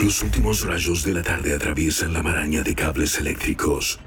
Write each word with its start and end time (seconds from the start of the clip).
Los 0.00 0.22
últimos 0.22 0.64
rayos 0.64 1.02
de 1.02 1.12
la 1.12 1.22
tarde 1.24 1.54
atraviesan 1.56 2.12
la 2.12 2.22
maraña 2.22 2.62
de 2.62 2.72
cables 2.72 3.18
eléctricos. 3.18 3.98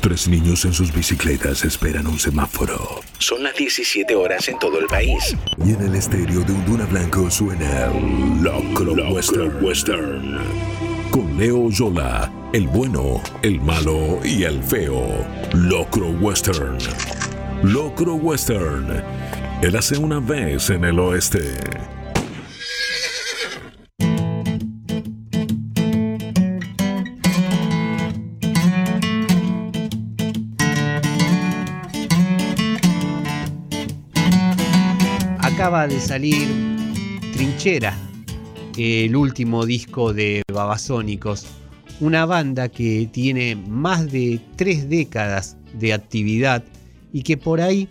Tres 0.00 0.28
niños 0.28 0.64
en 0.64 0.72
sus 0.72 0.94
bicicletas 0.94 1.64
esperan 1.64 2.06
un 2.06 2.20
semáforo. 2.20 3.00
Son 3.18 3.42
las 3.42 3.56
17 3.56 4.14
horas 4.14 4.48
en 4.48 4.60
todo 4.60 4.78
el 4.78 4.86
país. 4.86 5.36
Y 5.64 5.72
en 5.72 5.82
el 5.82 5.96
estéreo 5.96 6.42
de 6.42 6.52
un 6.52 6.64
Duna 6.64 6.86
Blanco 6.86 7.28
suena 7.32 7.88
Locro 8.40 8.92
Western. 8.92 9.64
Western. 9.64 10.38
Con 11.10 11.36
Leo 11.36 11.68
Yola, 11.68 12.32
el 12.52 12.68
bueno, 12.68 13.20
el 13.42 13.60
malo 13.60 14.20
y 14.24 14.44
el 14.44 14.62
feo. 14.62 15.26
Locro 15.52 16.10
Western. 16.10 16.78
Locro 17.64 18.14
Western. 18.14 19.02
Él 19.62 19.76
hace 19.76 19.98
una 19.98 20.20
vez 20.20 20.70
en 20.70 20.84
el 20.84 21.00
oeste. 21.00 21.56
Salir 36.00 36.48
Trinchera, 37.32 37.96
el 38.76 39.16
último 39.16 39.66
disco 39.66 40.12
de 40.12 40.42
Babasónicos, 40.52 41.46
una 42.00 42.24
banda 42.24 42.68
que 42.68 43.08
tiene 43.10 43.56
más 43.56 44.10
de 44.12 44.40
tres 44.56 44.88
décadas 44.88 45.56
de 45.74 45.92
actividad 45.92 46.64
y 47.12 47.22
que 47.22 47.36
por 47.36 47.60
ahí 47.60 47.88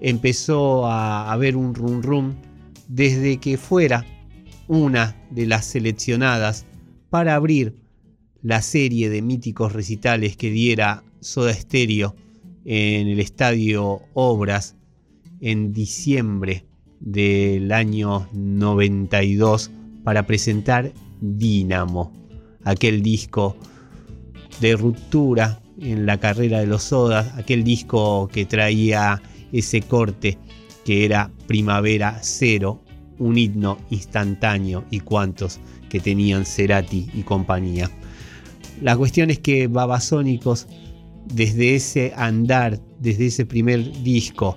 empezó 0.00 0.86
a 0.86 1.32
haber 1.32 1.56
un 1.56 1.74
rum 1.74 2.02
rum 2.02 2.34
desde 2.88 3.38
que 3.38 3.56
fuera 3.56 4.06
una 4.68 5.16
de 5.30 5.46
las 5.46 5.66
seleccionadas 5.66 6.66
para 7.10 7.34
abrir 7.34 7.74
la 8.42 8.62
serie 8.62 9.10
de 9.10 9.22
míticos 9.22 9.72
recitales 9.72 10.36
que 10.36 10.50
diera 10.50 11.02
Soda 11.20 11.52
Stereo 11.52 12.14
en 12.64 13.08
el 13.08 13.18
estadio 13.18 14.02
Obras 14.14 14.76
en 15.40 15.72
diciembre 15.72 16.66
del 17.00 17.72
año 17.72 18.28
92 18.32 19.70
para 20.04 20.26
presentar 20.26 20.92
Dínamo, 21.20 22.12
aquel 22.64 23.02
disco 23.02 23.56
de 24.60 24.76
ruptura 24.76 25.60
en 25.80 26.06
la 26.06 26.18
carrera 26.18 26.60
de 26.60 26.66
los 26.66 26.84
Sodas, 26.84 27.36
aquel 27.36 27.64
disco 27.64 28.28
que 28.28 28.44
traía 28.44 29.22
ese 29.52 29.82
corte 29.82 30.38
que 30.84 31.04
era 31.04 31.30
Primavera 31.46 32.18
Cero, 32.22 32.82
un 33.18 33.38
himno 33.38 33.78
instantáneo 33.90 34.84
y 34.90 35.00
cuantos 35.00 35.60
que 35.88 36.00
tenían 36.00 36.46
Cerati 36.46 37.10
y 37.14 37.22
compañía. 37.22 37.90
La 38.80 38.96
cuestión 38.96 39.30
es 39.30 39.38
que 39.40 39.66
Babasónicos, 39.66 40.66
desde 41.26 41.74
ese 41.74 42.12
andar, 42.16 42.80
desde 42.98 43.26
ese 43.26 43.44
primer 43.44 44.02
disco, 44.02 44.56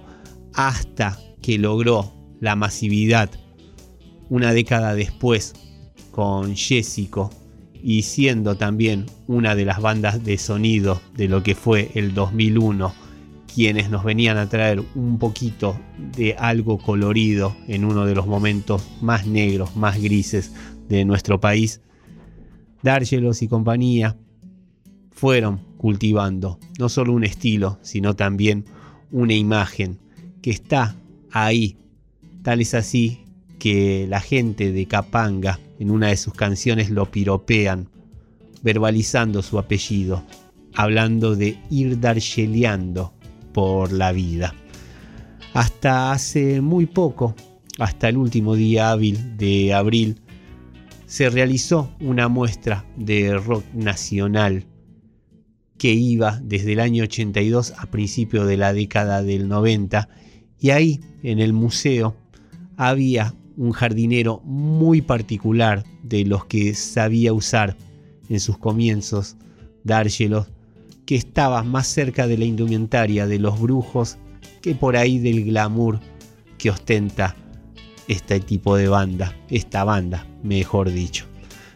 hasta 0.53 1.19
que 1.41 1.57
logró 1.57 2.13
la 2.39 2.55
masividad 2.55 3.29
una 4.29 4.53
década 4.53 4.95
después 4.95 5.53
con 6.11 6.55
Jessico 6.55 7.29
y 7.81 8.03
siendo 8.03 8.55
también 8.55 9.05
una 9.27 9.55
de 9.55 9.65
las 9.65 9.81
bandas 9.81 10.23
de 10.23 10.37
sonido 10.37 11.01
de 11.15 11.27
lo 11.27 11.43
que 11.43 11.55
fue 11.55 11.91
el 11.95 12.13
2001 12.13 12.93
quienes 13.53 13.89
nos 13.89 14.03
venían 14.03 14.37
a 14.37 14.49
traer 14.49 14.83
un 14.95 15.19
poquito 15.19 15.79
de 16.15 16.33
algo 16.33 16.79
colorido 16.79 17.55
en 17.67 17.85
uno 17.85 18.05
de 18.05 18.15
los 18.15 18.25
momentos 18.25 18.83
más 19.01 19.27
negros, 19.27 19.75
más 19.75 20.01
grises 20.01 20.51
de 20.89 21.05
nuestro 21.05 21.39
país, 21.39 21.81
Dárgelos 22.83 23.41
y 23.41 23.47
compañía 23.47 24.17
fueron 25.11 25.61
cultivando 25.77 26.59
no 26.79 26.89
solo 26.89 27.13
un 27.13 27.23
estilo, 27.23 27.79
sino 27.81 28.13
también 28.13 28.65
una 29.09 29.33
imagen 29.33 29.99
que 30.43 30.51
está 30.51 30.95
ahí. 31.31 31.77
Tal 32.43 32.61
es 32.61 32.75
así 32.75 33.23
que 33.57 34.05
la 34.07 34.19
gente 34.19 34.71
de 34.73 34.85
Capanga 34.85 35.59
en 35.79 35.89
una 35.89 36.09
de 36.09 36.17
sus 36.17 36.33
canciones 36.33 36.91
lo 36.91 37.09
piropean, 37.09 37.89
verbalizando 38.61 39.41
su 39.41 39.57
apellido, 39.57 40.23
hablando 40.75 41.35
de 41.35 41.57
ir 41.71 41.99
darcheleando 41.99 43.13
por 43.53 43.93
la 43.93 44.11
vida. 44.11 44.53
Hasta 45.53 46.11
hace 46.11 46.59
muy 46.59 46.87
poco, 46.87 47.35
hasta 47.79 48.09
el 48.09 48.17
último 48.17 48.55
día 48.55 48.91
hábil 48.91 49.37
de 49.37 49.73
abril, 49.73 50.19
se 51.05 51.29
realizó 51.29 51.93
una 52.01 52.27
muestra 52.27 52.85
de 52.97 53.37
rock 53.37 53.63
nacional 53.73 54.65
que 55.77 55.93
iba 55.93 56.39
desde 56.43 56.73
el 56.73 56.79
año 56.81 57.03
82 57.03 57.73
a 57.77 57.85
principio 57.85 58.45
de 58.45 58.57
la 58.57 58.73
década 58.73 59.23
del 59.23 59.47
90 59.47 60.09
y 60.63 60.71
ahí, 60.71 61.01
en 61.23 61.39
el 61.39 61.51
museo, 61.51 62.15
había 62.77 63.35
un 63.57 63.73
jardinero 63.73 64.39
muy 64.45 65.01
particular 65.01 65.83
de 66.03 66.23
los 66.23 66.45
que 66.45 66.73
sabía 66.73 67.33
usar 67.33 67.75
en 68.29 68.39
sus 68.39 68.57
comienzos 68.57 69.35
dárgelos, 69.83 70.47
que 71.05 71.15
estaba 71.15 71.63
más 71.63 71.87
cerca 71.87 72.27
de 72.27 72.37
la 72.37 72.45
indumentaria 72.45 73.27
de 73.27 73.39
los 73.39 73.59
brujos 73.59 74.17
que 74.61 74.73
por 74.73 74.95
ahí 74.95 75.19
del 75.19 75.43
glamour 75.43 75.99
que 76.57 76.69
ostenta 76.69 77.35
este 78.07 78.39
tipo 78.39 78.77
de 78.77 78.87
banda, 78.87 79.35
esta 79.49 79.83
banda, 79.83 80.25
mejor 80.43 80.89
dicho. 80.91 81.25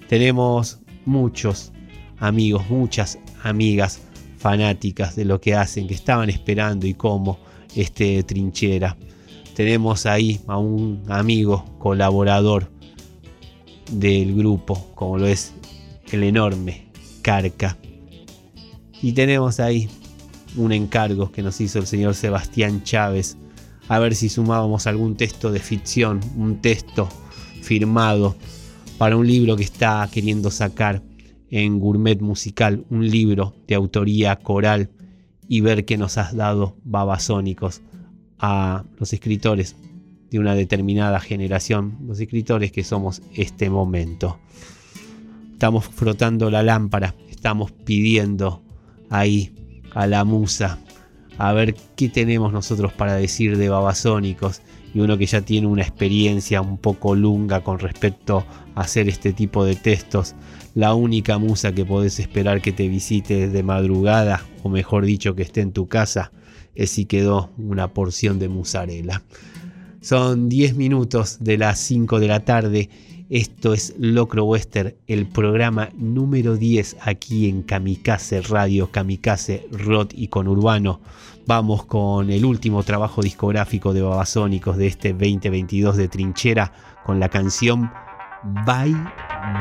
Tenemos 0.07 0.79
muchos 1.03 1.73
amigos, 2.19 2.69
muchas 2.69 3.19
amigas 3.43 3.99
fanáticas 4.37 5.17
de 5.17 5.25
lo 5.25 5.41
que 5.41 5.55
hacen, 5.55 5.87
que 5.87 5.93
estaban 5.93 6.29
esperando 6.29 6.87
y 6.87 6.93
cómo 6.93 7.37
este 7.77 8.23
trinchera. 8.23 8.97
Tenemos 9.55 10.05
ahí 10.05 10.39
a 10.47 10.57
un 10.57 11.03
amigo 11.07 11.65
colaborador 11.79 12.69
del 13.91 14.35
grupo, 14.35 14.91
como 14.95 15.17
lo 15.17 15.27
es 15.27 15.53
el 16.11 16.23
enorme 16.23 16.87
Carca. 17.21 17.77
Y 19.01 19.13
tenemos 19.13 19.59
ahí 19.59 19.89
un 20.55 20.71
encargo 20.71 21.31
que 21.31 21.43
nos 21.43 21.61
hizo 21.61 21.79
el 21.79 21.87
señor 21.87 22.15
Sebastián 22.15 22.83
Chávez, 22.83 23.37
a 23.87 23.99
ver 23.99 24.15
si 24.15 24.29
sumábamos 24.29 24.87
algún 24.87 25.15
texto 25.15 25.51
de 25.51 25.59
ficción, 25.59 26.19
un 26.35 26.61
texto 26.61 27.07
firmado 27.61 28.35
para 28.97 29.15
un 29.15 29.27
libro 29.27 29.55
que 29.55 29.63
está 29.63 30.09
queriendo 30.11 30.49
sacar 30.51 31.03
en 31.49 31.79
Gourmet 31.79 32.19
Musical, 32.19 32.85
un 32.89 33.07
libro 33.07 33.53
de 33.67 33.75
autoría 33.75 34.35
coral 34.37 34.89
y 35.47 35.61
ver 35.61 35.85
que 35.85 35.97
nos 35.97 36.17
has 36.17 36.35
dado 36.35 36.75
babasónicos 36.83 37.81
a 38.39 38.83
los 38.99 39.13
escritores 39.13 39.75
de 40.29 40.39
una 40.39 40.55
determinada 40.55 41.19
generación, 41.19 41.97
los 42.05 42.19
escritores 42.19 42.71
que 42.71 42.83
somos 42.83 43.21
este 43.33 43.69
momento. 43.69 44.39
Estamos 45.53 45.85
frotando 45.85 46.51
la 46.51 46.63
lámpara, 46.63 47.15
estamos 47.29 47.71
pidiendo 47.71 48.61
ahí 49.09 49.53
a 49.93 50.05
la 50.05 50.23
musa 50.25 50.79
a 51.37 51.53
ver 51.53 51.75
qué 51.95 52.09
tenemos 52.09 52.51
nosotros 52.51 52.93
para 52.93 53.15
decir 53.15 53.57
de 53.57 53.69
babasónicos 53.69 54.61
y 54.97 54.99
uno 54.99 55.15
que 55.15 55.27
ya 55.27 55.41
tiene 55.41 55.67
una 55.67 55.83
experiencia 55.83 56.59
un 56.59 56.79
poco 56.79 57.13
lunga 57.13 57.63
con 57.63 57.77
respecto 57.77 58.47
a 58.73 58.81
hacer 58.81 59.07
este 59.07 59.31
tipo 59.31 59.63
de 59.63 59.75
textos 59.75 60.33
la 60.73 60.95
única 60.95 61.37
musa 61.37 61.71
que 61.71 61.85
podés 61.85 62.19
esperar 62.19 62.63
que 62.63 62.71
te 62.71 62.87
visite 62.87 63.47
de 63.47 63.61
madrugada, 63.61 64.43
o 64.63 64.69
mejor 64.69 65.05
dicho, 65.05 65.35
que 65.35 65.43
esté 65.43 65.61
en 65.61 65.71
tu 65.71 65.87
casa, 65.87 66.31
es 66.73 66.89
si 66.89 67.05
quedó 67.05 67.51
una 67.59 67.93
porción 67.93 68.39
de 68.39 68.49
musarela. 68.49 69.21
Son 70.01 70.49
10 70.49 70.75
minutos 70.75 71.37
de 71.41 71.59
las 71.59 71.77
5 71.77 72.19
de 72.19 72.27
la 72.27 72.39
tarde. 72.39 72.89
Esto 73.29 73.73
es 73.73 73.93
Locro 73.99 74.45
Western, 74.45 74.95
el 75.05 75.27
programa 75.27 75.89
número 75.95 76.57
10 76.57 76.97
aquí 77.01 77.49
en 77.49 77.61
Kamikaze 77.61 78.41
Radio, 78.41 78.89
Kamikaze 78.89 79.67
Rock 79.71 80.13
y 80.15 80.29
con 80.29 80.47
Urbano. 80.47 81.01
Vamos 81.47 81.85
con 81.85 82.29
el 82.29 82.43
último 82.43 82.83
trabajo 82.83 83.21
discográfico 83.21 83.93
de 83.93 84.01
Babasónicos 84.01 84.75
de 84.75 84.87
este 84.87 85.13
2022 85.13 85.95
de 85.95 86.09
Trinchera 86.09 86.73
con 87.05 87.21
la 87.21 87.29
canción 87.29 87.89
Bye 88.65 88.93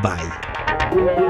Bye. 0.03 1.25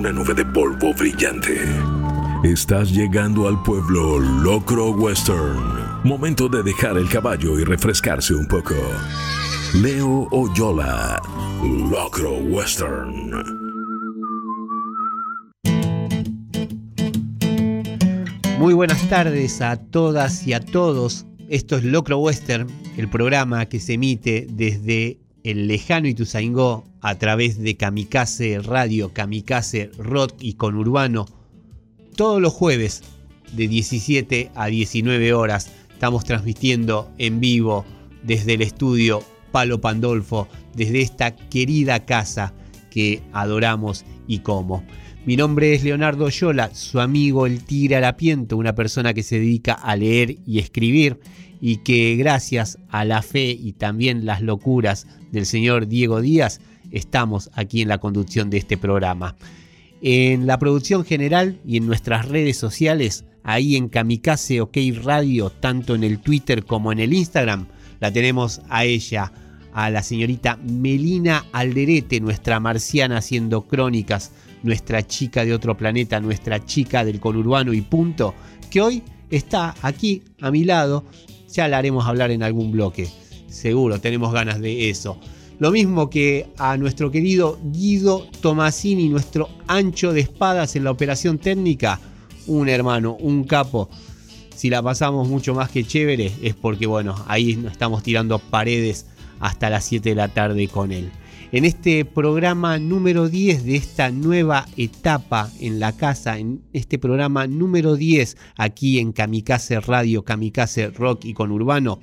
Una 0.00 0.12
nube 0.12 0.32
de 0.32 0.46
polvo 0.46 0.94
brillante. 0.94 1.60
Estás 2.42 2.90
llegando 2.90 3.46
al 3.46 3.62
pueblo 3.62 4.18
Locro 4.18 4.92
Western. 4.92 6.00
Momento 6.04 6.48
de 6.48 6.62
dejar 6.62 6.96
el 6.96 7.06
caballo 7.06 7.58
y 7.58 7.64
refrescarse 7.64 8.32
un 8.32 8.48
poco. 8.48 8.74
Leo 9.74 10.26
Oyola, 10.30 11.20
Locro 11.90 12.32
Western. 12.38 13.44
Muy 18.58 18.72
buenas 18.72 19.06
tardes 19.10 19.60
a 19.60 19.76
todas 19.76 20.46
y 20.46 20.54
a 20.54 20.60
todos. 20.60 21.26
Esto 21.50 21.76
es 21.76 21.84
Locro 21.84 22.16
Western, 22.16 22.68
el 22.96 23.10
programa 23.10 23.66
que 23.66 23.80
se 23.80 23.94
emite 23.94 24.46
desde 24.48 25.18
el 25.44 25.66
lejano 25.66 26.08
Ituzaingó 26.08 26.89
a 27.00 27.16
través 27.16 27.58
de 27.58 27.76
Kamikaze 27.76 28.60
Radio, 28.60 29.12
Kamikaze 29.12 29.90
Rock 29.98 30.34
y 30.40 30.54
Conurbano. 30.54 31.26
Todos 32.16 32.40
los 32.40 32.52
jueves 32.52 33.02
de 33.52 33.68
17 33.68 34.50
a 34.54 34.66
19 34.66 35.32
horas 35.32 35.70
estamos 35.92 36.24
transmitiendo 36.24 37.10
en 37.18 37.40
vivo 37.40 37.84
desde 38.22 38.54
el 38.54 38.62
estudio 38.62 39.22
Palo 39.50 39.80
Pandolfo, 39.80 40.48
desde 40.74 41.00
esta 41.00 41.34
querida 41.34 42.04
casa 42.04 42.54
que 42.90 43.22
adoramos 43.32 44.04
y 44.26 44.40
como. 44.40 44.84
Mi 45.26 45.36
nombre 45.36 45.74
es 45.74 45.84
Leonardo 45.84 46.28
Yola, 46.28 46.74
su 46.74 47.00
amigo 47.00 47.46
el 47.46 47.64
Tigre 47.64 47.96
Harapiento, 47.96 48.56
una 48.56 48.74
persona 48.74 49.12
que 49.12 49.22
se 49.22 49.38
dedica 49.38 49.74
a 49.74 49.96
leer 49.96 50.38
y 50.46 50.58
escribir 50.58 51.20
y 51.60 51.78
que 51.78 52.16
gracias 52.16 52.78
a 52.88 53.04
la 53.04 53.22
fe 53.22 53.50
y 53.50 53.72
también 53.72 54.24
las 54.24 54.40
locuras 54.40 55.06
del 55.30 55.44
señor 55.44 55.88
Diego 55.88 56.20
Díaz 56.20 56.60
estamos 56.90 57.50
aquí 57.54 57.82
en 57.82 57.88
la 57.88 57.98
conducción 57.98 58.50
de 58.50 58.58
este 58.58 58.76
programa. 58.76 59.36
En 60.02 60.46
la 60.46 60.58
producción 60.58 61.04
general 61.04 61.60
y 61.66 61.76
en 61.76 61.86
nuestras 61.86 62.28
redes 62.28 62.56
sociales, 62.56 63.24
ahí 63.42 63.76
en 63.76 63.88
Kamikaze 63.88 64.60
OK 64.60 64.76
Radio, 65.02 65.50
tanto 65.50 65.94
en 65.94 66.04
el 66.04 66.20
Twitter 66.20 66.64
como 66.64 66.92
en 66.92 67.00
el 67.00 67.12
Instagram, 67.12 67.66
la 68.00 68.10
tenemos 68.10 68.62
a 68.68 68.84
ella, 68.84 69.32
a 69.72 69.90
la 69.90 70.02
señorita 70.02 70.58
Melina 70.64 71.44
Alderete, 71.52 72.20
nuestra 72.20 72.60
marciana 72.60 73.18
haciendo 73.18 73.62
crónicas, 73.62 74.32
nuestra 74.62 75.06
chica 75.06 75.44
de 75.44 75.54
otro 75.54 75.76
planeta, 75.76 76.20
nuestra 76.20 76.64
chica 76.64 77.04
del 77.04 77.20
conurbano 77.20 77.72
y 77.72 77.82
punto, 77.82 78.34
que 78.70 78.80
hoy 78.80 79.02
está 79.30 79.74
aquí 79.82 80.22
a 80.40 80.50
mi 80.50 80.64
lado, 80.64 81.04
ya 81.48 81.68
la 81.68 81.78
haremos 81.78 82.06
hablar 82.06 82.30
en 82.30 82.42
algún 82.42 82.72
bloque. 82.72 83.08
seguro 83.48 84.00
tenemos 84.00 84.32
ganas 84.32 84.60
de 84.60 84.90
eso. 84.90 85.20
Lo 85.60 85.70
mismo 85.70 86.08
que 86.08 86.46
a 86.56 86.78
nuestro 86.78 87.10
querido 87.10 87.60
Guido 87.62 88.26
Tomasini, 88.40 89.10
nuestro 89.10 89.50
ancho 89.66 90.14
de 90.14 90.20
espadas 90.20 90.74
en 90.74 90.84
la 90.84 90.90
operación 90.90 91.36
técnica, 91.36 92.00
un 92.46 92.70
hermano, 92.70 93.14
un 93.20 93.44
capo. 93.44 93.90
Si 94.56 94.70
la 94.70 94.82
pasamos 94.82 95.28
mucho 95.28 95.54
más 95.54 95.68
que 95.68 95.84
chévere 95.84 96.32
es 96.40 96.54
porque, 96.54 96.86
bueno, 96.86 97.14
ahí 97.28 97.62
estamos 97.70 98.02
tirando 98.02 98.38
paredes 98.38 99.04
hasta 99.38 99.68
las 99.68 99.84
7 99.84 100.08
de 100.08 100.14
la 100.14 100.28
tarde 100.28 100.66
con 100.66 100.92
él. 100.92 101.10
En 101.52 101.66
este 101.66 102.06
programa 102.06 102.78
número 102.78 103.28
10 103.28 103.64
de 103.64 103.76
esta 103.76 104.10
nueva 104.10 104.66
etapa 104.78 105.50
en 105.60 105.78
la 105.78 105.94
casa, 105.94 106.38
en 106.38 106.62
este 106.72 106.98
programa 106.98 107.46
número 107.46 107.96
10 107.96 108.38
aquí 108.56 108.98
en 108.98 109.12
Kamikaze 109.12 109.78
Radio, 109.80 110.24
Kamikaze 110.24 110.88
Rock 110.88 111.26
y 111.26 111.34
con 111.34 111.50
Urbano, 111.52 112.00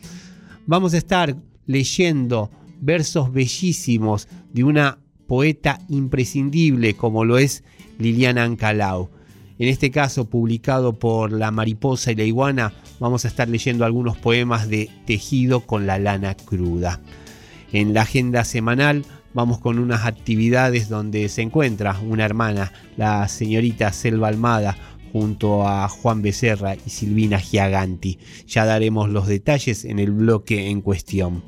vamos 0.67 0.93
a 0.93 0.97
estar 0.97 1.35
leyendo 1.65 2.51
versos 2.79 3.31
bellísimos 3.31 4.27
de 4.53 4.63
una 4.63 4.99
poeta 5.27 5.79
imprescindible 5.89 6.95
como 6.95 7.25
lo 7.25 7.37
es 7.37 7.63
Liliana 7.99 8.43
Ancalau. 8.43 9.09
En 9.59 9.67
este 9.67 9.89
caso, 9.89 10.29
publicado 10.29 10.93
por 10.93 11.31
La 11.31 11.51
Mariposa 11.51 12.11
y 12.11 12.15
la 12.15 12.23
Iguana, 12.23 12.73
vamos 12.99 13.25
a 13.25 13.27
estar 13.27 13.49
leyendo 13.49 13.85
algunos 13.85 14.17
poemas 14.17 14.69
de 14.69 14.89
Tejido 15.05 15.61
con 15.61 15.87
la 15.87 15.97
lana 15.97 16.35
cruda. 16.35 17.01
En 17.71 17.93
la 17.93 18.03
agenda 18.03 18.43
semanal 18.43 19.03
vamos 19.33 19.59
con 19.59 19.79
unas 19.79 20.05
actividades 20.05 20.89
donde 20.89 21.27
se 21.29 21.41
encuentra 21.41 21.99
una 21.99 22.25
hermana, 22.25 22.71
la 22.97 23.27
señorita 23.27 23.91
Selva 23.91 24.29
Almada, 24.29 24.77
junto 25.11 25.67
a 25.67 25.87
Juan 25.89 26.21
Becerra 26.21 26.75
y 26.75 26.89
Silvina 26.89 27.39
Giaganti. 27.39 28.19
Ya 28.47 28.65
daremos 28.65 29.09
los 29.09 29.27
detalles 29.27 29.85
en 29.85 29.99
el 29.99 30.11
bloque 30.11 30.69
en 30.69 30.81
cuestión. 30.81 31.43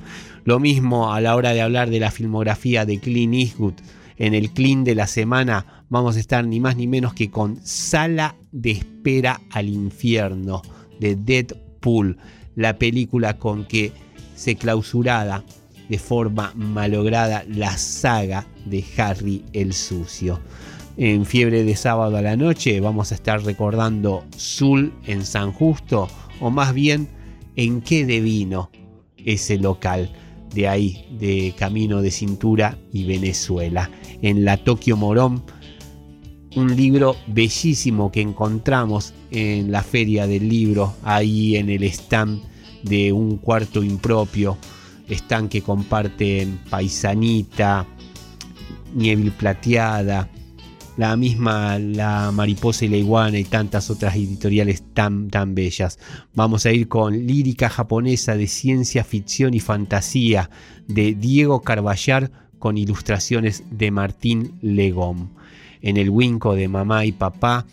Lo 0.49 0.59
mismo 0.59 1.13
a 1.13 1.21
la 1.21 1.35
hora 1.35 1.53
de 1.53 1.61
hablar 1.61 1.91
de 1.91 1.99
la 1.99 2.09
filmografía 2.09 2.83
de 2.83 2.99
Clint 2.99 3.35
Eastwood. 3.35 3.75
En 4.17 4.33
el 4.33 4.49
Clean 4.49 4.83
de 4.83 4.95
la 4.95 5.05
semana 5.05 5.85
vamos 5.89 6.15
a 6.15 6.19
estar 6.19 6.43
ni 6.43 6.59
más 6.59 6.75
ni 6.75 6.87
menos 6.87 7.13
que 7.13 7.29
con 7.29 7.59
Sala 7.63 8.35
de 8.51 8.71
Espera 8.71 9.41
al 9.51 9.69
Infierno 9.69 10.63
de 10.99 11.15
Deadpool, 11.15 12.17
la 12.55 12.79
película 12.79 13.37
con 13.37 13.65
que 13.65 13.91
se 14.33 14.55
clausurada 14.55 15.43
de 15.87 15.99
forma 15.99 16.51
malograda 16.55 17.43
la 17.47 17.77
saga 17.77 18.47
de 18.65 18.83
Harry 18.97 19.45
el 19.53 19.71
Sucio. 19.71 20.39
En 20.97 21.27
Fiebre 21.27 21.63
de 21.63 21.75
Sábado 21.75 22.17
a 22.17 22.23
la 22.23 22.35
Noche 22.35 22.79
vamos 22.79 23.11
a 23.11 23.15
estar 23.15 23.43
recordando 23.43 24.25
Zul 24.35 24.93
en 25.05 25.27
San 25.27 25.51
Justo, 25.51 26.07
o 26.39 26.49
más 26.49 26.73
bien 26.73 27.07
en 27.55 27.81
qué 27.81 28.03
devino 28.03 28.71
ese 29.15 29.59
local 29.59 30.11
de 30.53 30.67
ahí, 30.67 31.05
de 31.19 31.53
Camino 31.57 32.01
de 32.01 32.11
Cintura 32.11 32.77
y 32.91 33.05
Venezuela. 33.05 33.89
En 34.21 34.45
la 34.45 34.57
Tokio 34.57 34.97
Morón, 34.97 35.43
un 36.55 36.75
libro 36.75 37.15
bellísimo 37.27 38.11
que 38.11 38.21
encontramos 38.21 39.13
en 39.31 39.71
la 39.71 39.83
feria 39.83 40.27
del 40.27 40.49
libro, 40.49 40.93
ahí 41.03 41.55
en 41.55 41.69
el 41.69 41.83
stand 41.83 42.41
de 42.83 43.11
un 43.11 43.37
cuarto 43.37 43.83
impropio, 43.83 44.57
stand 45.09 45.49
que 45.49 45.61
comparten 45.61 46.59
Paisanita, 46.69 47.85
Niebla 48.95 49.31
Plateada, 49.37 50.29
la 50.99 51.15
misma 51.15 51.79
La 51.79 52.29
Mariposa 52.33 52.83
y 52.83 52.89
la 52.89 52.97
Iguana 52.97 53.39
y 53.39 53.45
tantas 53.45 53.89
otras 53.89 54.17
editoriales 54.17 54.83
tan, 54.93 55.29
tan 55.29 55.55
bellas. 55.55 55.97
Vamos 56.33 56.65
a 56.65 56.73
ir 56.73 56.89
con 56.89 57.25
lírica 57.25 57.69
japonesa 57.69 58.35
de 58.35 58.47
ciencia 58.47 59.05
ficción 59.05 59.53
y 59.53 59.61
fantasía 59.61 60.49
de 60.89 61.15
Diego 61.15 61.61
Carballar 61.61 62.31
con 62.59 62.77
ilustraciones 62.77 63.63
de 63.71 63.91
Martín 63.91 64.59
Legón. 64.61 65.29
En 65.81 65.95
el 65.95 66.09
Winco 66.09 66.53
de 66.53 66.67
Mamá 66.67 67.05
y 67.05 67.13
Papá, 67.13 67.65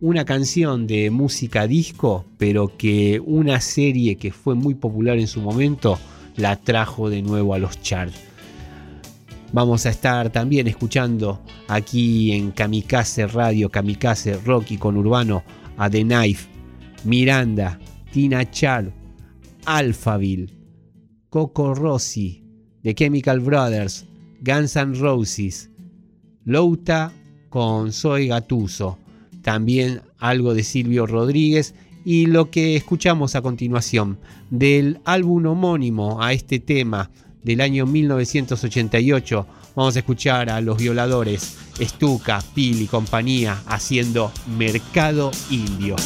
una 0.00 0.24
canción 0.24 0.86
de 0.86 1.10
música 1.10 1.66
disco, 1.66 2.26
pero 2.38 2.76
que 2.76 3.20
una 3.26 3.60
serie 3.60 4.14
que 4.18 4.30
fue 4.30 4.54
muy 4.54 4.76
popular 4.76 5.18
en 5.18 5.26
su 5.26 5.40
momento 5.40 5.98
la 6.36 6.54
trajo 6.54 7.10
de 7.10 7.22
nuevo 7.22 7.54
a 7.54 7.58
los 7.58 7.82
charts. 7.82 8.27
Vamos 9.52 9.86
a 9.86 9.90
estar 9.90 10.30
también 10.30 10.68
escuchando 10.68 11.40
aquí 11.68 12.32
en 12.32 12.50
Kamikaze 12.50 13.26
Radio, 13.26 13.70
Kamikaze 13.70 14.36
Rock 14.44 14.72
y 14.72 14.76
con 14.76 14.96
Urbano 14.98 15.42
a 15.78 15.88
The 15.88 16.02
Knife, 16.02 16.48
Miranda, 17.04 17.78
Tina 18.12 18.48
Char, 18.50 18.92
Alphaville, 19.64 20.52
Coco 21.30 21.74
Rossi, 21.74 22.44
The 22.82 22.94
Chemical 22.94 23.40
Brothers, 23.40 24.04
Guns 24.42 24.76
N' 24.76 24.94
Roses, 24.98 25.70
Louta 26.44 27.10
con 27.48 27.90
Zoe 27.90 28.26
Gatuso, 28.26 28.98
también 29.42 30.02
algo 30.18 30.52
de 30.52 30.62
Silvio 30.62 31.06
Rodríguez 31.06 31.74
y 32.04 32.26
lo 32.26 32.50
que 32.50 32.76
escuchamos 32.76 33.34
a 33.34 33.40
continuación 33.40 34.18
del 34.50 35.00
álbum 35.04 35.46
homónimo 35.46 36.22
a 36.22 36.34
este 36.34 36.58
tema 36.58 37.10
del 37.42 37.60
año 37.60 37.86
1988 37.86 39.46
vamos 39.74 39.96
a 39.96 39.98
escuchar 39.98 40.50
a 40.50 40.60
los 40.60 40.78
violadores 40.78 41.56
Stuka, 41.80 42.42
Pil 42.54 42.82
y 42.82 42.86
compañía 42.86 43.62
haciendo 43.66 44.32
Mercado 44.56 45.30
Indio. 45.50 45.96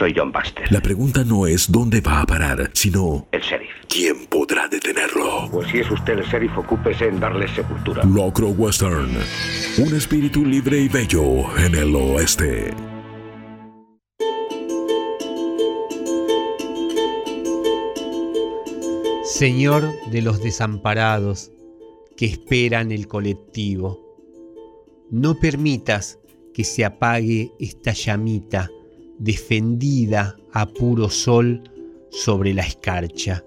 Soy 0.00 0.14
John 0.16 0.32
Baxter, 0.32 0.64
La 0.72 0.80
pregunta 0.80 1.24
no 1.24 1.46
es 1.46 1.70
dónde 1.70 2.00
va 2.00 2.22
a 2.22 2.26
parar, 2.26 2.70
sino 2.72 3.28
el 3.32 3.42
sheriff. 3.42 3.68
quién 3.86 4.24
podrá 4.30 4.66
detenerlo. 4.66 5.50
Pues 5.52 5.68
si 5.68 5.80
es 5.80 5.90
usted 5.90 6.18
el 6.18 6.24
sheriff, 6.24 6.56
ocúpese 6.56 7.08
en 7.08 7.20
darle 7.20 7.46
sepultura. 7.48 8.02
Locro 8.04 8.48
Western. 8.48 9.10
Un 9.76 9.94
espíritu 9.94 10.42
libre 10.42 10.78
y 10.80 10.88
bello 10.88 11.54
en 11.58 11.74
el 11.74 11.94
oeste. 11.94 12.72
Señor 19.22 19.86
de 20.10 20.22
los 20.22 20.42
desamparados 20.42 21.52
que 22.16 22.24
esperan 22.24 22.90
el 22.90 23.06
colectivo, 23.06 24.00
no 25.10 25.34
permitas 25.34 26.18
que 26.54 26.64
se 26.64 26.86
apague 26.86 27.52
esta 27.60 27.92
llamita 27.92 28.70
defendida 29.20 30.36
a 30.52 30.66
puro 30.66 31.08
sol 31.08 31.62
sobre 32.10 32.52
la 32.52 32.62
escarcha. 32.62 33.44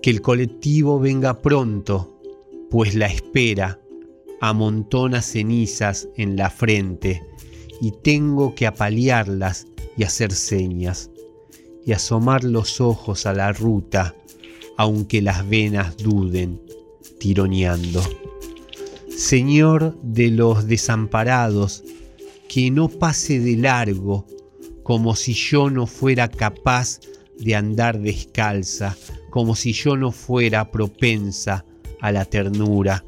Que 0.00 0.10
el 0.10 0.20
colectivo 0.20 1.00
venga 1.00 1.40
pronto, 1.40 2.20
pues 2.70 2.94
la 2.94 3.06
espera 3.06 3.80
amontona 4.40 5.22
cenizas 5.22 6.08
en 6.16 6.36
la 6.36 6.50
frente 6.50 7.22
y 7.80 7.92
tengo 8.02 8.54
que 8.54 8.66
apalearlas 8.66 9.66
y 9.96 10.04
hacer 10.04 10.32
señas 10.32 11.10
y 11.86 11.92
asomar 11.92 12.44
los 12.44 12.80
ojos 12.80 13.26
a 13.26 13.32
la 13.32 13.52
ruta, 13.52 14.14
aunque 14.76 15.22
las 15.22 15.48
venas 15.48 15.96
duden, 15.96 16.60
tironeando. 17.18 18.02
Señor 19.08 19.96
de 20.02 20.30
los 20.30 20.66
desamparados, 20.66 21.84
que 22.48 22.70
no 22.70 22.88
pase 22.88 23.40
de 23.40 23.56
largo, 23.56 24.26
como 24.82 25.16
si 25.16 25.32
yo 25.32 25.70
no 25.70 25.86
fuera 25.86 26.28
capaz 26.28 27.00
de 27.38 27.54
andar 27.54 28.00
descalza, 28.00 28.96
como 29.30 29.56
si 29.56 29.72
yo 29.72 29.96
no 29.96 30.12
fuera 30.12 30.70
propensa 30.70 31.64
a 32.00 32.12
la 32.12 32.24
ternura, 32.24 33.04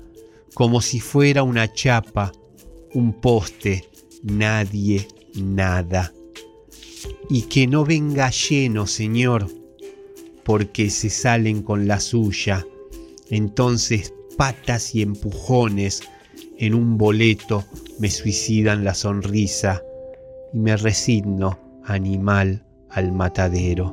como 0.55 0.81
si 0.81 1.01
fuera 1.01 1.43
una 1.43 1.73
chapa, 1.73 2.33
un 2.95 3.13
poste, 3.21 3.85
nadie, 4.23 5.07
nada. 5.35 6.13
Y 7.29 7.43
que 7.43 7.67
no 7.67 7.85
venga 7.85 8.31
lleno, 8.31 8.87
Señor, 8.87 9.49
porque 10.45 10.91
se 10.91 11.11
salen 11.11 11.63
con 11.63 11.87
la 11.87 12.01
suya. 12.01 12.67
Entonces 13.29 14.15
patas 14.37 14.95
y 14.95 15.03
empujones 15.03 16.03
en 16.59 16.75
un 16.75 16.97
boleto 16.99 17.65
me 17.99 18.11
suicidan 18.11 18.85
la 18.85 18.95
sonrisa 18.95 19.83
y 20.53 20.59
me 20.59 20.77
resigno, 20.77 21.59
animal, 21.85 22.65
al 22.91 23.13
matadero. 23.13 23.93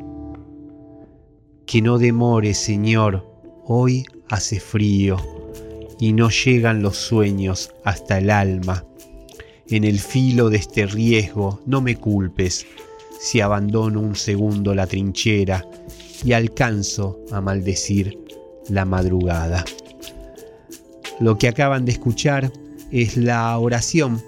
Que 1.65 1.81
no 1.81 1.97
demore, 1.97 2.53
Señor, 2.53 3.25
hoy 3.65 4.05
hace 4.29 4.59
frío 4.59 5.17
y 5.99 6.13
no 6.13 6.29
llegan 6.29 6.81
los 6.81 6.97
sueños 6.97 7.73
hasta 7.83 8.17
el 8.17 8.29
alma. 8.29 8.85
En 9.67 9.83
el 9.85 9.99
filo 9.99 10.49
de 10.49 10.57
este 10.57 10.85
riesgo 10.85 11.61
no 11.65 11.81
me 11.81 11.95
culpes 11.95 12.65
si 13.19 13.39
abandono 13.39 14.01
un 14.01 14.15
segundo 14.15 14.75
la 14.75 14.85
trinchera 14.85 15.65
y 16.25 16.33
alcanzo 16.33 17.21
a 17.31 17.39
maldecir 17.39 18.19
la 18.69 18.83
madrugada. 18.83 19.63
Lo 21.19 21.37
que 21.37 21.47
acaban 21.47 21.85
de 21.85 21.93
escuchar 21.93 22.51
es 22.93 23.17
la 23.17 23.57
oración 23.57 24.21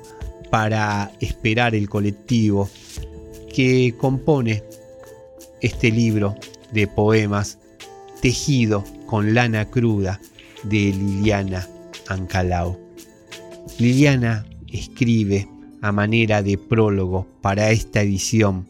para 0.49 1.12
esperar 1.19 1.75
el 1.75 1.88
colectivo 1.88 2.67
que 3.54 3.93
compone 3.95 4.63
este 5.62 5.91
libro 5.91 6.36
de 6.73 6.88
poemas 6.88 7.60
tejido 8.21 8.84
con 9.06 9.36
lana 9.36 9.69
cruda 9.69 10.19
de 10.63 10.91
Liliana 10.91 11.67
Ancalao. 12.08 12.80
Liliana 13.78 14.47
escribe 14.71 15.47
a 15.82 15.91
manera 15.91 16.41
de 16.41 16.58
prólogo 16.58 17.28
para 17.41 17.69
esta 17.69 18.01
edición 18.01 18.65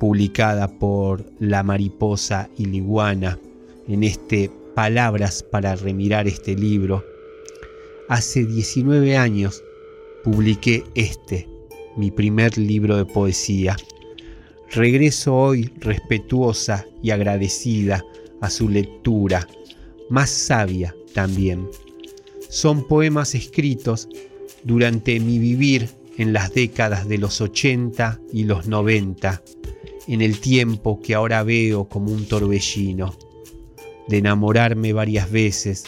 publicada 0.00 0.66
por 0.66 1.24
La 1.38 1.62
Mariposa 1.62 2.50
y 2.58 2.64
Liguana 2.64 3.38
en 3.86 4.02
este 4.02 4.50
Palabras 4.74 5.44
para 5.44 5.76
remirar 5.76 6.26
este 6.26 6.56
libro. 6.56 7.11
Hace 8.08 8.44
19 8.44 9.16
años 9.16 9.62
publiqué 10.24 10.84
este, 10.94 11.48
mi 11.96 12.10
primer 12.10 12.58
libro 12.58 12.96
de 12.96 13.06
poesía. 13.06 13.76
Regreso 14.70 15.36
hoy 15.36 15.72
respetuosa 15.78 16.84
y 17.00 17.10
agradecida 17.10 18.04
a 18.40 18.50
su 18.50 18.68
lectura, 18.68 19.46
más 20.10 20.30
sabia 20.30 20.94
también. 21.14 21.68
Son 22.48 22.86
poemas 22.86 23.34
escritos 23.34 24.08
durante 24.64 25.20
mi 25.20 25.38
vivir 25.38 25.88
en 26.18 26.32
las 26.32 26.52
décadas 26.52 27.08
de 27.08 27.18
los 27.18 27.40
80 27.40 28.20
y 28.32 28.44
los 28.44 28.66
90, 28.66 29.42
en 30.08 30.22
el 30.22 30.40
tiempo 30.40 31.00
que 31.00 31.14
ahora 31.14 31.44
veo 31.44 31.88
como 31.88 32.12
un 32.12 32.26
torbellino, 32.26 33.16
de 34.08 34.18
enamorarme 34.18 34.92
varias 34.92 35.30
veces, 35.30 35.84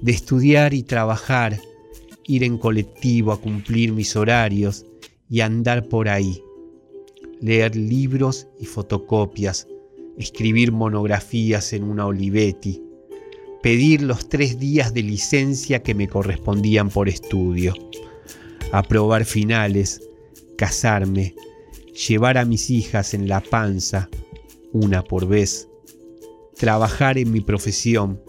de 0.00 0.12
estudiar 0.12 0.74
y 0.74 0.82
trabajar, 0.82 1.60
ir 2.26 2.44
en 2.44 2.58
colectivo 2.58 3.32
a 3.32 3.40
cumplir 3.40 3.92
mis 3.92 4.16
horarios 4.16 4.84
y 5.28 5.40
andar 5.40 5.88
por 5.88 6.08
ahí, 6.08 6.42
leer 7.40 7.74
libros 7.76 8.46
y 8.58 8.66
fotocopias, 8.66 9.66
escribir 10.16 10.72
monografías 10.72 11.72
en 11.72 11.84
una 11.84 12.06
Olivetti, 12.06 12.82
pedir 13.62 14.02
los 14.02 14.28
tres 14.28 14.58
días 14.58 14.94
de 14.94 15.02
licencia 15.02 15.82
que 15.82 15.94
me 15.94 16.08
correspondían 16.08 16.90
por 16.90 17.08
estudio, 17.08 17.74
aprobar 18.72 19.24
finales, 19.24 20.02
casarme, 20.56 21.34
llevar 22.08 22.38
a 22.38 22.44
mis 22.44 22.70
hijas 22.70 23.14
en 23.14 23.28
la 23.28 23.40
panza, 23.40 24.08
una 24.72 25.02
por 25.02 25.26
vez, 25.26 25.68
trabajar 26.56 27.18
en 27.18 27.32
mi 27.32 27.40
profesión, 27.40 28.20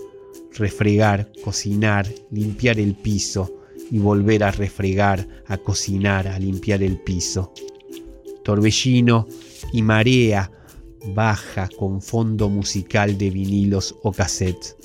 refregar, 0.56 1.32
cocinar, 1.44 2.08
limpiar 2.32 2.80
el 2.80 2.96
piso 2.96 3.52
y 3.92 4.00
volver 4.00 4.44
a 4.44 4.52
refregar, 4.52 5.28
a 5.48 5.58
cocinar, 5.58 6.28
a 6.28 6.40
limpiar 6.40 6.84
el 6.84 6.98
piso. 6.98 7.54
Torbellino 8.44 9.28
y 9.74 9.82
marea 9.82 10.52
baja 11.14 11.70
con 11.78 12.02
fondo 12.02 12.50
musical 12.50 13.18
de 13.18 13.30
vinilos 13.30 13.96
o 14.04 14.12
cassettes. 14.12 14.76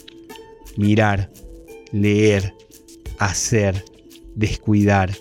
Mirar, 0.77 1.31
leer, 1.93 2.55
hacer, 3.19 3.85
descuidar, 4.35 5.13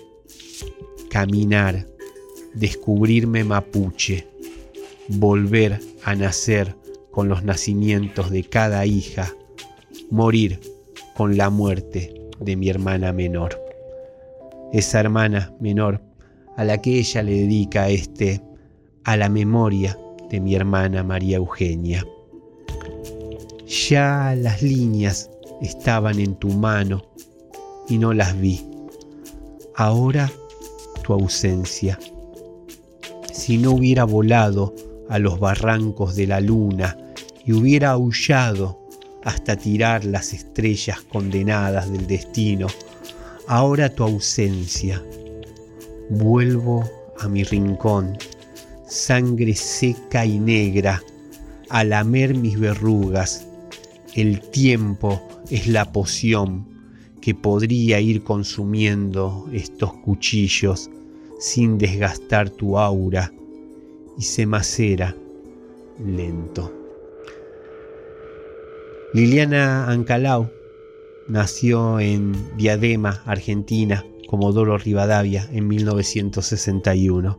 caminar, 1.10 1.86
descubrirme 2.54 3.44
mapuche, 3.44 4.26
volver 5.08 5.80
a 6.02 6.14
nacer 6.14 6.76
con 7.10 7.28
los 7.28 7.44
nacimientos 7.44 8.30
de 8.30 8.44
cada 8.44 8.86
hija, 8.86 9.32
morir 10.10 10.60
con 11.16 11.36
la 11.36 11.50
muerte 11.50 12.14
de 12.40 12.56
mi 12.56 12.68
hermana 12.68 13.12
menor. 13.12 13.60
Esa 14.72 15.00
hermana 15.00 15.54
menor 15.60 16.00
a 16.56 16.64
la 16.64 16.80
que 16.80 16.98
ella 16.98 17.22
le 17.22 17.32
dedica 17.32 17.88
este 17.88 18.40
a 19.04 19.16
la 19.16 19.28
memoria 19.28 19.98
de 20.30 20.40
mi 20.40 20.54
hermana 20.54 21.02
María 21.02 21.36
Eugenia. 21.36 22.04
Ya 23.88 24.34
las 24.36 24.62
líneas 24.62 25.30
estaban 25.60 26.18
en 26.18 26.34
tu 26.36 26.48
mano 26.48 27.02
y 27.88 27.98
no 27.98 28.12
las 28.12 28.38
vi. 28.40 28.60
Ahora 29.76 30.30
tu 31.02 31.12
ausencia. 31.12 31.98
Si 33.32 33.58
no 33.58 33.72
hubiera 33.72 34.04
volado 34.04 34.74
a 35.08 35.18
los 35.18 35.38
barrancos 35.38 36.16
de 36.16 36.26
la 36.26 36.40
luna 36.40 36.96
y 37.44 37.52
hubiera 37.52 37.90
aullado 37.90 38.83
hasta 39.24 39.56
tirar 39.56 40.04
las 40.04 40.32
estrellas 40.32 41.00
condenadas 41.02 41.90
del 41.90 42.06
destino, 42.06 42.66
ahora 43.48 43.88
tu 43.88 44.04
ausencia. 44.04 45.02
Vuelvo 46.10 46.88
a 47.18 47.28
mi 47.28 47.42
rincón, 47.42 48.16
sangre 48.86 49.54
seca 49.54 50.26
y 50.26 50.38
negra, 50.38 51.02
a 51.70 51.84
lamer 51.84 52.34
mis 52.34 52.58
verrugas. 52.58 53.46
El 54.14 54.40
tiempo 54.40 55.20
es 55.50 55.66
la 55.66 55.90
poción 55.90 56.68
que 57.20 57.34
podría 57.34 58.00
ir 58.00 58.22
consumiendo 58.22 59.48
estos 59.52 59.94
cuchillos 59.94 60.90
sin 61.40 61.78
desgastar 61.78 62.50
tu 62.50 62.78
aura 62.78 63.32
y 64.18 64.22
se 64.22 64.46
macera 64.46 65.16
lento. 65.98 66.83
Liliana 69.14 69.88
Ancalao 69.88 70.50
nació 71.28 72.00
en 72.00 72.32
Diadema, 72.56 73.22
Argentina, 73.26 74.04
Comodoro 74.26 74.76
Rivadavia, 74.76 75.48
en 75.52 75.68
1961. 75.68 77.38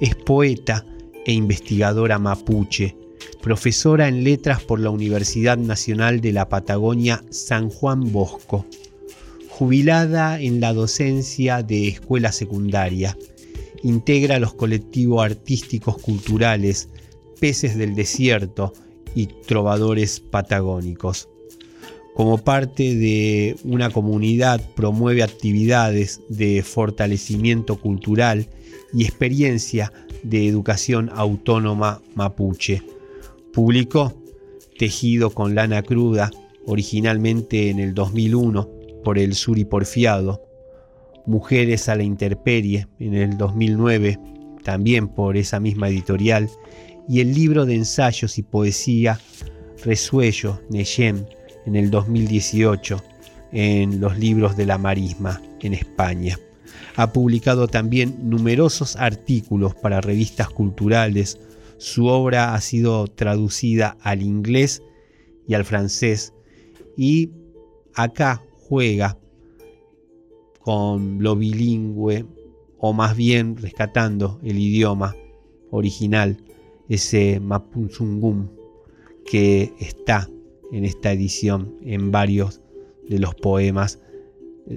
Es 0.00 0.14
poeta 0.14 0.86
e 1.26 1.32
investigadora 1.34 2.18
mapuche, 2.18 2.96
profesora 3.42 4.08
en 4.08 4.24
letras 4.24 4.62
por 4.62 4.80
la 4.80 4.88
Universidad 4.88 5.58
Nacional 5.58 6.22
de 6.22 6.32
la 6.32 6.48
Patagonia 6.48 7.22
San 7.28 7.68
Juan 7.68 8.10
Bosco, 8.10 8.64
jubilada 9.50 10.40
en 10.40 10.58
la 10.62 10.72
docencia 10.72 11.62
de 11.62 11.86
escuela 11.86 12.32
secundaria. 12.32 13.14
Integra 13.82 14.38
los 14.38 14.54
colectivos 14.54 15.22
artísticos 15.22 15.98
culturales 15.98 16.88
Peces 17.38 17.76
del 17.76 17.94
Desierto 17.94 18.72
y 19.14 19.26
Trovadores 19.26 20.20
Patagónicos. 20.20 21.28
Como 22.14 22.38
parte 22.38 22.94
de 22.94 23.56
una 23.64 23.90
comunidad 23.90 24.60
promueve 24.76 25.22
actividades 25.22 26.20
de 26.28 26.62
fortalecimiento 26.62 27.76
cultural 27.80 28.48
y 28.92 29.04
experiencia 29.04 29.92
de 30.22 30.46
educación 30.46 31.10
autónoma 31.12 32.00
mapuche. 32.14 32.82
Publicó 33.52 34.14
Tejido 34.78 35.30
con 35.30 35.54
lana 35.54 35.82
cruda, 35.82 36.30
originalmente 36.66 37.70
en 37.70 37.78
el 37.78 37.94
2001 37.94 38.68
por 39.04 39.18
el 39.18 39.34
Suri 39.34 39.64
Porfiado, 39.64 40.42
Mujeres 41.26 41.88
a 41.88 41.96
la 41.96 42.02
Interperie 42.02 42.86
en 42.98 43.14
el 43.14 43.38
2009, 43.38 44.18
también 44.62 45.08
por 45.08 45.36
esa 45.36 45.58
misma 45.58 45.88
editorial, 45.88 46.50
y 47.08 47.20
el 47.20 47.34
libro 47.34 47.66
de 47.66 47.74
ensayos 47.74 48.38
y 48.38 48.42
poesía 48.42 49.20
Resuello, 49.84 50.60
Neyem, 50.70 51.26
en 51.66 51.76
el 51.76 51.90
2018, 51.90 53.02
en 53.52 54.00
los 54.00 54.18
libros 54.18 54.56
de 54.56 54.66
la 54.66 54.78
Marisma, 54.78 55.40
en 55.60 55.74
España. 55.74 56.38
Ha 56.96 57.12
publicado 57.12 57.68
también 57.68 58.16
numerosos 58.22 58.96
artículos 58.96 59.74
para 59.74 60.00
revistas 60.00 60.48
culturales. 60.48 61.38
Su 61.78 62.06
obra 62.06 62.54
ha 62.54 62.60
sido 62.60 63.06
traducida 63.08 63.96
al 64.00 64.22
inglés 64.22 64.82
y 65.46 65.54
al 65.54 65.64
francés. 65.64 66.32
Y 66.96 67.30
acá 67.94 68.42
juega 68.68 69.18
con 70.60 71.22
lo 71.22 71.36
bilingüe, 71.36 72.24
o 72.78 72.92
más 72.92 73.16
bien 73.16 73.56
rescatando 73.56 74.40
el 74.42 74.58
idioma 74.58 75.14
original, 75.70 76.38
ese 76.88 77.40
Mapunzungum 77.40 78.48
que 79.24 79.72
está 79.78 80.28
en 80.72 80.84
esta 80.84 81.12
edición 81.12 81.76
en 81.82 82.10
varios 82.10 82.60
de 83.08 83.18
los 83.18 83.34
poemas 83.34 83.98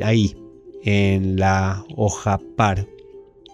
ahí 0.02 0.36
en 0.84 1.38
la 1.38 1.84
hoja 1.96 2.40
par 2.56 2.88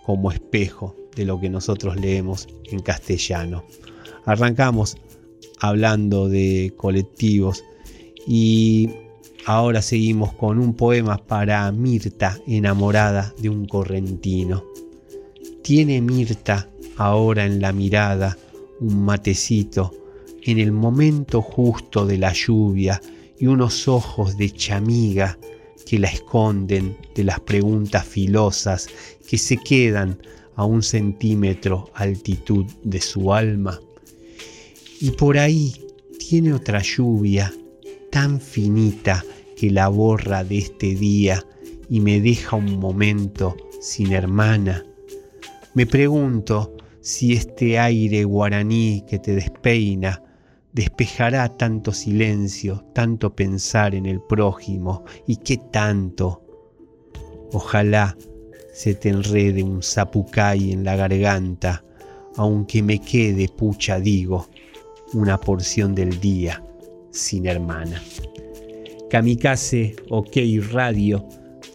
como 0.05 0.31
espejo 0.31 0.95
de 1.15 1.25
lo 1.25 1.39
que 1.39 1.49
nosotros 1.49 1.95
leemos 1.99 2.47
en 2.65 2.79
castellano. 2.79 3.63
Arrancamos 4.25 4.97
hablando 5.59 6.27
de 6.27 6.73
colectivos 6.75 7.63
y 8.27 8.89
ahora 9.45 9.81
seguimos 9.81 10.33
con 10.33 10.59
un 10.59 10.73
poema 10.73 11.17
para 11.17 11.71
Mirta 11.71 12.37
enamorada 12.47 13.33
de 13.39 13.49
un 13.49 13.65
correntino. 13.65 14.63
Tiene 15.61 16.01
Mirta 16.01 16.69
ahora 16.97 17.45
en 17.45 17.61
la 17.61 17.71
mirada 17.71 18.37
un 18.84 19.06
matecito 19.06 19.93
en 20.43 20.60
el 20.60 20.72
momento 20.74 21.41
justo 21.41 22.06
de 22.06 22.17
la 22.17 22.34
lluvia 22.34 23.02
y 23.39 23.48
unos 23.48 23.88
ojos 23.88 24.38
de 24.38 24.52
chamiga 24.52 25.38
que 25.86 26.00
la 26.00 26.10
esconden 26.10 26.98
de 27.15 27.24
las 27.24 27.39
preguntas 27.39 28.06
filosas 28.06 28.88
que 29.28 29.38
se 29.38 29.58
quedan 29.58 30.19
a 30.56 30.65
un 30.65 30.84
centímetro 30.84 31.89
altitud 31.93 32.65
de 32.84 33.00
su 33.00 33.34
alma. 33.34 33.80
Y 35.00 35.12
por 35.12 35.38
ahí 35.38 35.74
tiene 36.19 36.54
otra 36.54 36.82
lluvia 36.82 37.54
tan 38.12 38.39
finita 38.39 39.24
que 39.58 39.72
la 39.72 39.88
borra 39.88 40.43
de 40.43 40.58
este 40.60 40.96
día 40.96 41.43
y 41.89 42.02
me 42.02 42.19
deja 42.19 42.58
un 42.58 42.80
momento 42.80 43.56
sin 43.82 44.12
hermana. 44.12 44.86
Me 45.74 45.86
pregunto 45.86 46.72
si 47.03 47.33
este 47.33 47.77
aire 47.77 48.23
guaraní 48.23 49.03
que 49.05 49.19
te 49.19 49.35
despeina 49.35 50.23
despejará 50.71 51.49
tanto 51.49 51.91
silencio, 51.91 52.85
tanto 52.95 53.35
pensar 53.35 53.93
en 53.93 54.05
el 54.05 54.21
prójimo 54.21 55.03
y 55.27 55.35
qué 55.35 55.57
tanto. 55.57 56.41
Ojalá 57.51 58.17
se 58.73 58.95
te 58.95 59.09
enrede 59.09 59.61
un 59.63 59.83
zapucay 59.83 60.71
en 60.71 60.85
la 60.85 60.95
garganta, 60.95 61.83
aunque 62.37 62.81
me 62.81 62.99
quede, 62.99 63.49
pucha 63.49 63.99
digo, 63.99 64.47
una 65.13 65.37
porción 65.37 65.93
del 65.93 66.21
día 66.21 66.63
sin 67.11 67.47
hermana. 67.47 68.01
Kamikaze 69.09 69.97
OK 70.09 70.37
Radio, 70.71 71.27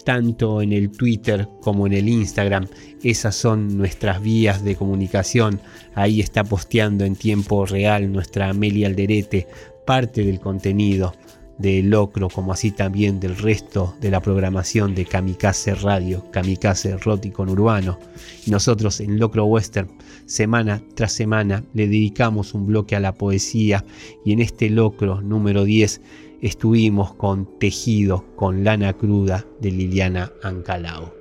tanto 0.05 0.63
en 0.63 0.73
el 0.73 0.91
Twitter 0.91 1.47
como 1.61 1.87
en 1.87 1.93
el 1.93 2.09
Instagram, 2.09 2.67
esas 3.03 3.35
son 3.35 3.77
nuestras 3.77 4.21
vías 4.21 4.65
de 4.65 4.77
comunicación. 4.77 5.61
Ahí 5.95 6.21
está 6.21 6.45
posteando 6.45 7.05
en 7.05 7.17
tiempo 7.17 7.67
real 7.67 8.13
nuestra 8.13 8.51
Amelia 8.51 8.89
Alderete 8.89 9.47
parte 9.87 10.25
del 10.25 10.41
contenido 10.41 11.15
de 11.59 11.83
Locro, 11.83 12.29
como 12.29 12.53
así 12.53 12.71
también 12.71 13.21
del 13.21 13.37
resto 13.37 13.95
de 14.01 14.11
la 14.11 14.21
programación 14.21 14.95
de 14.95 15.05
Kamikaze 15.05 15.75
Radio, 15.75 16.31
Kamikaze 16.31 16.97
con 17.33 17.49
Urbano. 17.49 17.99
Y 18.47 18.51
nosotros 18.51 19.01
en 19.01 19.19
Locro 19.19 19.45
Western, 19.45 19.89
semana 20.27 20.83
tras 20.95 21.13
semana, 21.13 21.65
le 21.75 21.87
dedicamos 21.89 22.55
un 22.55 22.67
bloque 22.67 22.97
a 22.97 23.01
la 23.01 23.15
poesía 23.15 23.85
y 24.25 24.33
en 24.33 24.41
este 24.41 24.71
Locro 24.71 25.21
número 25.21 25.65
10 25.65 26.01
estuvimos 26.41 27.15
con 27.15 27.59
Tejido 27.59 28.25
con 28.37 28.63
lana 28.63 28.93
cruda 28.93 29.45
de 29.61 29.73
Liliana 29.73 30.33
Ancalao. 30.43 31.18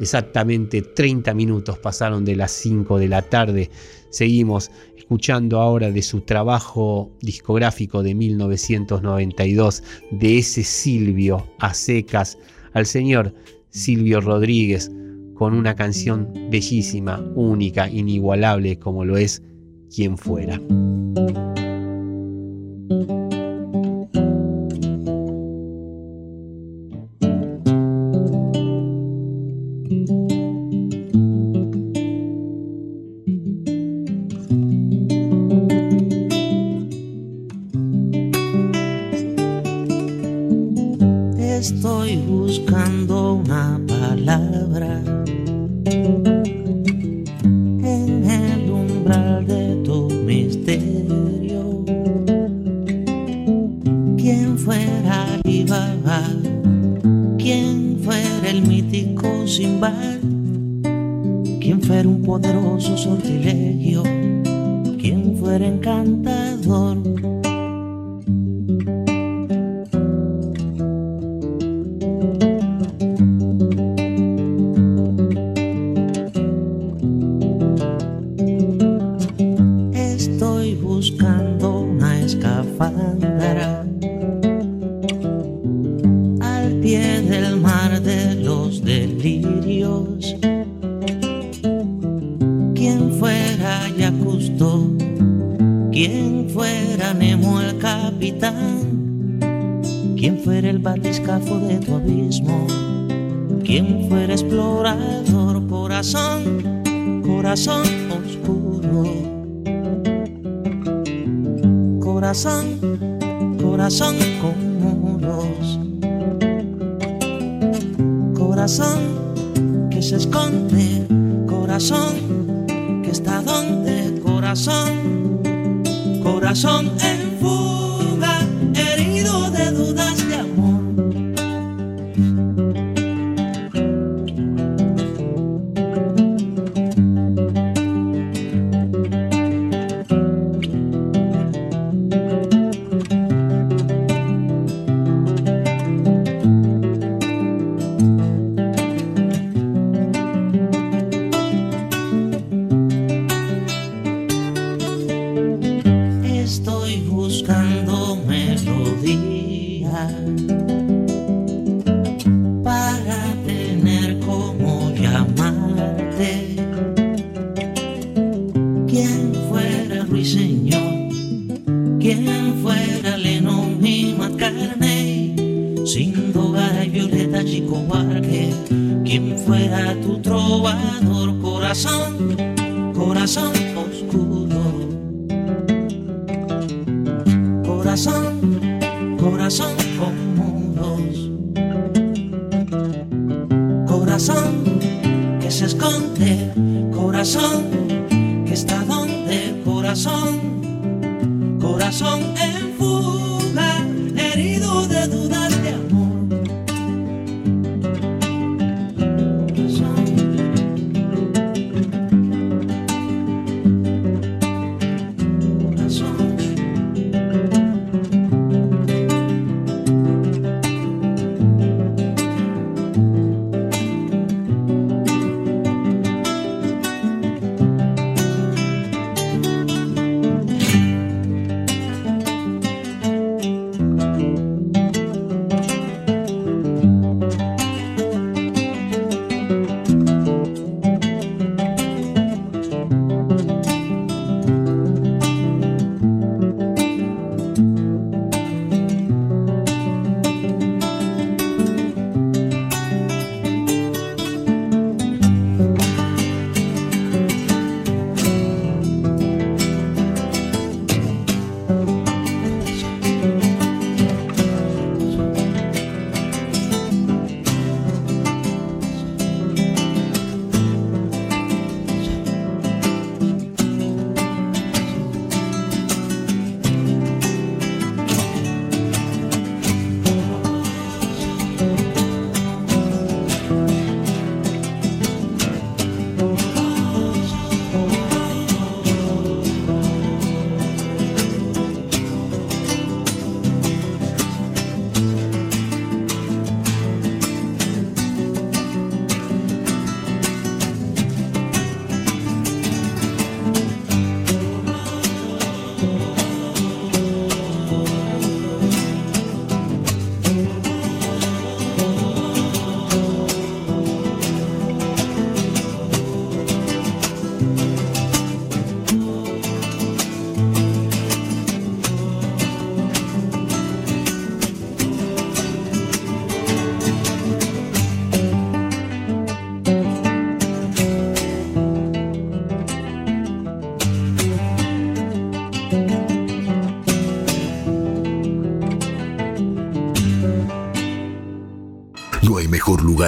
Exactamente 0.00 0.82
30 0.82 1.34
minutos 1.34 1.78
pasaron 1.78 2.24
de 2.24 2.36
las 2.36 2.50
5 2.52 2.98
de 2.98 3.08
la 3.08 3.22
tarde. 3.22 3.70
Seguimos 4.10 4.70
escuchando 4.96 5.60
ahora 5.60 5.90
de 5.90 6.02
su 6.02 6.22
trabajo 6.22 7.12
discográfico 7.20 8.02
de 8.02 8.14
1992, 8.14 9.82
de 10.10 10.38
ese 10.38 10.64
Silvio 10.64 11.46
a 11.58 11.74
secas, 11.74 12.38
al 12.72 12.86
señor 12.86 13.34
Silvio 13.70 14.20
Rodríguez, 14.20 14.90
con 15.34 15.52
una 15.54 15.74
canción 15.74 16.32
bellísima, 16.50 17.20
única, 17.34 17.88
inigualable 17.88 18.78
como 18.78 19.04
lo 19.04 19.16
es 19.16 19.42
Quien 19.94 20.16
fuera. 20.16 20.60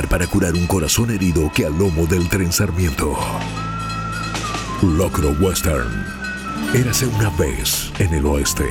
Para 0.05 0.27
curar 0.27 0.53
un 0.53 0.67
corazón 0.67 1.11
herido 1.11 1.51
que 1.55 1.65
al 1.65 1.79
lomo 1.79 2.07
del 2.07 2.29
tren 2.29 2.53
Sarmiento. 2.53 3.17
Locro 4.83 5.31
Western. 5.41 5.89
Érase 6.75 7.07
una 7.07 7.31
vez 7.31 7.91
en 7.99 8.13
el 8.13 8.27
oeste. 8.27 8.65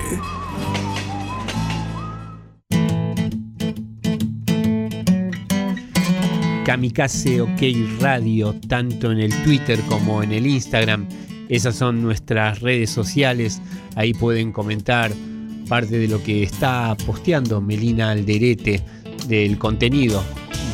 Kamikaze 6.63 7.41
OK 7.41 7.61
Radio, 7.99 8.53
tanto 8.67 9.11
en 9.11 9.19
el 9.19 9.33
Twitter 9.43 9.79
como 9.89 10.21
en 10.21 10.31
el 10.31 10.45
Instagram. 10.45 11.07
Esas 11.49 11.75
son 11.75 12.03
nuestras 12.03 12.61
redes 12.61 12.91
sociales. 12.91 13.61
Ahí 13.95 14.13
pueden 14.13 14.51
comentar 14.51 15.11
parte 15.67 15.97
de 15.97 16.07
lo 16.07 16.21
que 16.21 16.43
está 16.43 16.95
posteando 17.07 17.61
Melina 17.61 18.11
Alderete 18.11 18.83
del 19.27 19.57
contenido 19.57 20.23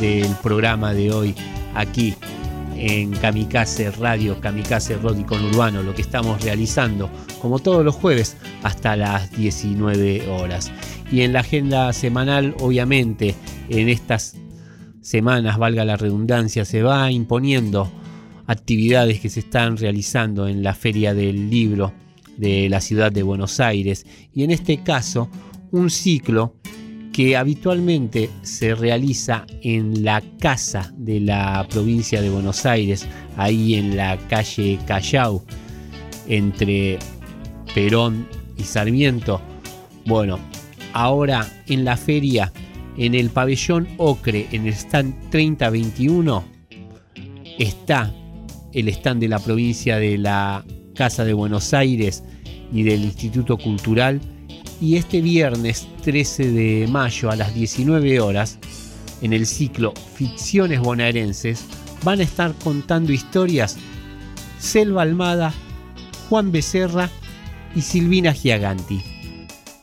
del 0.01 0.35
programa 0.41 0.95
de 0.95 1.11
hoy 1.11 1.35
aquí 1.75 2.15
en 2.75 3.11
Kamikaze 3.11 3.91
Radio, 3.91 4.41
Kamikaze 4.41 4.97
Rock 4.97 5.27
con 5.27 5.45
Urbano, 5.45 5.83
lo 5.83 5.93
que 5.93 6.01
estamos 6.01 6.41
realizando 6.41 7.07
como 7.39 7.59
todos 7.59 7.85
los 7.85 7.93
jueves 7.93 8.35
hasta 8.63 8.95
las 8.95 9.31
19 9.37 10.27
horas. 10.27 10.71
Y 11.11 11.21
en 11.21 11.33
la 11.33 11.41
agenda 11.41 11.93
semanal, 11.93 12.55
obviamente, 12.61 13.35
en 13.69 13.89
estas 13.89 14.35
semanas, 15.01 15.59
valga 15.59 15.85
la 15.85 15.97
redundancia, 15.97 16.65
se 16.65 16.81
va 16.81 17.11
imponiendo 17.11 17.91
actividades 18.47 19.19
que 19.19 19.29
se 19.29 19.41
están 19.41 19.77
realizando 19.77 20.47
en 20.47 20.63
la 20.63 20.73
Feria 20.73 21.13
del 21.13 21.51
Libro 21.51 21.93
de 22.37 22.69
la 22.69 22.81
ciudad 22.81 23.11
de 23.11 23.21
Buenos 23.21 23.59
Aires 23.59 24.07
y 24.33 24.43
en 24.43 24.49
este 24.49 24.81
caso 24.81 25.29
un 25.71 25.91
ciclo 25.91 26.55
que 27.11 27.35
habitualmente 27.35 28.29
se 28.41 28.73
realiza 28.73 29.45
en 29.61 30.03
la 30.03 30.21
casa 30.39 30.93
de 30.97 31.19
la 31.19 31.67
provincia 31.69 32.21
de 32.21 32.29
Buenos 32.29 32.65
Aires, 32.65 33.07
ahí 33.37 33.75
en 33.75 33.97
la 33.97 34.17
calle 34.29 34.79
Callao, 34.85 35.43
entre 36.27 36.99
Perón 37.73 38.27
y 38.57 38.63
Sarmiento. 38.63 39.41
Bueno, 40.05 40.39
ahora 40.93 41.47
en 41.67 41.83
la 41.83 41.97
feria, 41.97 42.51
en 42.97 43.13
el 43.15 43.29
pabellón 43.29 43.87
Ocre, 43.97 44.47
en 44.51 44.67
el 44.67 44.73
stand 44.73 45.29
3021, 45.29 46.43
está 47.59 48.13
el 48.73 48.87
stand 48.87 49.21
de 49.21 49.27
la 49.27 49.39
provincia 49.39 49.97
de 49.97 50.17
la 50.17 50.63
Casa 50.95 51.25
de 51.25 51.33
Buenos 51.33 51.73
Aires 51.73 52.23
y 52.71 52.83
del 52.83 53.03
Instituto 53.03 53.57
Cultural. 53.57 54.21
Y 54.81 54.95
este 54.95 55.21
viernes 55.21 55.87
13 56.01 56.51
de 56.51 56.87
mayo 56.87 57.29
a 57.29 57.35
las 57.35 57.53
19 57.53 58.19
horas, 58.19 58.57
en 59.21 59.31
el 59.31 59.45
ciclo 59.45 59.93
Ficciones 60.15 60.79
Bonaerenses, 60.79 61.63
van 62.03 62.19
a 62.19 62.23
estar 62.23 62.55
contando 62.63 63.13
historias 63.13 63.77
Selva 64.57 65.03
Almada, 65.03 65.53
Juan 66.29 66.51
Becerra 66.51 67.11
y 67.75 67.81
Silvina 67.81 68.33
Giaganti. 68.33 69.03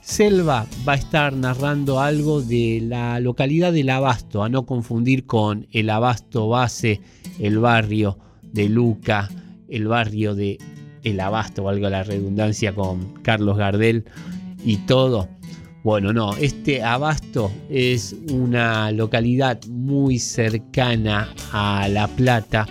Selva 0.01 0.67
va 0.87 0.95
a 0.95 0.97
estar 0.97 1.33
narrando 1.33 2.01
algo 2.01 2.43
de 2.43 2.81
la 2.83 3.21
localidad 3.21 3.73
del 3.73 3.91
Abasto, 3.91 4.43
a 4.43 4.49
no 4.49 4.67
confundir 4.67 5.27
con 5.27 5.69
el 5.71 5.91
Abasto 5.91 6.49
base, 6.49 7.01
el 7.39 7.61
barrio 7.61 8.19
de 8.43 8.69
Luca, 8.69 9.29
el 9.69 9.87
barrio 9.87 10.35
de 10.35 10.59
El 11.05 11.21
Abasto, 11.21 11.63
valga 11.63 11.89
la 11.89 12.03
redundancia 12.03 12.75
con 12.75 13.13
Carlos 13.23 13.57
Gardel 13.57 14.05
y 14.65 14.77
todo. 14.79 15.29
Bueno, 15.85 16.13
no, 16.13 16.35
este 16.37 16.83
Abasto 16.83 17.51
es 17.71 18.15
una 18.31 18.91
localidad 18.91 19.61
muy 19.69 20.19
cercana 20.19 21.33
a 21.53 21.89
La 21.89 22.09
Plata, 22.09 22.67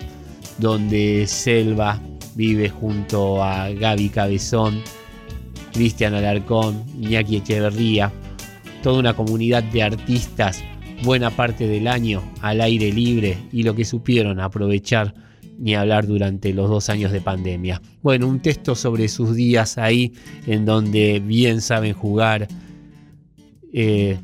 donde 0.58 1.26
Selva 1.26 2.00
vive 2.34 2.68
junto 2.68 3.42
a 3.42 3.70
Gaby 3.70 4.10
Cabezón, 4.10 4.82
Cristian 5.72 6.14
Alarcón, 6.14 6.84
Iñaki 7.00 7.36
Echeverría, 7.36 8.12
toda 8.82 9.00
una 9.00 9.14
comunidad 9.14 9.62
de 9.64 9.82
artistas 9.82 10.62
buena 11.02 11.30
parte 11.30 11.66
del 11.66 11.88
año 11.88 12.22
al 12.40 12.60
aire 12.60 12.92
libre 12.92 13.38
y 13.52 13.62
lo 13.62 13.74
que 13.74 13.84
supieron 13.84 14.40
aprovechar 14.40 15.14
ni 15.58 15.74
hablar 15.74 16.06
durante 16.06 16.54
los 16.54 16.70
dos 16.70 16.88
años 16.88 17.12
de 17.12 17.20
pandemia. 17.20 17.82
Bueno, 18.02 18.28
un 18.28 18.40
texto 18.40 18.74
sobre 18.74 19.08
sus 19.08 19.34
días 19.34 19.76
ahí 19.76 20.12
en 20.46 20.64
donde 20.64 21.20
bien 21.20 21.60
saben 21.60 21.94
jugar 21.94 22.46
eh, 23.72 24.18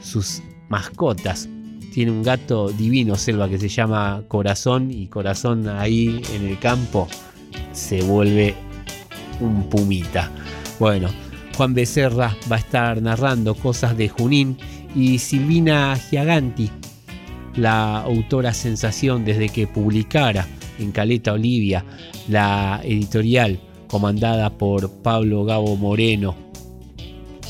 sus 0.00 0.40
mascotas. 0.68 1.48
Tiene 1.92 2.12
un 2.12 2.22
gato 2.22 2.70
divino, 2.70 3.16
Selva, 3.16 3.48
que 3.48 3.58
se 3.58 3.68
llama 3.68 4.22
Corazón 4.28 4.90
y 4.92 5.08
Corazón 5.08 5.68
ahí 5.68 6.22
en 6.34 6.46
el 6.46 6.58
campo 6.58 7.08
se 7.72 8.02
vuelve 8.02 8.54
un 9.40 9.68
pumita. 9.68 10.30
Bueno, 10.78 11.08
Juan 11.56 11.74
Becerra 11.74 12.36
va 12.50 12.56
a 12.56 12.60
estar 12.60 13.02
narrando 13.02 13.54
cosas 13.54 13.96
de 13.96 14.08
Junín 14.08 14.56
y 14.94 15.18
Silvina 15.18 15.96
Giaganti, 15.96 16.70
la 17.56 17.98
autora 17.98 18.54
sensación 18.54 19.24
desde 19.24 19.48
que 19.48 19.66
publicara 19.66 20.46
en 20.78 20.92
Caleta 20.92 21.32
Olivia 21.32 21.84
la 22.28 22.80
editorial 22.84 23.60
comandada 23.88 24.50
por 24.50 24.90
Pablo 25.02 25.44
Gabo 25.44 25.76
Moreno, 25.76 26.36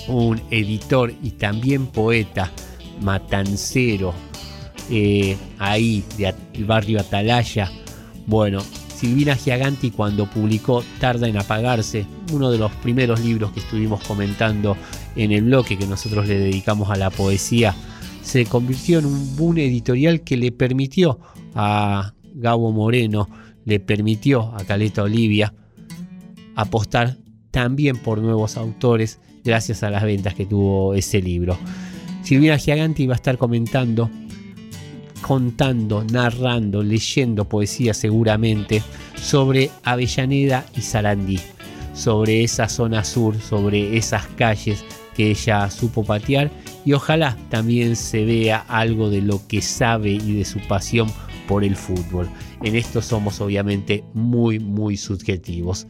un 0.07 0.41
editor 0.51 1.13
y 1.23 1.31
también 1.31 1.87
poeta 1.87 2.51
matancero 3.03 4.15
eh, 4.91 5.37
ahí 5.59 6.05
del 6.17 6.65
barrio 6.65 7.01
Atalaya. 7.01 7.71
Bueno, 8.27 8.63
Silvina 8.99 9.37
Giaganti 9.37 9.91
cuando 9.91 10.27
publicó 10.27 10.83
Tarda 10.99 11.29
en 11.29 11.37
apagarse, 11.37 12.07
uno 12.33 12.51
de 12.51 12.59
los 12.59 12.73
primeros 12.73 13.21
libros 13.21 13.53
que 13.53 13.61
estuvimos 13.61 14.03
comentando 14.05 14.77
en 15.15 15.33
el 15.33 15.45
bloque 15.45 15.79
que 15.79 15.87
nosotros 15.87 16.27
le 16.27 16.39
dedicamos 16.39 16.91
a 16.91 16.97
la 16.97 17.11
poesía, 17.11 17.75
se 18.23 18.45
convirtió 18.47 18.99
en 18.99 19.07
un 19.07 19.37
boom 19.37 19.59
editorial 19.59 20.23
que 20.23 20.37
le 20.37 20.53
permitió 20.53 21.19
a 21.55 22.13
Gabo 22.39 22.73
Moreno, 22.73 23.29
le 23.65 23.81
permitió 23.81 24.55
a 24.57 24.65
Caleta 24.65 25.03
Olivia 25.03 25.53
apostar 26.55 27.17
también 27.51 27.97
por 27.97 28.19
nuevos 28.19 28.57
autores 28.57 29.21
gracias 29.45 29.83
a 29.83 29.91
las 29.91 30.03
ventas 30.03 30.35
que 30.35 30.47
tuvo 30.47 30.95
ese 30.95 31.21
libro. 31.21 31.59
Silvina 32.23 32.57
Giaganti 32.57 33.07
va 33.07 33.15
a 33.15 33.17
estar 33.17 33.39
comentando 33.39 34.11
contando, 35.21 36.05
narrando, 36.05 36.83
leyendo 36.83 37.49
poesía 37.49 37.95
seguramente 37.95 38.83
sobre 39.15 39.71
Avellaneda 39.83 40.65
y 40.77 40.81
Sarandí, 40.81 41.39
sobre 41.95 42.45
esa 42.45 42.69
zona 42.69 43.05
sur, 43.05 43.39
sobre 43.41 43.97
esas 43.97 44.27
calles 44.27 44.85
que 45.15 45.31
ella 45.31 45.71
supo 45.71 46.05
patear 46.05 46.51
y 46.85 46.93
ojalá 46.93 47.37
también 47.51 47.97
se 47.97 48.25
vea 48.25 48.65
algo 48.69 49.11
de 49.11 49.21
lo 49.21 49.47
que 49.47 49.61
sabe 49.61 50.13
y 50.13 50.33
de 50.33 50.45
su 50.45 50.61
pasión 50.61 51.09
por 51.49 51.65
el 51.65 51.75
fútbol. 51.75 52.29
En 52.63 52.77
esto 52.77 53.03
somos 53.03 53.41
obviamente 53.41 54.05
muy, 54.15 54.61
muy 54.61 54.97
subjetivos. 54.97 55.89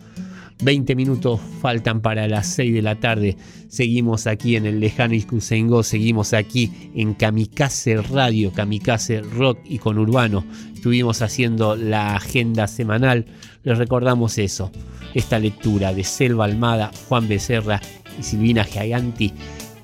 20 0.60 0.96
minutos 0.96 1.40
faltan 1.60 2.00
para 2.00 2.26
las 2.26 2.46
6 2.48 2.74
de 2.74 2.82
la 2.82 2.98
tarde. 2.98 3.36
Seguimos 3.68 4.26
aquí 4.26 4.56
en 4.56 4.66
el 4.66 4.80
lejano 4.80 5.14
Ikusengo, 5.14 5.82
seguimos 5.82 6.32
aquí 6.32 6.72
en 6.94 7.14
Kamikaze 7.14 8.00
Radio, 8.02 8.52
Kamikaze 8.52 9.20
Rock 9.20 9.58
y 9.64 9.78
con 9.78 9.98
Urbano. 9.98 10.44
Estuvimos 10.74 11.22
haciendo 11.22 11.76
la 11.76 12.16
agenda 12.16 12.66
semanal. 12.66 13.26
Les 13.62 13.78
recordamos 13.78 14.38
eso, 14.38 14.72
esta 15.14 15.38
lectura 15.38 15.92
de 15.92 16.02
Selva 16.02 16.46
Almada, 16.46 16.90
Juan 17.08 17.28
Becerra 17.28 17.80
y 18.18 18.22
Silvina 18.22 18.64
Giganti 18.64 19.32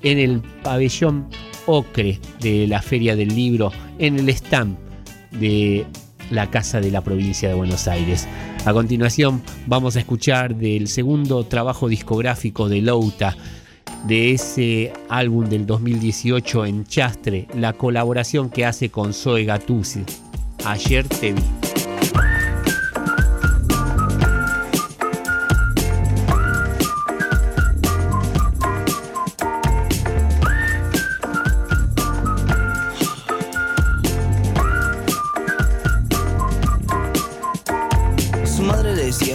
en 0.03 0.19
el 0.19 0.41
pabellón 0.61 1.27
Ocre 1.67 2.19
de 2.41 2.67
la 2.67 2.81
Feria 2.81 3.15
del 3.15 3.29
Libro, 3.29 3.71
en 3.97 4.19
el 4.19 4.29
stand 4.29 4.84
de 5.39 5.85
la 6.31 6.49
Casa 6.49 6.79
de 6.79 6.91
la 6.91 7.01
Provincia 7.01 7.49
de 7.49 7.55
Buenos 7.55 7.87
Aires. 7.87 8.27
A 8.65 8.73
continuación 8.73 9.41
vamos 9.67 9.95
a 9.95 9.99
escuchar 9.99 10.55
del 10.55 10.87
segundo 10.87 11.45
trabajo 11.45 11.87
discográfico 11.87 12.69
de 12.69 12.81
Louta, 12.81 13.35
de 14.07 14.31
ese 14.31 14.93
álbum 15.09 15.47
del 15.47 15.65
2018 15.65 16.65
en 16.65 16.85
Chastre, 16.85 17.47
la 17.55 17.73
colaboración 17.73 18.49
que 18.49 18.65
hace 18.65 18.89
con 18.89 19.13
Zoe 19.13 19.45
Gattusi. 19.45 20.03
Ayer 20.63 21.07
te 21.07 21.33
vi. 21.33 21.64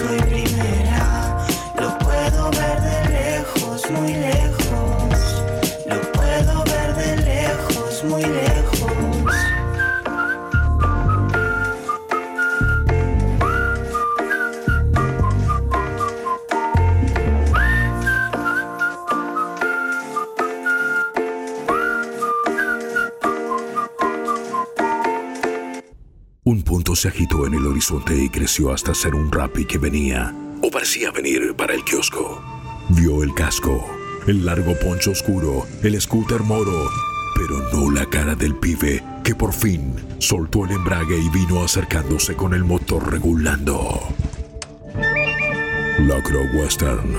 que 0.00 0.27
se 26.98 27.08
agitó 27.08 27.46
en 27.46 27.54
el 27.54 27.64
horizonte 27.64 28.16
y 28.16 28.28
creció 28.28 28.72
hasta 28.72 28.92
ser 28.92 29.14
un 29.14 29.30
rapi 29.30 29.64
que 29.64 29.78
venía, 29.78 30.34
o 30.60 30.68
parecía 30.68 31.12
venir 31.12 31.54
para 31.54 31.72
el 31.72 31.84
kiosco. 31.84 32.42
Vio 32.88 33.22
el 33.22 33.32
casco, 33.34 33.88
el 34.26 34.44
largo 34.44 34.76
poncho 34.80 35.12
oscuro, 35.12 35.64
el 35.84 36.00
scooter 36.00 36.40
moro, 36.40 36.90
pero 37.36 37.62
no 37.72 37.92
la 37.92 38.04
cara 38.06 38.34
del 38.34 38.56
pibe 38.56 39.04
que 39.22 39.32
por 39.32 39.52
fin 39.52 39.94
soltó 40.18 40.64
el 40.64 40.72
embrague 40.72 41.16
y 41.16 41.28
vino 41.28 41.62
acercándose 41.62 42.34
con 42.34 42.52
el 42.52 42.64
motor 42.64 43.12
regulando. 43.12 44.00
Locro 46.00 46.40
Western. 46.54 47.14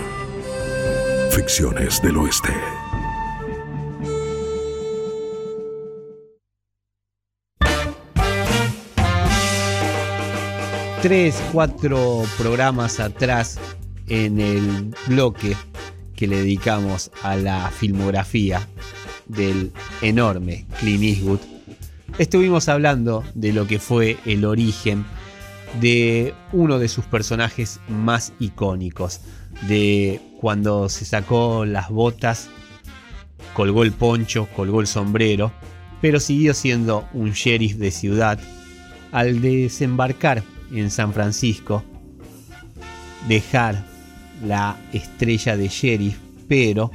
Ficciones 1.31 2.01
del 2.01 2.17
Oeste. 2.17 2.78
Tres, 11.01 11.41
cuatro 11.53 12.23
programas 12.37 12.99
atrás 12.99 13.57
en 14.09 14.39
el 14.41 14.93
bloque 15.07 15.55
que 16.15 16.27
le 16.27 16.37
dedicamos 16.37 17.09
a 17.23 17.37
la 17.37 17.69
filmografía 17.69 18.67
del 19.27 19.71
enorme 20.01 20.65
Clint 20.79 21.03
Eastwood, 21.03 21.39
estuvimos 22.17 22.67
hablando 22.67 23.23
de 23.33 23.53
lo 23.53 23.65
que 23.65 23.79
fue 23.79 24.17
el 24.25 24.43
origen 24.43 25.05
de 25.79 26.33
uno 26.51 26.79
de 26.79 26.89
sus 26.89 27.05
personajes 27.05 27.79
más 27.87 28.33
icónicos, 28.39 29.21
de 29.69 30.19
cuando 30.41 30.89
se 30.89 31.05
sacó 31.05 31.63
las 31.65 31.89
botas, 31.89 32.49
colgó 33.53 33.83
el 33.83 33.93
poncho, 33.93 34.49
colgó 34.53 34.81
el 34.81 34.87
sombrero, 34.87 35.53
pero 36.01 36.19
siguió 36.19 36.53
siendo 36.53 37.07
un 37.13 37.31
sheriff 37.31 37.77
de 37.77 37.91
ciudad 37.91 38.39
al 39.13 39.41
desembarcar 39.41 40.43
en 40.71 40.91
San 40.91 41.13
Francisco, 41.13 41.83
dejar 43.27 43.83
la 44.45 44.77
estrella 44.93 45.57
de 45.57 45.67
sheriff, 45.67 46.17
pero 46.47 46.91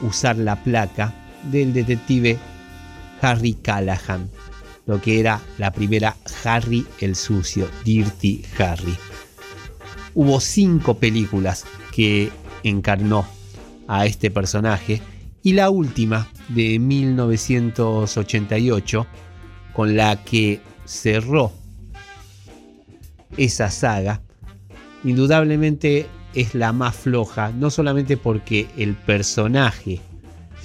usar 0.00 0.36
la 0.36 0.56
placa 0.62 1.14
del 1.50 1.72
detective 1.72 2.38
Harry 3.20 3.54
Callahan, 3.54 4.30
lo 4.86 5.00
que 5.00 5.18
era 5.20 5.40
la 5.58 5.72
primera 5.72 6.16
Harry 6.44 6.86
el 7.00 7.16
Sucio, 7.16 7.68
Dirty 7.84 8.44
Harry. 8.58 8.96
Hubo 10.14 10.40
cinco 10.40 10.98
películas 10.98 11.64
que 11.92 12.30
encarnó 12.64 13.24
a 13.88 14.06
este 14.06 14.30
personaje 14.30 15.02
y 15.42 15.54
la 15.54 15.70
última 15.70 16.28
de 16.48 16.78
1988 16.78 19.06
con 19.72 19.96
la 19.96 20.22
que 20.22 20.60
cerró 20.84 21.52
esa 23.36 23.70
saga, 23.70 24.22
indudablemente 25.04 26.06
es 26.34 26.54
la 26.54 26.72
más 26.72 26.96
floja, 26.96 27.50
no 27.50 27.70
solamente 27.70 28.16
porque 28.16 28.68
el 28.76 28.94
personaje 28.94 30.00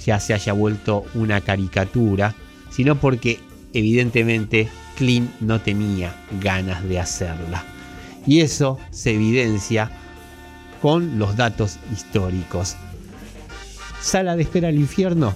ya 0.04 0.20
se 0.20 0.34
haya 0.34 0.52
vuelto 0.52 1.04
una 1.14 1.40
caricatura, 1.40 2.34
sino 2.70 2.96
porque 2.96 3.40
evidentemente 3.72 4.68
Clint 4.96 5.30
no 5.40 5.60
tenía 5.60 6.14
ganas 6.40 6.82
de 6.88 6.98
hacerla. 6.98 7.64
Y 8.26 8.40
eso 8.40 8.78
se 8.90 9.14
evidencia 9.14 9.90
con 10.80 11.18
los 11.18 11.36
datos 11.36 11.78
históricos. 11.92 12.76
Sala 14.00 14.36
de 14.36 14.42
espera 14.42 14.68
al 14.68 14.76
infierno 14.76 15.34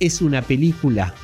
es 0.00 0.22
una 0.22 0.42
película 0.42 1.14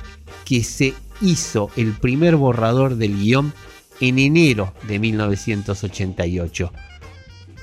que 0.45 0.63
se 0.63 0.95
hizo 1.21 1.71
el 1.77 1.93
primer 1.93 2.37
borrador 2.37 2.97
del 2.97 3.17
guion 3.17 3.53
en 4.01 4.19
enero 4.19 4.75
de 4.87 4.99
1988. 4.99 6.73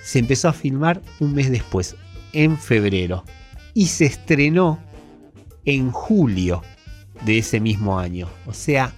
Se 0.04 0.20
empezó 0.20 0.50
a 0.50 0.54
filmar 0.54 1.02
un 1.20 1.34
mes 1.34 1.52
después, 1.52 1.96
en 2.34 2.58
febrero, 2.58 3.24
y 3.74 3.88
se 3.88 4.06
estrenó 4.06 4.80
en 5.66 5.92
julio 5.92 6.62
de 7.26 7.40
ese 7.40 7.60
mismo 7.60 8.00
año. 8.00 8.28
O 8.46 8.54
sea, 8.54 8.94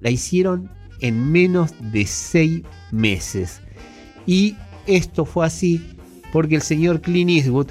la 0.00 0.10
hicieron 0.10 0.70
en 1.00 1.30
menos 1.30 1.72
de 1.80 2.06
seis 2.06 2.62
meses. 2.90 3.60
Y 4.26 4.56
esto 4.86 5.24
fue 5.24 5.46
así 5.46 5.80
porque 6.32 6.56
el 6.56 6.62
señor 6.62 7.00
Clint 7.00 7.30
Eastwood 7.30 7.68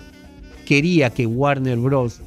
quería 0.65 1.09
que 1.09 1.25
Warner 1.25 1.77
Bros. 1.77 2.21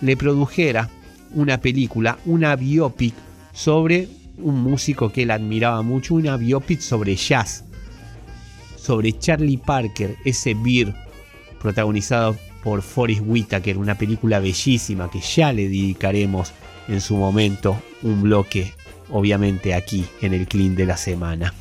le 0.00 0.16
produjera 0.16 0.90
una 1.34 1.60
película, 1.60 2.18
una 2.24 2.56
biopic 2.56 3.14
sobre 3.52 4.08
un 4.40 4.62
músico 4.62 5.10
que 5.12 5.22
él 5.22 5.30
admiraba 5.30 5.82
mucho, 5.82 6.14
una 6.14 6.36
biopic 6.36 6.80
sobre 6.80 7.16
jazz, 7.16 7.64
sobre 8.76 9.18
Charlie 9.18 9.58
Parker, 9.58 10.16
ese 10.24 10.54
beer 10.54 10.94
protagonizado 11.60 12.36
por 12.62 12.82
Forrest 12.82 13.22
Whitaker, 13.24 13.78
una 13.78 13.96
película 13.96 14.40
bellísima 14.40 15.10
que 15.10 15.20
ya 15.20 15.52
le 15.52 15.64
dedicaremos 15.64 16.52
en 16.88 17.00
su 17.00 17.16
momento 17.16 17.80
un 18.02 18.22
bloque, 18.22 18.72
obviamente 19.10 19.74
aquí 19.74 20.04
en 20.22 20.34
el 20.34 20.46
Clean 20.46 20.74
de 20.74 20.86
la 20.86 20.96
semana. 20.96 21.54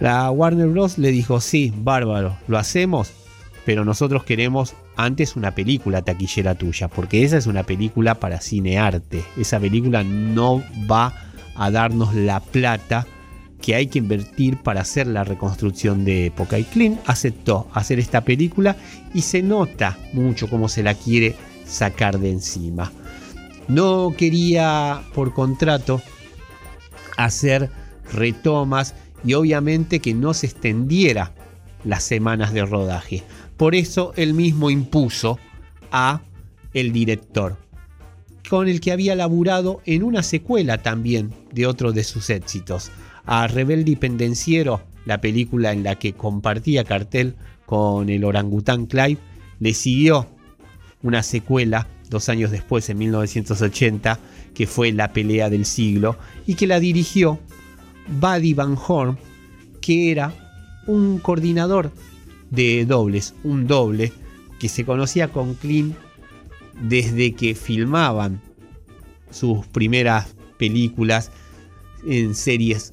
La 0.00 0.30
Warner 0.30 0.68
Bros. 0.68 0.98
le 0.98 1.10
dijo, 1.10 1.40
sí, 1.40 1.72
bárbaro, 1.76 2.36
lo 2.48 2.58
hacemos, 2.58 3.12
pero 3.64 3.84
nosotros 3.84 4.24
queremos 4.24 4.74
antes 4.96 5.36
una 5.36 5.54
película 5.54 6.02
taquillera 6.02 6.54
tuya, 6.54 6.88
porque 6.88 7.24
esa 7.24 7.36
es 7.36 7.46
una 7.46 7.64
película 7.64 8.14
para 8.16 8.40
cinearte. 8.40 9.24
Esa 9.36 9.58
película 9.60 10.04
no 10.04 10.62
va 10.90 11.14
a 11.56 11.70
darnos 11.70 12.14
la 12.14 12.40
plata 12.40 13.06
que 13.60 13.74
hay 13.74 13.86
que 13.86 13.98
invertir 13.98 14.58
para 14.58 14.82
hacer 14.82 15.06
la 15.06 15.24
reconstrucción 15.24 16.04
de 16.04 16.26
época. 16.26 16.58
Y 16.58 16.64
Clint 16.64 17.00
aceptó 17.06 17.68
hacer 17.72 17.98
esta 17.98 18.20
película 18.20 18.76
y 19.14 19.22
se 19.22 19.42
nota 19.42 19.98
mucho 20.12 20.48
cómo 20.48 20.68
se 20.68 20.82
la 20.82 20.94
quiere 20.94 21.34
sacar 21.64 22.18
de 22.18 22.30
encima. 22.30 22.92
No 23.68 24.14
quería 24.16 25.02
por 25.14 25.32
contrato 25.32 26.02
hacer 27.16 27.70
retomas 28.12 28.94
y 29.24 29.32
obviamente 29.34 30.00
que 30.00 30.12
no 30.12 30.34
se 30.34 30.46
extendiera 30.46 31.32
las 31.84 32.04
semanas 32.04 32.52
de 32.52 32.64
rodaje. 32.64 33.22
Por 33.56 33.74
eso 33.74 34.12
él 34.16 34.34
mismo 34.34 34.70
impuso 34.70 35.38
a 35.92 36.22
el 36.72 36.92
director, 36.92 37.56
con 38.48 38.68
el 38.68 38.80
que 38.80 38.92
había 38.92 39.14
laburado 39.14 39.80
en 39.86 40.02
una 40.02 40.22
secuela 40.22 40.78
también 40.78 41.32
de 41.52 41.66
otro 41.66 41.92
de 41.92 42.04
sus 42.04 42.30
éxitos, 42.30 42.90
a 43.24 43.46
Rebelde 43.46 43.92
y 43.92 43.96
Pendenciero, 43.96 44.82
la 45.06 45.20
película 45.20 45.72
en 45.72 45.82
la 45.82 45.98
que 45.98 46.14
compartía 46.14 46.84
cartel 46.84 47.36
con 47.64 48.10
el 48.10 48.24
orangután 48.24 48.86
Clive, 48.86 49.20
le 49.60 49.72
siguió 49.72 50.26
una 51.02 51.22
secuela 51.22 51.86
dos 52.10 52.28
años 52.28 52.50
después, 52.50 52.88
en 52.90 52.98
1980, 52.98 54.18
que 54.54 54.66
fue 54.66 54.92
La 54.92 55.12
pelea 55.12 55.50
del 55.50 55.64
siglo, 55.64 56.16
y 56.46 56.54
que 56.54 56.66
la 56.66 56.80
dirigió 56.80 57.38
Buddy 58.20 58.54
Van 58.54 58.76
Horn, 58.76 59.18
que 59.80 60.10
era 60.10 60.32
un 60.86 61.18
coordinador 61.18 61.92
de 62.50 62.84
dobles, 62.86 63.34
un 63.44 63.66
doble 63.66 64.12
que 64.58 64.68
se 64.68 64.84
conocía 64.84 65.28
con 65.28 65.54
Clint 65.54 65.94
desde 66.80 67.34
que 67.34 67.54
filmaban 67.54 68.40
sus 69.30 69.66
primeras 69.66 70.34
películas 70.58 71.30
en 72.06 72.34
series 72.34 72.92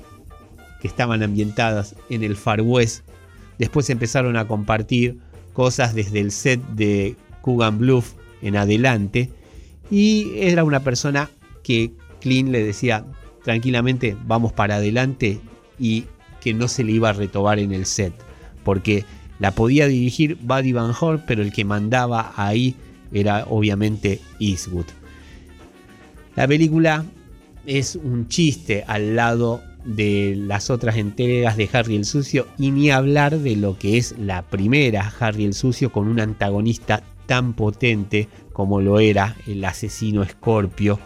que 0.81 0.87
estaban 0.87 1.21
ambientadas 1.23 1.95
en 2.09 2.23
el 2.23 2.35
Far 2.35 2.61
West. 2.61 3.05
Después 3.59 3.89
empezaron 3.89 4.35
a 4.37 4.47
compartir 4.47 5.19
cosas 5.53 5.93
desde 5.93 6.19
el 6.19 6.31
set 6.31 6.59
de 6.69 7.15
Coogan 7.41 7.77
Bluff 7.77 8.13
en 8.41 8.55
adelante. 8.55 9.29
Y 9.91 10.31
era 10.35 10.63
una 10.63 10.79
persona 10.79 11.29
que 11.63 11.91
Clint 12.21 12.49
le 12.49 12.63
decía 12.63 13.05
tranquilamente 13.43 14.15
vamos 14.25 14.53
para 14.53 14.75
adelante 14.75 15.39
y 15.79 16.05
que 16.41 16.53
no 16.53 16.67
se 16.67 16.83
le 16.83 16.93
iba 16.93 17.09
a 17.09 17.13
retobar 17.13 17.59
en 17.59 17.71
el 17.71 17.85
set. 17.85 18.13
Porque 18.63 19.05
la 19.41 19.51
podía 19.51 19.87
dirigir 19.87 20.37
Buddy 20.39 20.71
Van 20.71 20.93
Horn, 20.97 21.23
pero 21.25 21.41
el 21.41 21.51
que 21.51 21.65
mandaba 21.65 22.31
ahí 22.35 22.75
era 23.11 23.45
obviamente 23.49 24.21
Eastwood. 24.39 24.85
La 26.35 26.47
película 26.47 27.03
es 27.65 27.95
un 27.95 28.27
chiste 28.27 28.83
al 28.85 29.15
lado 29.15 29.63
de 29.83 30.35
las 30.37 30.69
otras 30.69 30.95
entregas 30.97 31.57
de 31.57 31.67
Harry 31.73 31.95
el 31.95 32.05
Sucio 32.05 32.45
y 32.59 32.69
ni 32.69 32.91
hablar 32.91 33.39
de 33.39 33.55
lo 33.55 33.79
que 33.79 33.97
es 33.97 34.15
la 34.19 34.43
primera 34.43 35.11
Harry 35.19 35.45
el 35.45 35.55
Sucio 35.55 35.91
con 35.91 36.07
un 36.07 36.19
antagonista 36.19 37.01
tan 37.25 37.53
potente 37.53 38.29
como 38.53 38.79
lo 38.79 38.99
era 38.99 39.35
el 39.47 39.65
asesino 39.65 40.23
Scorpio 40.23 40.99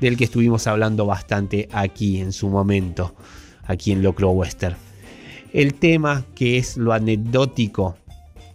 del 0.00 0.18
que 0.18 0.24
estuvimos 0.24 0.66
hablando 0.66 1.06
bastante 1.06 1.66
aquí 1.72 2.20
en 2.20 2.32
su 2.32 2.50
momento, 2.50 3.14
aquí 3.66 3.90
en 3.92 4.02
Locro 4.02 4.32
Western. 4.32 4.76
El 5.54 5.74
tema 5.74 6.26
que 6.34 6.58
es 6.58 6.76
lo 6.76 6.92
anecdótico, 6.92 7.96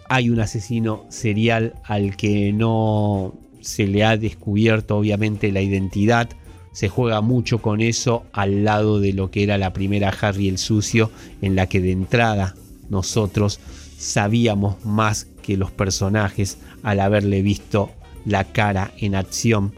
hay 0.09 0.29
un 0.29 0.41
asesino 0.41 1.05
serial 1.07 1.73
al 1.85 2.17
que 2.17 2.51
no 2.51 3.33
se 3.61 3.87
le 3.87 4.03
ha 4.03 4.17
descubierto 4.17 4.97
obviamente 4.97 5.53
la 5.53 5.61
identidad, 5.61 6.27
se 6.73 6.89
juega 6.89 7.21
mucho 7.21 7.61
con 7.61 7.79
eso 7.79 8.25
al 8.33 8.65
lado 8.65 8.99
de 8.99 9.13
lo 9.13 9.31
que 9.31 9.43
era 9.43 9.57
la 9.57 9.71
primera 9.71 10.09
Harry 10.09 10.49
el 10.49 10.57
Sucio, 10.57 11.09
en 11.41 11.55
la 11.55 11.67
que 11.67 11.79
de 11.79 11.93
entrada 11.93 12.53
nosotros 12.89 13.61
sabíamos 13.97 14.83
más 14.83 15.25
que 15.41 15.55
los 15.55 15.71
personajes 15.71 16.57
al 16.83 16.99
haberle 16.99 17.41
visto 17.41 17.91
la 18.25 18.43
cara 18.43 18.91
en 18.97 19.15
acción 19.15 19.73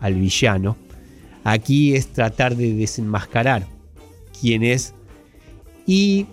al 0.00 0.14
villano. 0.14 0.78
Aquí 1.44 1.94
es 1.94 2.14
tratar 2.14 2.56
de 2.56 2.72
desenmascarar 2.72 3.66
quién 4.40 4.62
es. 4.62 4.94
Y 5.86 6.26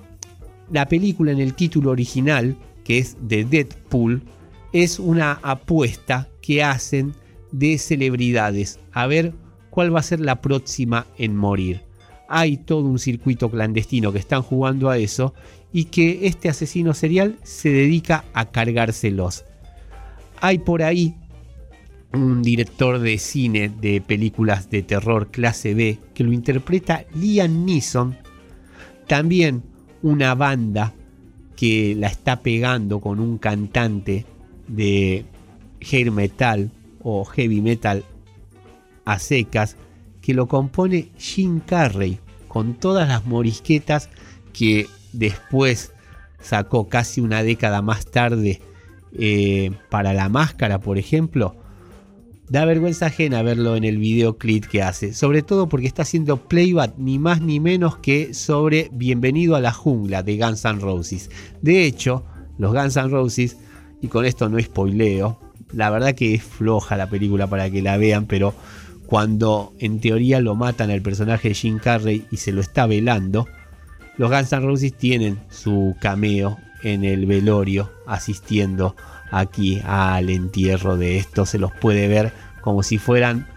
la 0.71 0.87
película 0.87 1.31
en 1.31 1.39
el 1.39 1.53
título 1.53 1.91
original, 1.91 2.55
que 2.83 2.99
es 2.99 3.17
de 3.21 3.43
Deadpool, 3.43 4.23
es 4.73 4.99
una 4.99 5.39
apuesta 5.41 6.29
que 6.41 6.63
hacen 6.63 7.13
de 7.51 7.77
celebridades. 7.77 8.79
A 8.91 9.07
ver 9.07 9.33
cuál 9.69 9.93
va 9.93 9.99
a 9.99 10.03
ser 10.03 10.19
la 10.19 10.41
próxima 10.41 11.07
en 11.17 11.35
morir. 11.35 11.81
Hay 12.27 12.57
todo 12.57 12.85
un 12.85 12.99
circuito 12.99 13.49
clandestino 13.49 14.11
que 14.11 14.19
están 14.19 14.43
jugando 14.43 14.89
a 14.89 14.97
eso 14.97 15.33
y 15.73 15.85
que 15.85 16.27
este 16.27 16.49
asesino 16.49 16.93
serial 16.93 17.37
se 17.43 17.69
dedica 17.69 18.25
a 18.33 18.51
cargárselos. 18.51 19.45
Hay 20.39 20.59
por 20.59 20.83
ahí 20.83 21.15
un 22.13 22.41
director 22.41 22.99
de 22.99 23.17
cine 23.17 23.69
de 23.69 24.01
películas 24.01 24.69
de 24.69 24.83
terror 24.83 25.29
clase 25.31 25.73
B 25.73 25.99
que 26.13 26.23
lo 26.23 26.31
interpreta 26.31 27.05
Liam 27.15 27.65
Neeson. 27.65 28.17
También 29.07 29.63
una 30.01 30.35
banda 30.35 30.93
que 31.55 31.95
la 31.97 32.07
está 32.07 32.41
pegando 32.41 32.99
con 32.99 33.19
un 33.19 33.37
cantante 33.37 34.25
de 34.67 35.25
hair 35.81 36.11
metal 36.11 36.71
o 37.01 37.25
heavy 37.25 37.61
metal 37.61 38.05
a 39.05 39.19
secas 39.19 39.75
que 40.21 40.33
lo 40.33 40.47
compone 40.47 41.09
Jim 41.17 41.59
Carrey 41.59 42.19
con 42.47 42.75
todas 42.75 43.07
las 43.07 43.25
morisquetas 43.25 44.09
que 44.53 44.87
después 45.13 45.91
sacó 46.39 46.87
casi 46.87 47.21
una 47.21 47.43
década 47.43 47.81
más 47.81 48.05
tarde 48.05 48.61
eh, 49.17 49.71
para 49.89 50.13
la 50.13 50.29
máscara 50.29 50.79
por 50.79 50.97
ejemplo 50.97 51.55
da 52.49 52.65
vergüenza 52.65 53.05
ajena 53.07 53.43
verlo 53.43 53.75
en 53.75 53.83
el 53.83 53.99
videoclip 53.99 54.65
que 54.65 54.81
hace, 54.81 55.13
sobre 55.13 55.43
todo 55.43 55.69
porque 55.69 55.85
está 55.85 56.01
haciendo 56.01 56.37
playback 56.37 56.95
ni 56.97 57.19
más 57.19 57.41
ni 57.41 57.59
menos 57.59 57.97
que 57.97 58.33
sobre 58.33 58.89
Bienvenido 58.91 59.55
a 59.55 59.61
la 59.61 59.71
jungla 59.71 60.23
de 60.23 60.37
Guns 60.37 60.65
N' 60.65 60.79
Roses. 60.79 61.29
De 61.61 61.85
hecho, 61.85 62.25
los 62.57 62.73
Guns 62.73 62.97
N' 62.97 63.09
Roses, 63.09 63.57
y 64.01 64.07
con 64.07 64.25
esto 64.25 64.49
no 64.49 64.59
spoileo, 64.59 65.39
la 65.71 65.91
verdad 65.91 66.15
que 66.15 66.33
es 66.33 66.43
floja 66.43 66.97
la 66.97 67.07
película 67.07 67.45
para 67.45 67.69
que 67.69 67.83
la 67.83 67.97
vean, 67.97 68.25
pero 68.25 68.55
cuando 69.05 69.73
en 69.77 69.99
teoría 69.99 70.41
lo 70.41 70.55
matan 70.55 70.89
al 70.89 71.01
personaje 71.03 71.49
de 71.49 71.53
Jim 71.53 71.77
Carrey 71.77 72.25
y 72.31 72.37
se 72.37 72.51
lo 72.51 72.61
está 72.61 72.87
velando, 72.87 73.47
los 74.17 74.31
Guns 74.31 74.51
N' 74.51 74.61
Roses 74.61 74.97
tienen 74.97 75.39
su 75.49 75.95
cameo 76.01 76.57
en 76.81 77.03
el 77.03 77.27
velorio 77.27 77.91
asistiendo 78.07 78.95
aquí 79.31 79.81
al 79.85 80.29
entierro 80.29 80.97
de 80.97 81.17
esto. 81.17 81.45
Se 81.45 81.59
los 81.59 81.71
puede 81.71 82.07
ver 82.07 82.33
como 82.61 82.83
si 82.83 82.97
fueran 82.97 83.47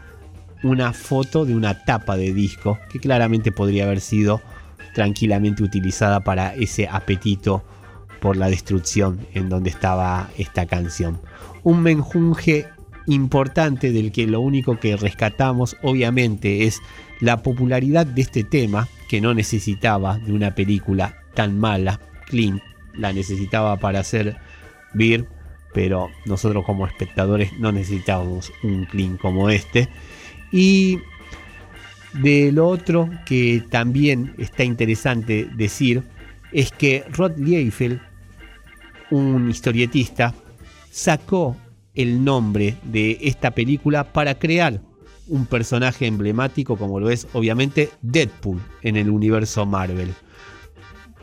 una 0.62 0.92
foto 0.92 1.44
de 1.44 1.54
una 1.54 1.84
tapa 1.84 2.16
de 2.16 2.32
disco 2.32 2.78
que 2.90 3.00
claramente 3.00 3.52
podría 3.52 3.84
haber 3.84 4.00
sido 4.00 4.40
tranquilamente 4.94 5.62
utilizada 5.62 6.20
para 6.20 6.54
ese 6.54 6.88
apetito 6.88 7.64
por 8.20 8.36
la 8.36 8.48
destrucción 8.48 9.26
en 9.34 9.48
donde 9.48 9.70
estaba 9.70 10.30
esta 10.38 10.66
canción. 10.66 11.20
Un 11.64 11.82
menjunje 11.82 12.68
importante 13.06 13.90
del 13.90 14.12
que 14.12 14.26
lo 14.26 14.40
único 14.40 14.78
que 14.78 14.96
rescatamos 14.96 15.76
obviamente 15.82 16.66
es 16.66 16.80
la 17.20 17.42
popularidad 17.42 18.06
de 18.06 18.22
este 18.22 18.44
tema 18.44 18.88
que 19.08 19.20
no 19.20 19.34
necesitaba 19.34 20.18
de 20.18 20.32
una 20.32 20.54
película 20.54 21.16
tan 21.34 21.58
mala. 21.58 22.00
Clint 22.26 22.62
la 22.94 23.12
necesitaba 23.12 23.76
para 23.78 24.00
hacer 24.00 24.36
Beer 24.94 25.26
pero 25.72 26.10
nosotros 26.26 26.64
como 26.64 26.86
espectadores 26.86 27.52
no 27.58 27.72
necesitábamos 27.72 28.52
un 28.62 28.84
clean 28.84 29.16
como 29.16 29.50
este. 29.50 29.88
Y 30.50 30.98
de 32.14 32.52
lo 32.52 32.68
otro 32.68 33.08
que 33.24 33.64
también 33.70 34.34
está 34.38 34.64
interesante 34.64 35.48
decir 35.54 36.02
es 36.52 36.70
que 36.70 37.04
Rod 37.10 37.38
Liefeld, 37.38 38.00
un 39.10 39.50
historietista, 39.50 40.34
sacó 40.90 41.56
el 41.94 42.22
nombre 42.22 42.76
de 42.84 43.18
esta 43.22 43.50
película 43.52 44.12
para 44.12 44.38
crear 44.38 44.80
un 45.28 45.46
personaje 45.46 46.06
emblemático 46.06 46.76
como 46.76 47.00
lo 47.00 47.10
es 47.10 47.26
obviamente 47.32 47.90
Deadpool 48.02 48.60
en 48.82 48.96
el 48.96 49.08
universo 49.08 49.64
Marvel. 49.64 50.12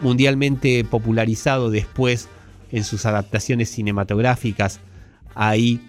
Mundialmente 0.01 0.83
popularizado 0.85 1.69
después 1.69 2.29
en 2.71 2.83
sus 2.83 3.05
adaptaciones 3.05 3.69
cinematográficas, 3.69 4.79
ahí 5.35 5.81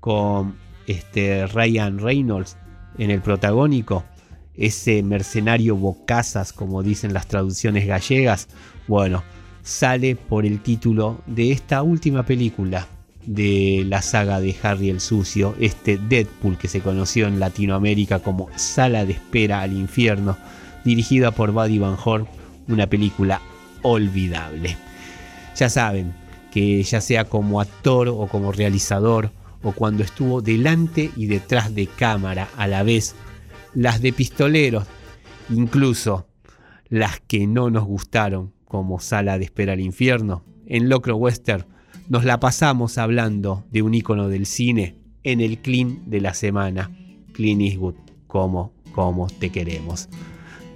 con 0.00 0.56
este 0.86 1.46
Ryan 1.46 1.98
Reynolds 1.98 2.56
en 2.98 3.10
el 3.10 3.20
protagónico, 3.20 4.04
ese 4.54 5.02
mercenario 5.02 5.76
bocazas, 5.76 6.52
como 6.52 6.82
dicen 6.82 7.12
las 7.12 7.26
traducciones 7.26 7.86
gallegas, 7.86 8.48
bueno, 8.88 9.22
sale 9.62 10.16
por 10.16 10.46
el 10.46 10.60
título 10.60 11.20
de 11.26 11.52
esta 11.52 11.82
última 11.82 12.24
película 12.24 12.86
de 13.26 13.84
la 13.86 14.00
saga 14.00 14.40
de 14.40 14.56
Harry 14.62 14.88
el 14.88 15.00
Sucio, 15.00 15.54
este 15.60 15.98
Deadpool 15.98 16.56
que 16.56 16.68
se 16.68 16.80
conoció 16.80 17.26
en 17.26 17.40
Latinoamérica 17.40 18.20
como 18.20 18.48
Sala 18.56 19.04
de 19.04 19.14
Espera 19.14 19.60
al 19.60 19.72
Infierno, 19.72 20.38
dirigida 20.84 21.32
por 21.32 21.50
Buddy 21.50 21.78
Van 21.78 21.96
Horn 22.02 22.26
una 22.68 22.86
película 22.86 23.40
olvidable. 23.82 24.76
Ya 25.56 25.68
saben 25.68 26.14
que 26.50 26.82
ya 26.82 27.00
sea 27.00 27.24
como 27.24 27.60
actor 27.60 28.08
o 28.08 28.26
como 28.28 28.52
realizador 28.52 29.30
o 29.62 29.72
cuando 29.72 30.02
estuvo 30.02 30.42
delante 30.42 31.10
y 31.16 31.26
detrás 31.26 31.74
de 31.74 31.86
cámara 31.86 32.48
a 32.56 32.66
la 32.66 32.82
vez, 32.82 33.14
las 33.74 34.00
de 34.00 34.12
pistoleros, 34.12 34.86
incluso 35.50 36.28
las 36.88 37.20
que 37.20 37.46
no 37.46 37.70
nos 37.70 37.84
gustaron 37.84 38.52
como 38.64 39.00
Sala 39.00 39.38
de 39.38 39.44
Espera 39.44 39.72
al 39.72 39.80
Infierno, 39.80 40.44
en 40.66 40.88
Locro 40.88 41.16
Western 41.16 41.66
nos 42.08 42.24
la 42.24 42.38
pasamos 42.38 42.98
hablando 42.98 43.64
de 43.70 43.82
un 43.82 43.94
ícono 43.94 44.28
del 44.28 44.46
cine 44.46 44.96
en 45.24 45.40
el 45.40 45.58
clean 45.58 46.08
de 46.08 46.20
la 46.20 46.34
semana, 46.34 46.90
Clint 47.32 47.62
Eastwood, 47.62 47.96
como, 48.26 48.72
como 48.92 49.26
te 49.26 49.50
queremos. 49.50 50.08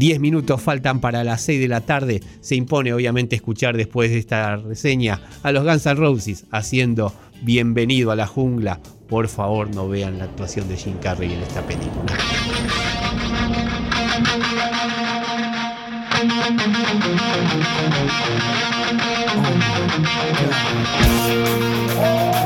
10 0.00 0.18
minutos 0.18 0.62
faltan 0.62 0.98
para 1.02 1.24
las 1.24 1.42
6 1.42 1.60
de 1.60 1.68
la 1.68 1.82
tarde. 1.82 2.22
Se 2.40 2.54
impone 2.54 2.94
obviamente 2.94 3.36
escuchar 3.36 3.76
después 3.76 4.10
de 4.10 4.16
esta 4.16 4.56
reseña 4.56 5.20
a 5.42 5.52
los 5.52 5.62
Guns 5.62 5.84
N' 5.84 5.94
Roses 5.94 6.46
haciendo 6.50 7.12
Bienvenido 7.42 8.10
a 8.10 8.16
la 8.16 8.26
jungla. 8.26 8.80
Por 9.10 9.28
favor, 9.28 9.74
no 9.74 9.90
vean 9.90 10.16
la 10.16 10.24
actuación 10.24 10.68
de 10.70 10.78
Jim 10.78 10.96
Carrey 11.02 11.34
en 11.34 11.42
esta 11.42 11.60
película. 11.60 12.14
Oh, 22.02 22.39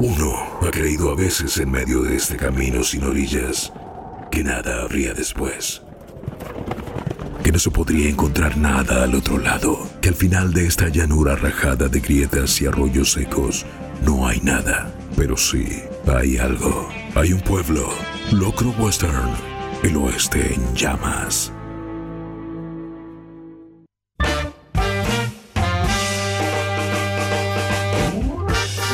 Uno 0.00 0.58
ha 0.60 0.70
creído 0.70 1.10
a 1.10 1.14
veces 1.14 1.56
en 1.58 1.70
medio 1.70 2.02
de 2.02 2.16
este 2.16 2.36
camino 2.36 2.82
sin 2.82 3.04
orillas 3.04 3.72
que 4.30 4.42
nada 4.42 4.82
habría 4.82 5.14
después. 5.14 5.82
Que 7.44 7.52
no 7.52 7.58
se 7.58 7.70
podría 7.70 8.08
encontrar 8.08 8.56
nada 8.56 9.04
al 9.04 9.14
otro 9.14 9.38
lado, 9.38 9.88
que 10.00 10.08
al 10.08 10.14
final 10.14 10.52
de 10.52 10.66
esta 10.66 10.88
llanura 10.88 11.36
rajada 11.36 11.88
de 11.88 12.00
grietas 12.00 12.60
y 12.60 12.66
arroyos 12.66 13.12
secos 13.12 13.64
no 14.04 14.26
hay 14.26 14.40
nada. 14.40 14.92
Pero 15.16 15.36
sí, 15.36 15.82
hay 16.06 16.38
algo. 16.38 16.88
Hay 17.14 17.32
un 17.32 17.40
pueblo, 17.40 17.88
Locro 18.32 18.70
Western, 18.70 19.30
el 19.84 19.96
oeste 19.96 20.54
en 20.54 20.74
llamas. 20.74 21.52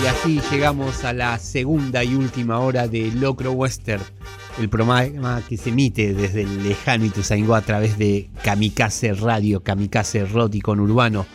Y 0.03 0.07
así 0.07 0.41
llegamos 0.51 1.05
a 1.05 1.13
la 1.13 1.39
segunda 1.39 2.03
y 2.03 2.15
última 2.15 2.59
hora 2.61 2.89
de 2.89 3.11
Locro 3.13 3.53
Western, 3.53 4.03
el 4.59 4.71
programa 4.71 5.43
que 5.47 5.59
se 5.59 5.69
emite 5.69 6.15
desde 6.15 6.43
el 6.43 6.63
lejano 6.63 7.05
Ituzaingó 7.05 7.55
a 7.55 7.61
través 7.61 7.99
de 7.99 8.31
Kamikaze 8.43 9.13
Radio, 9.13 9.63
Kamikaze 9.63 10.27
y 10.53 10.61
con 10.63 10.81
Urbano, 10.81 11.27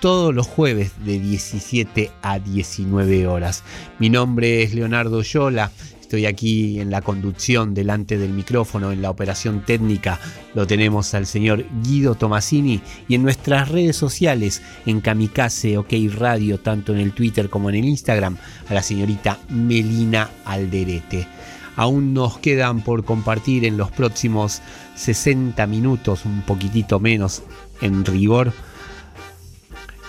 todos 0.00 0.34
los 0.34 0.46
jueves 0.46 0.92
de 1.02 1.18
17 1.18 2.10
a 2.20 2.38
19 2.38 3.26
horas. 3.26 3.62
Mi 3.98 4.10
nombre 4.10 4.62
es 4.62 4.74
Leonardo 4.74 5.22
Yola. 5.22 5.70
Estoy 6.10 6.26
aquí 6.26 6.80
en 6.80 6.90
la 6.90 7.02
conducción 7.02 7.72
delante 7.72 8.18
del 8.18 8.32
micrófono, 8.32 8.90
en 8.90 9.00
la 9.00 9.10
operación 9.10 9.64
técnica 9.64 10.18
lo 10.54 10.66
tenemos 10.66 11.14
al 11.14 11.24
señor 11.24 11.64
Guido 11.84 12.16
Tomasini 12.16 12.80
y 13.06 13.14
en 13.14 13.22
nuestras 13.22 13.68
redes 13.68 13.94
sociales, 13.94 14.60
en 14.86 15.00
Kamikaze 15.00 15.78
OK 15.78 15.92
Radio, 16.12 16.58
tanto 16.58 16.92
en 16.92 16.98
el 16.98 17.12
Twitter 17.12 17.48
como 17.48 17.70
en 17.70 17.76
el 17.76 17.84
Instagram, 17.84 18.38
a 18.68 18.74
la 18.74 18.82
señorita 18.82 19.38
Melina 19.50 20.28
Alderete. 20.44 21.28
Aún 21.76 22.12
nos 22.12 22.38
quedan 22.38 22.82
por 22.82 23.04
compartir 23.04 23.64
en 23.64 23.76
los 23.76 23.92
próximos 23.92 24.62
60 24.96 25.64
minutos, 25.68 26.24
un 26.24 26.42
poquitito 26.42 26.98
menos 26.98 27.44
en 27.80 28.04
rigor, 28.04 28.52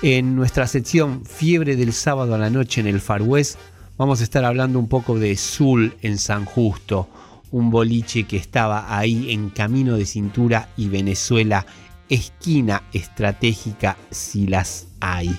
en 0.02 0.36
nuestra 0.36 0.66
sección 0.66 1.24
Fiebre 1.26 1.76
del 1.76 1.94
sábado 1.94 2.34
a 2.34 2.40
la 2.40 2.50
noche 2.50 2.82
en 2.82 2.88
el 2.88 3.02
Far 3.02 3.22
West 3.22 3.60
vamos 3.98 4.22
a 4.22 4.24
estar 4.24 4.46
hablando 4.46 4.80
un 4.80 4.88
poco 4.88 5.20
de 5.20 5.36
Zul 5.36 5.96
en 6.02 6.18
San 6.18 6.46
Justo, 6.46 7.08
un 7.52 7.70
boliche 7.70 8.24
que 8.24 8.38
estaba 8.38 8.98
ahí 8.98 9.32
en 9.32 9.50
Camino 9.50 9.98
de 9.98 10.06
Cintura 10.06 10.70
y 10.78 10.88
Venezuela, 10.88 11.66
esquina 12.10 12.84
estratégica 12.94 13.98
si 14.10 14.48
las 14.48 14.88
hay. 15.00 15.36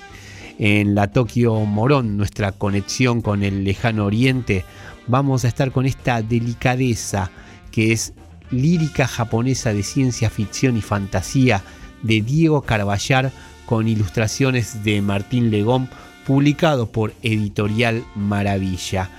En 0.59 0.95
la 0.95 1.11
Tokio 1.11 1.55
Morón, 1.61 2.17
nuestra 2.17 2.53
conexión 2.53 3.23
con 3.23 3.43
el 3.43 3.65
lejano 3.65 4.05
oriente, 4.05 4.65
vamos 5.09 5.45
a 5.45 5.49
estar 5.49 5.73
con 5.73 5.87
esta 5.87 6.23
delicadeza 6.23 7.31
que 7.71 7.93
es 7.93 8.13
lírica 8.51 9.09
japonesa 9.09 9.73
de 9.73 9.83
ciencia 9.83 10.31
ficción 10.31 10.77
y 10.77 10.83
fantasía 10.83 11.63
de 12.03 12.21
Diego 12.21 12.63
Carballar 12.63 13.33
con 13.67 13.89
ilustraciones 13.89 14.85
de 14.85 15.01
Martín 15.01 15.51
Legón, 15.51 15.89
publicado 16.27 16.91
por 16.91 17.13
Editorial 17.23 18.05
Maravilla. 18.15 19.11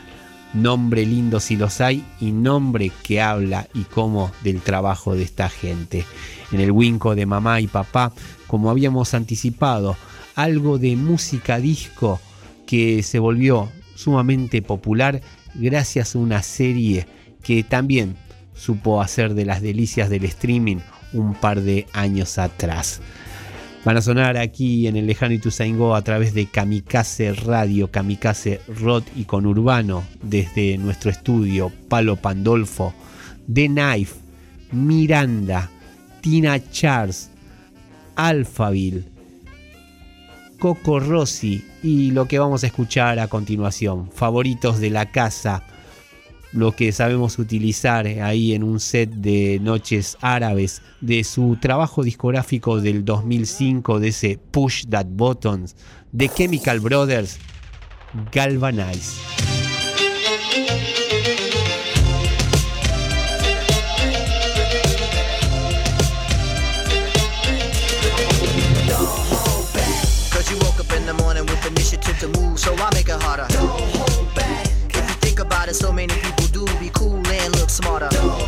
Nombre 0.54 1.06
lindo 1.06 1.40
si 1.40 1.56
los 1.56 1.82
hay 1.82 2.04
y 2.20 2.32
nombre 2.32 2.92
que 3.04 3.22
habla 3.22 3.68
y 3.74 3.84
cómo 3.84 4.32
del 4.44 4.62
trabajo 4.62 5.16
de 5.16 5.24
esta 5.24 5.50
gente. 5.50 6.06
En 6.52 6.60
el 6.60 6.72
Winco 6.72 7.16
de 7.16 7.26
mamá 7.26 7.60
y 7.60 7.68
papá, 7.68 8.14
como 8.48 8.70
habíamos 8.70 9.14
anticipado, 9.14 9.98
algo 10.36 10.78
de 10.78 10.96
música 10.96 11.58
disco 11.58 12.20
que 12.68 13.04
se 13.04 13.20
volvió 13.20 13.70
sumamente 13.96 14.62
popular 14.62 15.22
gracias 15.56 16.16
a 16.16 16.20
una 16.20 16.44
serie 16.44 17.08
que 17.44 17.64
también 17.64 18.16
supo 18.54 19.02
hacer 19.02 19.34
de 19.34 19.46
las 19.46 19.62
delicias 19.62 20.10
del 20.10 20.26
streaming 20.26 20.78
un 21.14 21.34
par 21.36 21.62
de 21.62 21.88
años 21.94 22.38
atrás. 22.38 23.02
Van 23.86 23.98
a 23.98 24.02
sonar 24.02 24.38
aquí 24.38 24.88
en 24.88 24.96
el 24.96 25.08
lejano 25.08 25.34
Ituzaingó 25.34 25.94
a 25.94 26.02
través 26.04 26.34
de 26.34 26.46
Kamikaze 26.46 27.34
Radio, 27.34 27.92
Kamikaze 27.92 28.62
Rod 28.68 29.04
y 29.14 29.26
con 29.26 29.46
Urbano 29.46 30.04
desde 30.22 30.78
nuestro 30.78 31.12
estudio 31.12 31.70
Palo 31.90 32.16
Pandolfo, 32.16 32.94
The 33.54 33.68
Knife, 33.68 34.16
Miranda, 34.72 35.70
Tina 36.22 36.62
Charles, 36.72 37.30
Alphaville, 38.16 39.04
Coco 40.60 41.02
Rossi 41.02 41.66
y 41.84 42.12
lo 42.12 42.26
que 42.30 42.40
vamos 42.40 42.64
a 42.64 42.68
escuchar 42.68 43.20
a 43.20 43.28
continuación, 43.28 44.10
favoritos 44.12 44.80
de 44.80 44.92
la 44.92 45.12
casa, 45.12 45.62
lo 46.54 46.72
que 46.72 46.92
sabemos 46.92 47.40
utilizar 47.40 48.06
ahí 48.06 48.54
en 48.54 48.64
un 48.64 48.80
set 48.80 49.10
de 49.10 49.60
noches 49.62 50.18
árabes 50.22 50.82
de 51.02 51.24
su 51.24 51.58
trabajo 51.60 52.04
discográfico 52.04 52.80
del 52.80 53.04
2005 53.04 54.00
de 54.00 54.08
ese 54.08 54.40
Push 54.52 54.86
That 54.90 55.08
Buttons 55.10 55.76
de 56.12 56.30
Chemical 56.30 56.80
Brothers 56.80 57.40
Galvanize. 58.32 59.14
So 75.74 75.92
many 75.92 76.14
people 76.14 76.33
smarter. 77.74 78.43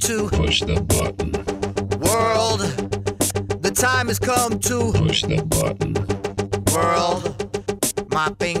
To 0.00 0.28
Push 0.28 0.60
the 0.62 0.80
button. 0.80 1.32
world. 2.00 2.60
The 3.62 3.70
time 3.70 4.08
has 4.08 4.18
come 4.18 4.58
to 4.60 4.92
Push 4.92 5.22
the 5.22 5.42
button. 5.42 5.94
world. 6.74 7.36
My 8.10 8.32
finger 8.40 8.59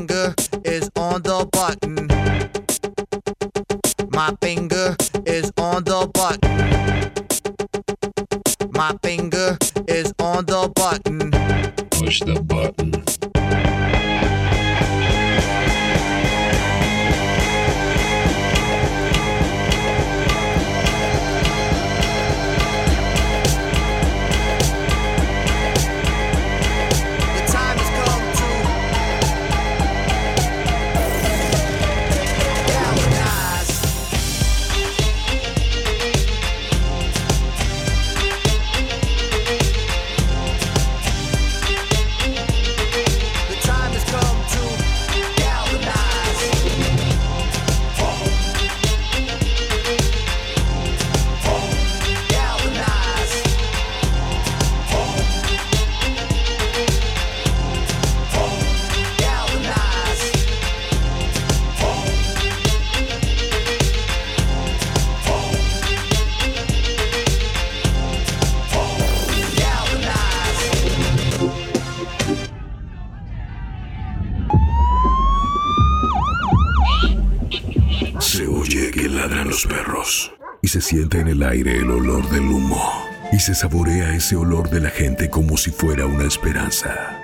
saborea 83.60 84.14
ese 84.14 84.36
olor 84.36 84.70
de 84.70 84.80
la 84.80 84.88
gente 84.88 85.28
como 85.28 85.58
si 85.58 85.70
fuera 85.70 86.06
una 86.06 86.24
esperanza. 86.24 87.20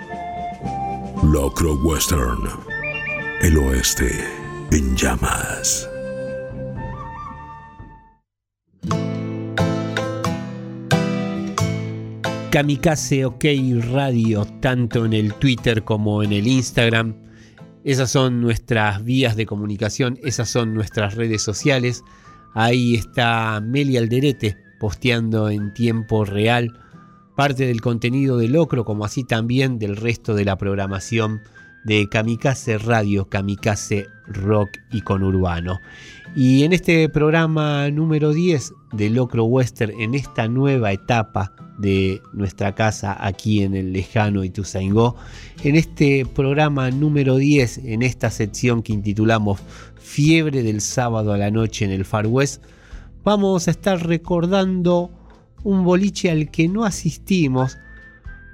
Locro 1.33 1.77
Western, 1.77 2.41
el 3.41 3.57
oeste 3.57 4.11
en 4.71 4.95
llamas. 4.95 5.89
Kamikaze 12.51 13.25
OK 13.25 13.45
Radio, 13.91 14.45
tanto 14.61 15.07
en 15.07 15.15
el 15.15 15.33
Twitter 15.33 15.85
como 15.85 16.23
en 16.23 16.35
el 16.35 16.47
Instagram. 16.47 17.17
Esas 17.83 18.11
son 18.11 18.43
nuestras 18.43 19.03
vías 19.03 19.37
de 19.37 19.47
comunicación, 19.47 20.19
esas 20.23 20.51
son 20.51 20.75
nuestras 20.75 21.15
redes 21.15 21.41
sociales. 21.41 22.05
Ahí 22.53 22.97
está 22.97 23.59
Meli 23.63 23.97
Alderete 23.97 24.66
posteando 24.79 25.51
en 25.51 25.73
tiempo 25.75 26.25
real 26.25 26.73
parte 27.37 27.67
del 27.67 27.81
contenido 27.81 28.39
de 28.39 28.49
Locro, 28.49 28.85
como 28.85 29.05
así 29.05 29.23
también 29.23 29.79
del 29.79 29.97
resto 29.97 30.35
de 30.35 30.45
la 30.45 30.57
programación 30.57 31.43
de 31.85 32.09
Kamikaze 32.09 32.79
Radio, 32.79 33.29
Kamikaze 33.29 34.09
Rock 34.27 34.71
y 34.91 35.03
Conurbano. 35.03 35.79
Y 36.35 36.65
en 36.65 36.73
este 36.73 37.09
programa 37.09 37.89
número 37.91 38.33
10 38.33 38.73
de 38.93 39.11
Locro 39.11 39.45
Western, 39.45 39.93
en 40.01 40.15
esta 40.15 40.49
nueva 40.49 40.93
etapa 40.93 41.53
de 41.79 42.21
nuestra 42.33 42.75
casa 42.75 43.17
aquí 43.25 43.63
en 43.63 43.75
el 43.75 43.93
lejano 43.93 44.43
Ituzaingó, 44.43 45.15
en 45.63 45.77
este 45.77 46.27
programa 46.27 46.91
número 46.91 47.37
10, 47.37 47.79
en 47.79 48.03
esta 48.03 48.31
sección 48.31 48.83
que 48.83 48.93
intitulamos 48.93 49.61
Fiebre 49.95 50.63
del 50.63 50.81
sábado 50.81 51.33
a 51.33 51.39
la 51.39 51.51
noche 51.51 51.85
en 51.85 51.91
el 51.91 52.05
Far 52.05 52.27
West, 52.27 52.65
vamos 53.27 53.67
a 53.67 53.73
estar 53.73 54.07
recordando 54.07 55.11
un 55.65 55.83
boliche 55.83 56.31
al 56.31 56.49
que 56.53 56.69
no 56.69 56.85
asistimos, 56.85 57.77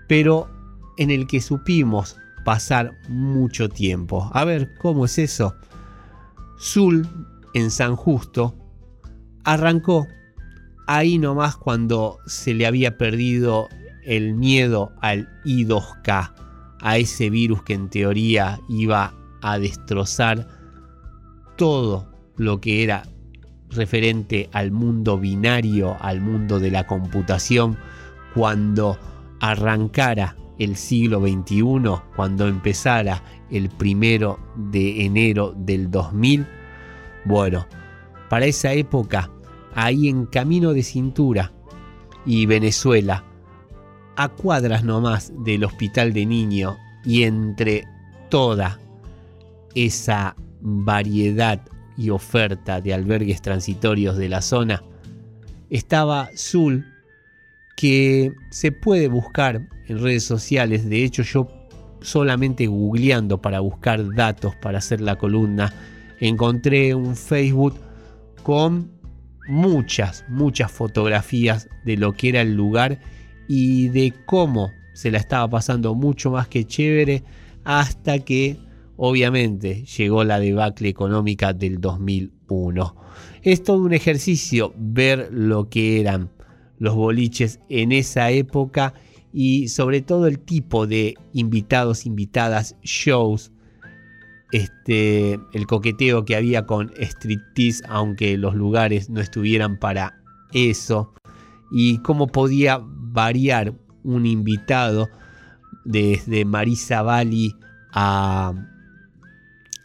pero 0.08 0.48
en 0.96 1.10
el 1.10 1.26
que 1.26 1.42
supimos 1.42 2.16
pasar 2.42 2.94
mucho 3.10 3.68
tiempo. 3.68 4.30
A 4.32 4.46
ver, 4.46 4.72
¿cómo 4.80 5.04
es 5.04 5.18
eso? 5.18 5.54
Zul 6.58 7.06
en 7.52 7.70
San 7.70 7.96
Justo 7.96 8.56
arrancó 9.44 10.06
ahí 10.86 11.18
nomás 11.18 11.54
cuando 11.58 12.18
se 12.24 12.54
le 12.54 12.64
había 12.64 12.96
perdido 12.96 13.68
el 14.04 14.32
miedo 14.32 14.90
al 15.02 15.28
I2K, 15.44 16.32
a 16.80 16.96
ese 16.96 17.28
virus 17.28 17.62
que 17.62 17.74
en 17.74 17.90
teoría 17.90 18.58
iba 18.70 19.12
a 19.42 19.58
destrozar 19.58 20.48
todo 21.58 22.10
lo 22.38 22.58
que 22.62 22.82
era 22.82 23.11
referente 23.74 24.48
al 24.52 24.70
mundo 24.70 25.18
binario, 25.18 25.96
al 26.00 26.20
mundo 26.20 26.58
de 26.58 26.70
la 26.70 26.86
computación, 26.86 27.76
cuando 28.34 28.98
arrancara 29.40 30.36
el 30.58 30.76
siglo 30.76 31.20
XXI, 31.20 32.02
cuando 32.14 32.46
empezara 32.46 33.22
el 33.50 33.68
primero 33.68 34.38
de 34.56 35.04
enero 35.04 35.54
del 35.56 35.90
2000, 35.90 36.46
bueno, 37.24 37.66
para 38.28 38.46
esa 38.46 38.72
época, 38.72 39.30
ahí 39.74 40.08
en 40.08 40.26
Camino 40.26 40.72
de 40.72 40.82
Cintura 40.82 41.52
y 42.24 42.46
Venezuela, 42.46 43.24
a 44.16 44.28
cuadras 44.28 44.84
nomás 44.84 45.32
del 45.44 45.64
hospital 45.64 46.12
de 46.12 46.26
niño 46.26 46.76
y 47.04 47.24
entre 47.24 47.84
toda 48.28 48.78
esa 49.74 50.36
variedad 50.60 51.60
y 51.96 52.10
oferta 52.10 52.80
de 52.80 52.94
albergues 52.94 53.42
transitorios 53.42 54.16
de 54.16 54.28
la 54.28 54.42
zona, 54.42 54.82
estaba 55.70 56.30
Zul, 56.36 56.86
que 57.76 58.32
se 58.50 58.72
puede 58.72 59.08
buscar 59.08 59.68
en 59.86 60.02
redes 60.02 60.24
sociales. 60.24 60.88
De 60.88 61.04
hecho, 61.04 61.22
yo 61.22 61.48
solamente 62.00 62.66
googleando 62.66 63.40
para 63.40 63.60
buscar 63.60 64.14
datos 64.14 64.54
para 64.56 64.78
hacer 64.78 65.00
la 65.00 65.16
columna, 65.16 65.72
encontré 66.20 66.94
un 66.94 67.16
Facebook 67.16 67.74
con 68.42 68.90
muchas, 69.48 70.24
muchas 70.28 70.70
fotografías 70.70 71.68
de 71.84 71.96
lo 71.96 72.12
que 72.12 72.30
era 72.30 72.42
el 72.42 72.54
lugar 72.54 72.98
y 73.48 73.88
de 73.88 74.12
cómo 74.26 74.70
se 74.94 75.10
la 75.10 75.18
estaba 75.18 75.48
pasando 75.48 75.94
mucho 75.94 76.30
más 76.30 76.48
que 76.48 76.64
chévere 76.64 77.24
hasta 77.64 78.18
que 78.18 78.58
obviamente 79.04 79.84
llegó 79.84 80.22
la 80.22 80.38
debacle 80.38 80.88
económica 80.88 81.52
del 81.52 81.80
2001. 81.80 82.94
Es 83.42 83.64
todo 83.64 83.78
un 83.78 83.92
ejercicio 83.92 84.72
ver 84.76 85.28
lo 85.32 85.68
que 85.68 86.00
eran 86.00 86.30
los 86.78 86.94
boliches 86.94 87.58
en 87.68 87.90
esa 87.90 88.30
época 88.30 88.94
y 89.32 89.66
sobre 89.66 90.02
todo 90.02 90.28
el 90.28 90.38
tipo 90.38 90.86
de 90.86 91.14
invitados, 91.32 92.06
invitadas, 92.06 92.76
shows, 92.84 93.50
este, 94.52 95.40
el 95.52 95.66
coqueteo 95.66 96.24
que 96.24 96.36
había 96.36 96.64
con 96.66 96.92
striptease, 96.96 97.82
aunque 97.88 98.38
los 98.38 98.54
lugares 98.54 99.10
no 99.10 99.20
estuvieran 99.20 99.80
para 99.80 100.22
eso, 100.52 101.12
y 101.72 101.98
cómo 102.02 102.28
podía 102.28 102.80
variar 102.84 103.74
un 104.04 104.26
invitado 104.26 105.08
desde 105.84 106.44
Marisa 106.44 107.02
Bali 107.02 107.56
a 107.92 108.54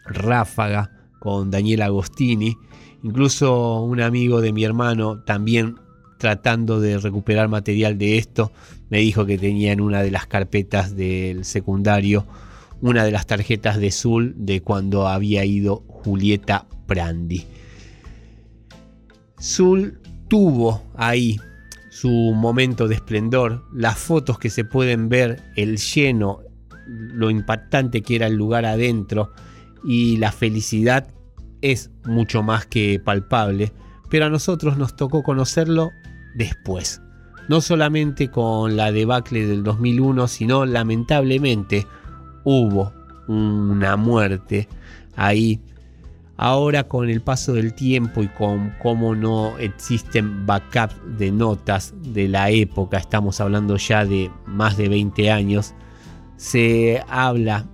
Ráfaga 0.07 0.91
con 1.19 1.51
Daniel 1.51 1.81
Agostini, 1.81 2.55
incluso 3.03 3.81
un 3.81 4.01
amigo 4.01 4.41
de 4.41 4.53
mi 4.53 4.63
hermano 4.63 5.23
también 5.23 5.75
tratando 6.17 6.79
de 6.79 6.97
recuperar 6.97 7.47
material 7.47 7.97
de 7.97 8.17
esto, 8.17 8.51
me 8.89 8.99
dijo 8.99 9.25
que 9.25 9.37
tenía 9.37 9.71
en 9.71 9.81
una 9.81 10.01
de 10.01 10.11
las 10.11 10.25
carpetas 10.25 10.95
del 10.95 11.45
secundario 11.45 12.25
una 12.81 13.03
de 13.03 13.11
las 13.11 13.25
tarjetas 13.25 13.79
de 13.79 13.91
Zul 13.91 14.33
de 14.37 14.61
cuando 14.61 15.07
había 15.07 15.43
ido 15.45 15.83
Julieta 15.87 16.67
Prandi. 16.85 17.45
Zul 19.41 19.99
tuvo 20.27 20.83
ahí 20.95 21.37
su 21.89 22.09
momento 22.09 22.87
de 22.87 22.95
esplendor, 22.95 23.63
las 23.73 23.97
fotos 23.97 24.37
que 24.37 24.49
se 24.49 24.63
pueden 24.63 25.09
ver, 25.09 25.41
el 25.55 25.77
lleno, 25.77 26.41
lo 26.85 27.29
impactante 27.29 28.01
que 28.01 28.15
era 28.15 28.27
el 28.27 28.35
lugar 28.35 28.65
adentro 28.65 29.31
y 29.83 30.17
la 30.17 30.31
felicidad 30.31 31.07
es 31.61 31.91
mucho 32.05 32.43
más 32.43 32.65
que 32.65 32.99
palpable, 33.03 33.71
pero 34.09 34.25
a 34.25 34.29
nosotros 34.29 34.77
nos 34.77 34.95
tocó 34.95 35.23
conocerlo 35.23 35.91
después. 36.35 37.01
No 37.49 37.61
solamente 37.61 38.29
con 38.29 38.75
la 38.75 38.91
debacle 38.91 39.47
del 39.47 39.63
2001, 39.63 40.27
sino 40.27 40.65
lamentablemente 40.65 41.87
hubo 42.43 42.93
una 43.27 43.95
muerte 43.95 44.67
ahí 45.15 45.61
Ahora 46.39 46.83
con 46.83 47.09
el 47.09 47.21
paso 47.21 47.53
del 47.53 47.73
tiempo 47.73 48.21
y 48.21 48.27
con 48.27 48.71
cómo 48.79 49.15
no 49.15 49.57
existen 49.57 50.45
backups 50.45 50.95
de 51.17 51.31
notas 51.31 51.95
de 51.97 52.27
la 52.27 52.51
época, 52.51 52.99
estamos 52.99 53.41
hablando 53.41 53.75
ya 53.77 54.05
de 54.05 54.29
más 54.45 54.77
de 54.77 54.87
20 54.87 55.31
años, 55.31 55.73
se 56.35 57.01
habla 57.09 57.65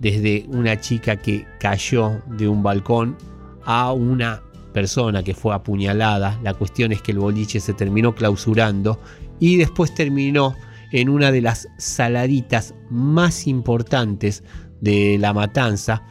desde 0.00 0.46
una 0.48 0.80
chica 0.80 1.16
que 1.16 1.46
cayó 1.60 2.22
de 2.26 2.48
un 2.48 2.62
balcón 2.62 3.16
a 3.64 3.92
una 3.92 4.42
persona 4.72 5.22
que 5.22 5.34
fue 5.34 5.54
apuñalada. 5.54 6.40
La 6.42 6.54
cuestión 6.54 6.90
es 6.90 7.02
que 7.02 7.12
el 7.12 7.18
boliche 7.18 7.60
se 7.60 7.74
terminó 7.74 8.14
clausurando 8.14 8.98
y 9.38 9.56
después 9.56 9.94
terminó 9.94 10.56
en 10.90 11.08
una 11.08 11.30
de 11.30 11.42
las 11.42 11.68
saladitas 11.76 12.74
más 12.88 13.46
importantes 13.46 14.42
de 14.80 15.18
la 15.18 15.32
matanza, 15.34 16.02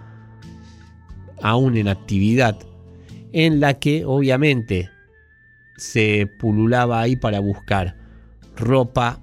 aún 1.42 1.76
en 1.76 1.88
actividad, 1.88 2.60
en 3.34 3.60
la 3.60 3.80
que 3.80 4.06
obviamente 4.06 4.90
se 5.78 6.30
pululaba 6.40 7.02
ahí 7.02 7.16
para 7.16 7.40
buscar 7.40 7.98
ropa, 8.56 9.20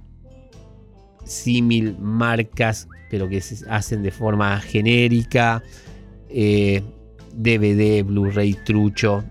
símil, 1.24 1.96
marcas, 1.98 2.88
pero 3.10 3.28
que 3.28 3.40
se 3.40 3.68
hacen 3.70 4.02
de 4.02 4.10
forma 4.10 4.60
genérica, 4.60 5.62
eh, 6.28 6.82
DVD, 7.34 8.02
Blu-ray, 8.02 8.54
trucho. 8.64 9.24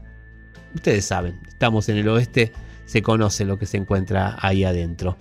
Ustedes 0.74 1.06
saben, 1.06 1.40
estamos 1.48 1.90
en 1.90 1.98
el 1.98 2.08
oeste, 2.08 2.52
se 2.86 3.02
conoce 3.02 3.46
lo 3.46 3.58
que 3.58 3.66
se 3.66 3.78
encuentra 3.78 4.38
ahí 4.40 4.64
adentro. 4.64 5.18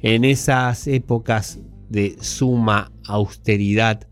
En 0.00 0.24
esas 0.24 0.86
épocas 0.86 1.58
de 1.88 2.16
suma 2.20 2.90
austeridad, 3.06 4.06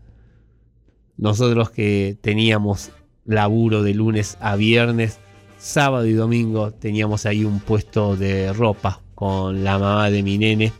nosotros 1.17 1.71
que 1.71 2.17
teníamos 2.21 2.91
laburo 3.25 3.83
de 3.83 3.93
lunes 3.93 4.37
a 4.39 4.55
viernes, 4.55 5.19
sábado 5.57 6.05
y 6.07 6.13
domingo 6.13 6.71
teníamos 6.71 7.25
ahí 7.25 7.45
un 7.45 7.59
puesto 7.59 8.15
de 8.15 8.51
ropa 8.51 9.01
con 9.15 9.63
la 9.63 9.77
mamá 9.77 10.09
de 10.09 10.23
mi 10.23 10.37
nene. 10.37 10.73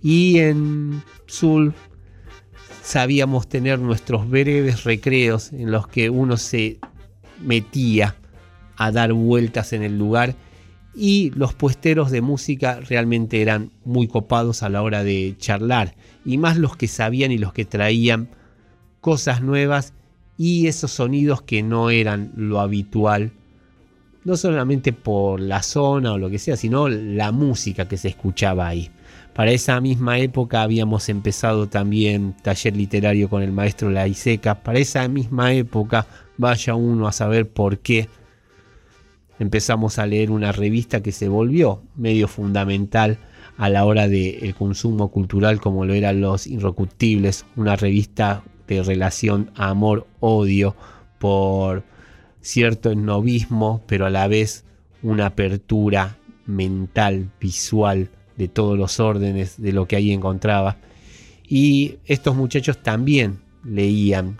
Y 0.00 0.38
en 0.38 1.02
Sul 1.26 1.74
sabíamos 2.82 3.48
tener 3.48 3.78
nuestros 3.78 4.28
breves 4.28 4.84
recreos 4.84 5.52
en 5.52 5.70
los 5.70 5.86
que 5.86 6.10
uno 6.10 6.36
se 6.36 6.78
metía 7.40 8.16
a 8.76 8.90
dar 8.90 9.12
vueltas 9.12 9.72
en 9.72 9.82
el 9.82 9.98
lugar 9.98 10.34
y 10.94 11.30
los 11.30 11.54
puesteros 11.54 12.10
de 12.10 12.20
música 12.20 12.80
realmente 12.80 13.40
eran 13.40 13.70
muy 13.84 14.08
copados 14.08 14.62
a 14.62 14.68
la 14.68 14.82
hora 14.82 15.04
de 15.04 15.34
charlar 15.38 15.94
y 16.24 16.38
más 16.38 16.58
los 16.58 16.76
que 16.76 16.88
sabían 16.88 17.32
y 17.32 17.38
los 17.38 17.52
que 17.52 17.64
traían 17.64 18.28
cosas 19.00 19.42
nuevas 19.42 19.94
y 20.36 20.66
esos 20.66 20.90
sonidos 20.90 21.40
que 21.42 21.62
no 21.62 21.90
eran 21.90 22.32
lo 22.36 22.60
habitual 22.60 23.32
no 24.24 24.36
solamente 24.36 24.92
por 24.92 25.40
la 25.40 25.62
zona 25.62 26.12
o 26.12 26.18
lo 26.18 26.30
que 26.30 26.38
sea 26.38 26.56
sino 26.56 26.88
la 26.88 27.30
música 27.32 27.86
que 27.86 27.96
se 27.96 28.08
escuchaba 28.08 28.66
ahí 28.66 28.90
para 29.34 29.50
esa 29.50 29.80
misma 29.80 30.18
época 30.18 30.62
habíamos 30.62 31.08
empezado 31.08 31.68
también 31.68 32.34
taller 32.42 32.76
literario 32.76 33.30
con 33.30 33.42
el 33.42 33.52
maestro 33.52 33.90
Laiseca. 33.90 34.62
Para 34.62 34.78
esa 34.78 35.06
misma 35.08 35.54
época 35.54 36.06
vaya 36.36 36.74
uno 36.74 37.08
a 37.08 37.12
saber 37.12 37.48
por 37.48 37.78
qué 37.78 38.08
empezamos 39.38 39.98
a 39.98 40.06
leer 40.06 40.30
una 40.30 40.52
revista 40.52 41.02
que 41.02 41.12
se 41.12 41.28
volvió 41.28 41.82
medio 41.96 42.28
fundamental 42.28 43.18
a 43.56 43.70
la 43.70 43.84
hora 43.84 44.06
del 44.08 44.54
consumo 44.54 45.08
cultural 45.08 45.60
como 45.60 45.84
lo 45.84 45.94
eran 45.94 46.20
Los 46.20 46.46
Irrecutibles, 46.46 47.46
una 47.56 47.76
revista 47.76 48.42
de 48.66 48.82
relación 48.82 49.50
amor-odio 49.54 50.76
por 51.18 51.84
cierto 52.40 52.90
esnovismo, 52.90 53.82
pero 53.86 54.06
a 54.06 54.10
la 54.10 54.28
vez 54.28 54.64
una 55.02 55.26
apertura 55.26 56.18
mental, 56.46 57.30
visual 57.40 58.10
de 58.36 58.48
todos 58.48 58.78
los 58.78 59.00
órdenes 59.00 59.60
de 59.60 59.72
lo 59.72 59.86
que 59.86 59.96
ahí 59.96 60.12
encontraba. 60.12 60.76
Y 61.46 61.96
estos 62.06 62.34
muchachos 62.34 62.82
también 62.82 63.40
leían 63.64 64.38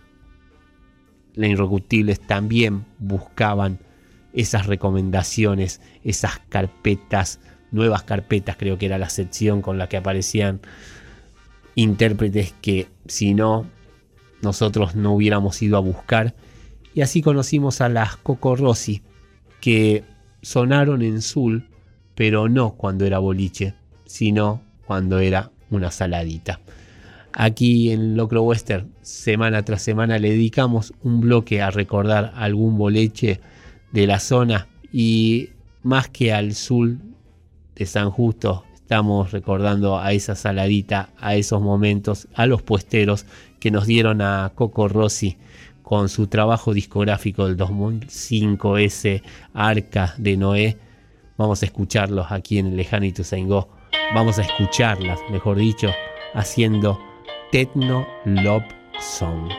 Los 1.34 1.49
Irrecutibles, 1.49 2.20
también 2.20 2.84
buscaban 2.99 3.78
esas 4.32 4.66
recomendaciones, 4.66 5.80
esas 6.05 6.38
carpetas, 6.49 7.40
nuevas 7.70 8.03
carpetas, 8.03 8.57
creo 8.57 8.78
que 8.78 8.86
era 8.86 8.99
la 8.99 9.11
sección 9.11 9.62
con 9.62 9.78
la 9.78 9.88
que 9.88 9.97
aparecían 9.97 10.61
intérpretes 11.74 12.55
que 12.61 12.88
si 13.07 13.34
no, 13.34 13.66
nosotros 14.43 14.95
no 14.95 15.14
hubiéramos 15.14 15.61
ido 15.62 15.76
a 15.76 15.80
buscar. 15.80 16.34
Y 16.95 17.01
así 17.01 17.22
conocimos 17.22 17.80
a 17.80 17.88
las 17.88 18.16
Coco 18.16 18.57
Rossi, 18.57 19.03
que 19.61 20.05
sonaron 20.43 21.03
en 21.03 21.22
Sul, 21.22 21.68
pero 22.14 22.49
no 22.49 22.72
cuando 22.72 23.07
era 23.07 23.18
boliche, 23.18 23.74
sino 24.13 24.61
cuando 24.87 25.21
era 25.21 25.51
una 25.71 25.91
saladita. 25.91 26.61
Aquí 27.33 27.91
en 27.93 28.15
Locro 28.15 28.43
Western, 28.43 28.93
semana 29.01 29.65
tras 29.65 29.81
semana, 29.81 30.19
le 30.19 30.33
dedicamos 30.33 30.93
un 31.03 31.23
bloque 31.23 31.63
a 31.63 31.71
recordar 31.71 32.35
algún 32.37 32.77
boleche 32.77 33.41
de 33.91 34.07
la 34.07 34.21
zona 34.21 34.69
y 34.93 35.49
más 35.83 36.09
que 36.09 36.31
al 36.31 36.55
sur 36.55 36.91
de 37.75 37.87
San 37.87 38.11
Justo 38.11 38.65
estamos 38.75 39.33
recordando 39.33 39.99
a 39.99 40.13
esa 40.13 40.35
saladita, 40.35 41.09
a 41.19 41.35
esos 41.35 41.63
momentos, 41.63 42.29
a 42.35 42.45
los 42.45 42.61
puesteros 42.61 43.25
que 43.61 43.71
nos 43.71 43.87
dieron 43.87 44.21
a 44.21 44.53
Coco 44.55 44.89
Rossi 44.89 45.39
con 45.83 46.11
su 46.11 46.27
trabajo 46.27 46.75
discográfico 46.75 47.47
del 47.47 47.57
2005, 47.57 48.77
ese 48.77 49.23
Arca 49.55 50.15
de 50.19 50.37
Noé. 50.37 50.77
Vamos 51.39 51.63
a 51.63 51.65
escucharlos 51.65 52.27
aquí 52.31 52.59
en 52.59 52.67
el 52.67 52.77
Lejano 52.77 53.07
Ituzaingó. 53.07 53.82
Vamos 54.15 54.39
a 54.39 54.43
escucharlas, 54.43 55.19
mejor 55.31 55.57
dicho, 55.57 55.91
haciendo 56.35 57.01
Techno 57.51 58.07
Love 58.27 58.65
Song. 59.01 59.51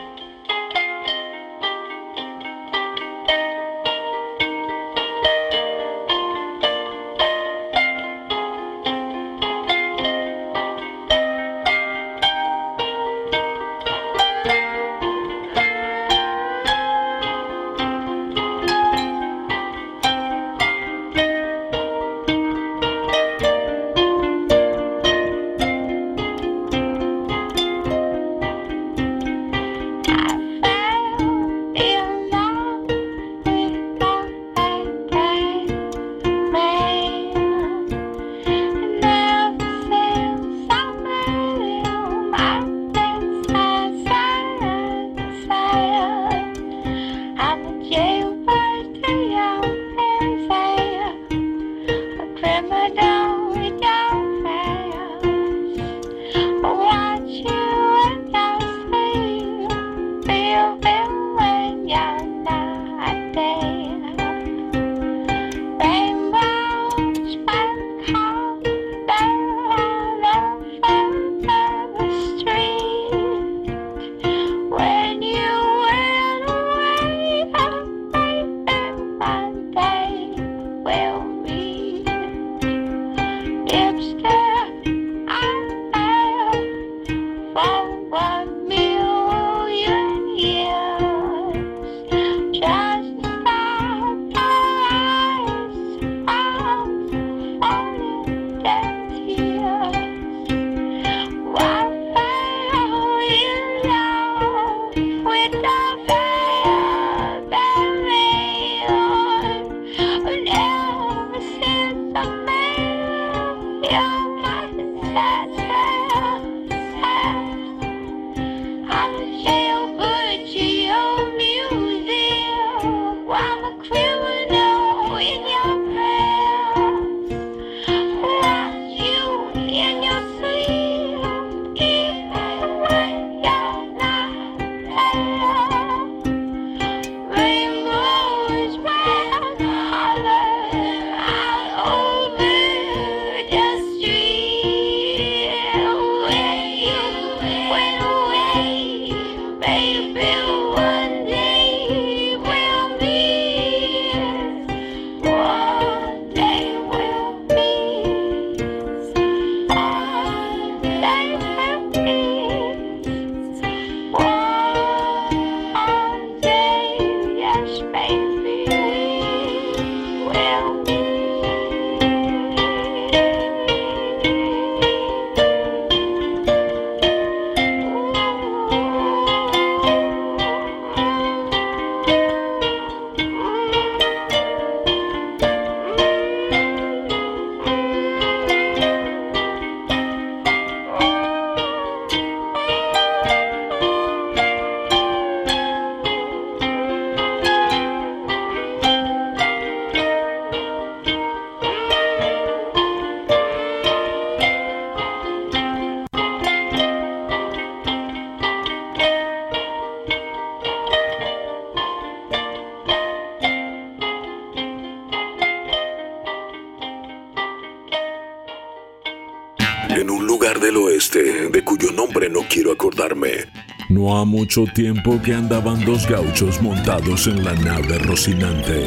Tiempo 224.62 225.20
que 225.20 225.34
andaban 225.34 225.84
dos 225.84 226.08
gauchos 226.08 226.62
montados 226.62 227.26
en 227.26 227.44
la 227.44 227.54
nave 227.54 227.98
Rocinante. 227.98 228.86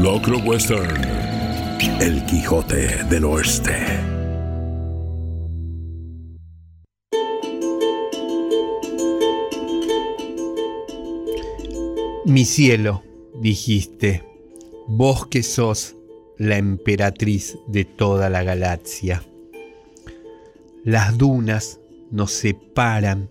Locro 0.00 0.38
Western. 0.38 1.02
El 2.00 2.24
Quijote 2.26 3.02
del 3.10 3.24
Oeste. 3.24 3.74
Mi 12.24 12.44
cielo, 12.44 13.02
dijiste, 13.40 14.22
vos 14.86 15.26
que 15.26 15.42
sos 15.42 15.96
la 16.38 16.56
emperatriz 16.56 17.58
de 17.66 17.84
toda 17.84 18.30
la 18.30 18.44
galaxia. 18.44 19.24
Las 20.84 21.18
dunas 21.18 21.80
nos 22.12 22.30
separan, 22.30 23.28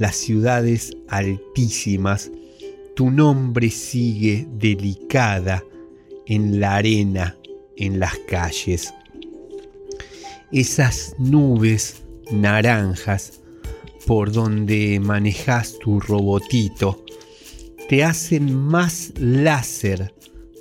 las 0.00 0.16
ciudades 0.16 0.96
altísimas, 1.08 2.30
tu 2.96 3.10
nombre 3.10 3.70
sigue 3.70 4.48
delicada 4.50 5.62
en 6.24 6.58
la 6.58 6.76
arena, 6.76 7.36
en 7.76 8.00
las 8.00 8.16
calles. 8.26 8.94
Esas 10.50 11.14
nubes 11.18 12.02
naranjas 12.32 13.42
por 14.06 14.32
donde 14.32 14.98
manejas 15.00 15.78
tu 15.78 16.00
robotito 16.00 17.04
te 17.90 18.02
hacen 18.02 18.54
más 18.54 19.12
láser, 19.18 20.14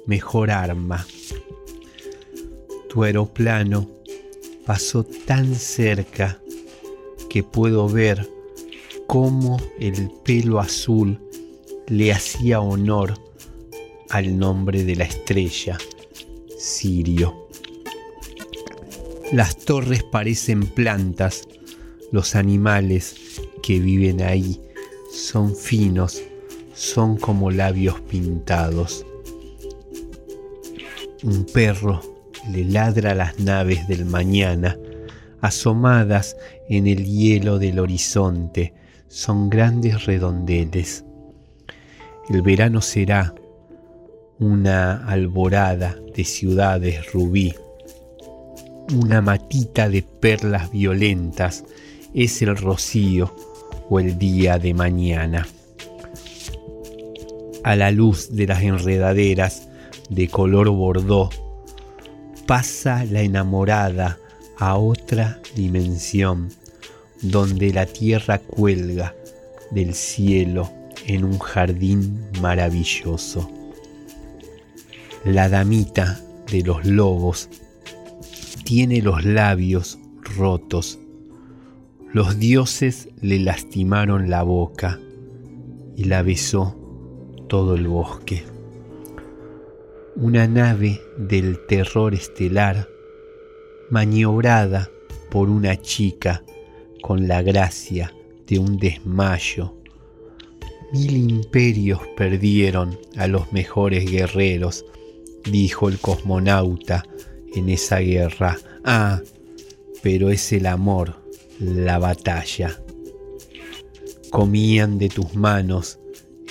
mejor 0.05 0.51
arma. 0.51 1.07
Tu 2.89 3.03
aeroplano 3.03 3.89
pasó 4.65 5.05
tan 5.05 5.55
cerca 5.55 6.41
que 7.30 7.41
puedo 7.41 7.88
ver 7.88 8.39
cómo 9.10 9.60
el 9.80 10.11
pelo 10.23 10.60
azul 10.60 11.19
le 11.88 12.14
hacía 12.14 12.61
honor 12.61 13.15
al 14.11 14.38
nombre 14.38 14.84
de 14.84 14.95
la 14.95 15.06
estrella, 15.06 15.80
Sirio. 16.60 17.48
Las 19.31 19.57
torres 19.57 20.03
parecen 20.03 20.68
plantas, 20.68 21.48
los 22.11 22.36
animales 22.36 23.41
que 23.64 23.80
viven 23.80 24.22
ahí 24.22 24.61
son 25.11 25.56
finos, 25.56 26.22
son 26.76 27.18
como 27.18 27.49
labios 27.49 27.99
pintados. 28.02 29.07
Un 31.23 31.45
perro 31.45 31.99
le 32.52 32.64
ladra 32.64 33.14
a 33.14 33.15
las 33.15 33.40
naves 33.40 33.88
del 33.88 34.06
mañana, 34.06 34.77
asomadas 35.41 36.38
en 36.69 36.86
el 36.86 37.07
hielo 37.07 37.57
del 37.57 37.80
horizonte, 37.80 38.76
son 39.10 39.49
grandes 39.49 40.06
redondeles. 40.06 41.03
El 42.30 42.41
verano 42.41 42.81
será 42.81 43.34
una 44.40 45.06
alborada 45.06 45.98
de 46.15 46.23
ciudades 46.23 47.11
rubí, 47.11 47.53
una 48.95 49.22
matita 49.22 49.90
de 49.90 50.02
perlas 50.02 50.72
violentas 50.72 51.65
es 52.14 52.41
el 52.41 52.56
rocío 52.56 53.36
o 53.90 53.99
el 53.99 54.18
día 54.18 54.57
de 54.57 54.73
mañana. 54.73 55.48
A 57.64 57.76
la 57.76 57.91
luz 57.91 58.36
de 58.36 58.48
las 58.48 58.64
enredaderas 58.64 59.68
de 60.10 60.27
color 60.27 60.69
bordó, 60.69 61.30
pasa 62.48 63.06
la 63.06 63.22
enamorada 63.22 64.18
a 64.57 64.77
otra 64.77 65.40
dimensión, 65.56 66.49
donde 67.21 67.73
la 67.73 67.85
tierra 67.85 68.39
cuelga 68.39 69.15
del 69.71 69.93
cielo 69.93 70.71
en 71.05 71.23
un 71.23 71.39
jardín 71.39 72.19
maravilloso. 72.41 73.49
La 75.25 75.49
damita 75.49 76.21
de 76.51 76.61
los 76.63 76.85
lobos 76.85 77.49
tiene 78.63 79.01
los 79.01 79.25
labios 79.25 79.99
rotos. 80.37 80.99
Los 82.13 82.39
dioses 82.39 83.09
le 83.21 83.39
lastimaron 83.39 84.29
la 84.29 84.43
boca 84.43 84.99
y 85.95 86.05
la 86.05 86.21
besó 86.21 86.75
todo 87.47 87.75
el 87.75 87.87
bosque. 87.87 88.43
Una 90.15 90.47
nave 90.47 91.01
del 91.17 91.65
terror 91.65 92.13
estelar, 92.13 92.87
maniobrada 93.89 94.89
por 95.29 95.49
una 95.49 95.79
chica 95.81 96.43
con 97.01 97.27
la 97.27 97.41
gracia 97.41 98.13
de 98.47 98.59
un 98.59 98.77
desmayo. 98.77 99.76
Mil 100.91 101.17
imperios 101.17 101.99
perdieron 102.17 102.97
a 103.15 103.27
los 103.27 103.53
mejores 103.53 104.09
guerreros, 104.09 104.85
dijo 105.43 105.88
el 105.88 105.99
cosmonauta 105.99 107.03
en 107.53 107.69
esa 107.69 107.99
guerra. 107.99 108.57
Ah, 108.84 109.21
pero 110.01 110.30
es 110.30 110.51
el 110.51 110.65
amor, 110.65 111.15
la 111.59 111.99
batalla. 111.99 112.81
Comían 114.31 114.97
de 114.97 115.09
tus 115.09 115.35
manos 115.35 115.99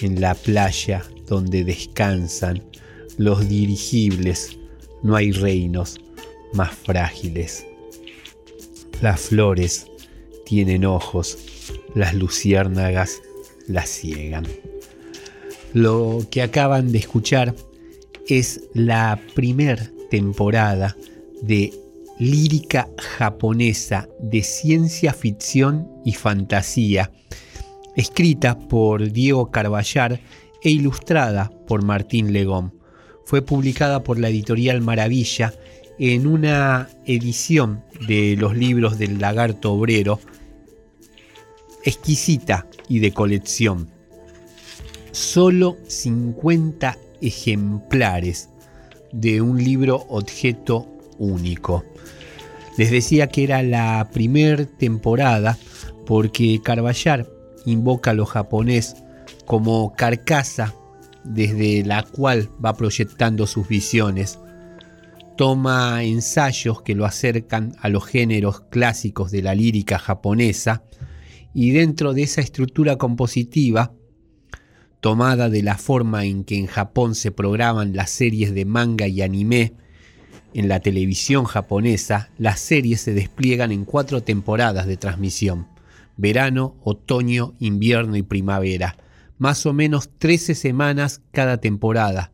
en 0.01 0.21
la 0.21 0.35
playa 0.35 1.03
donde 1.27 1.65
descansan 1.65 2.63
los 3.17 3.49
dirigibles, 3.49 4.57
no 5.03 5.17
hay 5.17 5.33
reinos 5.33 6.01
más 6.53 6.75
frágiles. 6.75 7.67
Las 9.03 9.21
flores 9.21 9.87
tienen 10.49 10.87
ojos, 10.87 11.37
las 11.95 12.15
luciérnagas 12.15 13.21
las 13.67 13.91
ciegan. 13.91 14.47
Lo 15.75 16.27
que 16.31 16.41
acaban 16.41 16.91
de 16.91 16.97
escuchar 16.97 17.55
es 18.29 18.63
la 18.73 19.21
primer 19.35 19.93
temporada 20.11 20.97
de 21.43 21.75
lírica 22.19 22.89
japonesa 22.97 24.09
de 24.21 24.43
ciencia 24.43 25.13
ficción 25.13 25.87
y 26.07 26.15
fantasía, 26.15 27.13
escrita 27.95 28.59
por 28.59 29.13
Diego 29.13 29.51
Carballar 29.51 30.19
e 30.63 30.71
ilustrada 30.71 31.53
por 31.67 31.85
Martín 31.85 32.33
Legón. 32.33 32.73
Fue 33.27 33.43
publicada 33.43 34.03
por 34.03 34.19
la 34.19 34.31
editorial 34.31 34.81
Maravilla 34.81 35.53
en 35.99 36.27
una 36.27 36.89
edición 37.05 37.85
de 38.07 38.35
los 38.39 38.57
libros 38.57 38.99
del 38.99 39.19
lagarto 39.19 39.73
obrero, 39.73 40.21
exquisita 41.85 42.67
y 42.89 42.99
de 43.01 43.13
colección. 43.13 43.89
Solo 45.13 45.77
50 45.87 46.97
ejemplares 47.21 48.51
de 49.13 49.41
un 49.41 49.63
libro 49.63 50.07
objeto 50.09 50.87
único. 51.19 51.85
Les 52.77 52.91
decía 52.91 53.29
que 53.29 53.45
era 53.45 53.63
la 53.63 54.09
primer 54.13 54.67
temporada 54.67 55.59
porque 56.07 56.61
Carballar 56.63 57.27
invoca 57.67 58.13
a 58.13 58.15
lo 58.15 58.25
japonés 58.25 58.97
como 59.47 59.93
carcasa 59.95 60.75
desde 61.25 61.85
la 61.85 62.03
cual 62.03 62.49
va 62.65 62.75
proyectando 62.75 63.47
sus 63.47 63.69
visiones. 63.69 64.39
Toma 65.37 66.03
ensayos 66.05 66.83
que 66.83 66.95
lo 66.95 67.05
acercan 67.05 67.75
a 67.81 67.89
los 67.89 68.07
géneros 68.07 68.61
clásicos 68.71 69.31
de 69.31 69.43
la 69.43 69.55
lírica 69.55 69.99
japonesa 69.99 70.83
y 71.61 71.73
dentro 71.73 72.15
de 72.15 72.23
esa 72.23 72.41
estructura 72.41 72.99
compositiva, 72.99 73.93
tomada 75.01 75.51
de 75.51 75.65
la 75.65 75.77
forma 75.77 76.25
en 76.25 76.45
que 76.45 76.57
en 76.57 76.69
Japón 76.69 77.17
se 77.17 77.33
programan 77.33 77.97
las 77.97 78.11
series 78.11 78.55
de 78.55 78.65
manga 78.65 79.09
y 79.09 79.23
anime, 79.23 79.73
en 80.55 80.69
la 80.69 80.79
televisión 80.79 81.47
japonesa, 81.47 82.31
las 82.39 82.61
series 82.61 83.01
se 83.01 83.13
despliegan 83.13 83.73
en 83.73 83.85
cuatro 83.85 84.23
temporadas 84.23 84.87
de 84.87 84.99
transmisión, 84.99 85.67
verano, 86.17 86.77
otoño, 86.85 87.55
invierno 87.59 88.15
y 88.17 88.23
primavera, 88.23 88.97
más 89.37 89.67
o 89.67 89.73
menos 89.73 90.11
13 90.17 90.55
semanas 90.55 91.23
cada 91.33 91.57
temporada. 91.57 92.31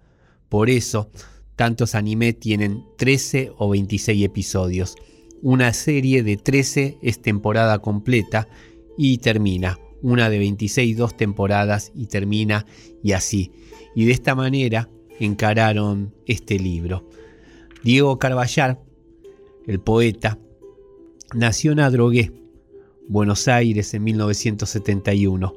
Por 0.50 0.68
eso, 0.68 1.08
tantos 1.56 1.94
anime 1.94 2.34
tienen 2.34 2.84
13 2.98 3.52
o 3.56 3.70
26 3.70 4.22
episodios. 4.22 4.96
Una 5.40 5.72
serie 5.72 6.22
de 6.22 6.36
13 6.36 6.98
es 7.00 7.22
temporada 7.22 7.78
completa 7.78 8.48
y 8.96 9.18
termina. 9.18 9.78
Una 10.02 10.28
de 10.28 10.38
26 10.38 10.96
dos 10.96 11.16
temporadas 11.16 11.90
y 11.94 12.06
termina 12.06 12.66
y 13.02 13.12
así. 13.12 13.52
Y 13.94 14.04
de 14.04 14.12
esta 14.12 14.34
manera 14.34 14.90
encararon 15.18 16.14
este 16.26 16.58
libro. 16.58 17.08
Diego 17.82 18.18
Carballar, 18.18 18.80
el 19.66 19.80
poeta, 19.80 20.38
nació 21.34 21.72
en 21.72 21.80
Adrogué, 21.80 22.32
Buenos 23.08 23.48
Aires 23.48 23.94
en 23.94 24.04
1971. 24.04 25.54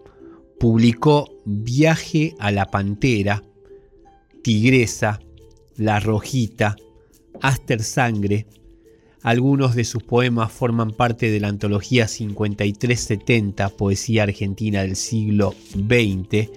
Publicó 0.59 1.29
Viaje 1.45 2.35
a 2.39 2.51
la 2.51 2.65
Pantera, 2.65 3.43
Tigresa, 4.43 5.19
La 5.75 5.99
Rojita, 5.99 6.75
Aster 7.41 7.83
Sangre, 7.83 8.47
Algunos 9.23 9.75
de 9.75 9.83
sus 9.83 10.03
poemas 10.03 10.51
forman 10.51 10.91
parte 10.91 11.31
de 11.31 11.39
la 11.39 11.47
antología 11.47 12.07
5370, 12.07 13.69
Poesía 13.69 14.23
Argentina 14.23 14.81
del 14.81 14.95
siglo 14.95 15.55
XX, 15.73 16.49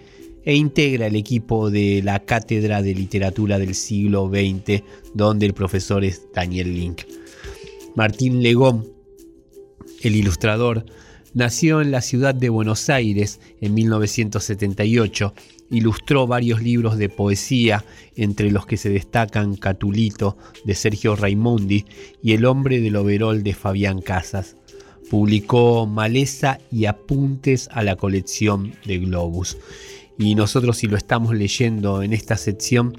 e 0.44 0.54
integra 0.54 1.06
el 1.06 1.16
equipo 1.16 1.70
de 1.70 2.02
la 2.02 2.20
Cátedra 2.20 2.82
de 2.82 2.94
Literatura 2.94 3.58
del 3.58 3.74
siglo 3.74 4.28
XX, 4.28 4.82
donde 5.14 5.46
el 5.46 5.54
profesor 5.54 6.04
es 6.04 6.22
Daniel 6.34 6.74
Link. 6.74 7.02
Martín 7.94 8.42
Legón, 8.42 8.88
el 10.02 10.16
ilustrador, 10.16 10.86
nació 11.34 11.80
en 11.80 11.90
la 11.90 12.00
ciudad 12.00 12.34
de 12.34 12.48
Buenos 12.48 12.88
Aires 12.88 13.40
en 13.60 13.74
1978. 13.74 15.34
Ilustró 15.70 16.26
varios 16.26 16.62
libros 16.62 16.98
de 16.98 17.08
poesía, 17.08 17.84
entre 18.16 18.50
los 18.50 18.66
que 18.66 18.76
se 18.76 18.90
destacan 18.90 19.54
Catulito 19.56 20.36
de 20.64 20.74
Sergio 20.74 21.14
Raimondi 21.14 21.84
y 22.22 22.32
El 22.32 22.44
hombre 22.44 22.80
del 22.80 22.96
overol 22.96 23.42
de 23.42 23.54
Fabián 23.54 24.00
Casas. 24.00 24.56
Publicó 25.10 25.86
Maleza 25.86 26.58
y 26.70 26.86
apuntes 26.86 27.68
a 27.72 27.82
la 27.82 27.96
colección 27.96 28.74
de 28.84 28.98
Globus. 28.98 29.56
Y 30.18 30.34
nosotros 30.34 30.78
si 30.78 30.86
lo 30.86 30.96
estamos 30.96 31.34
leyendo 31.34 32.02
en 32.02 32.12
esta 32.12 32.36
sección, 32.36 32.96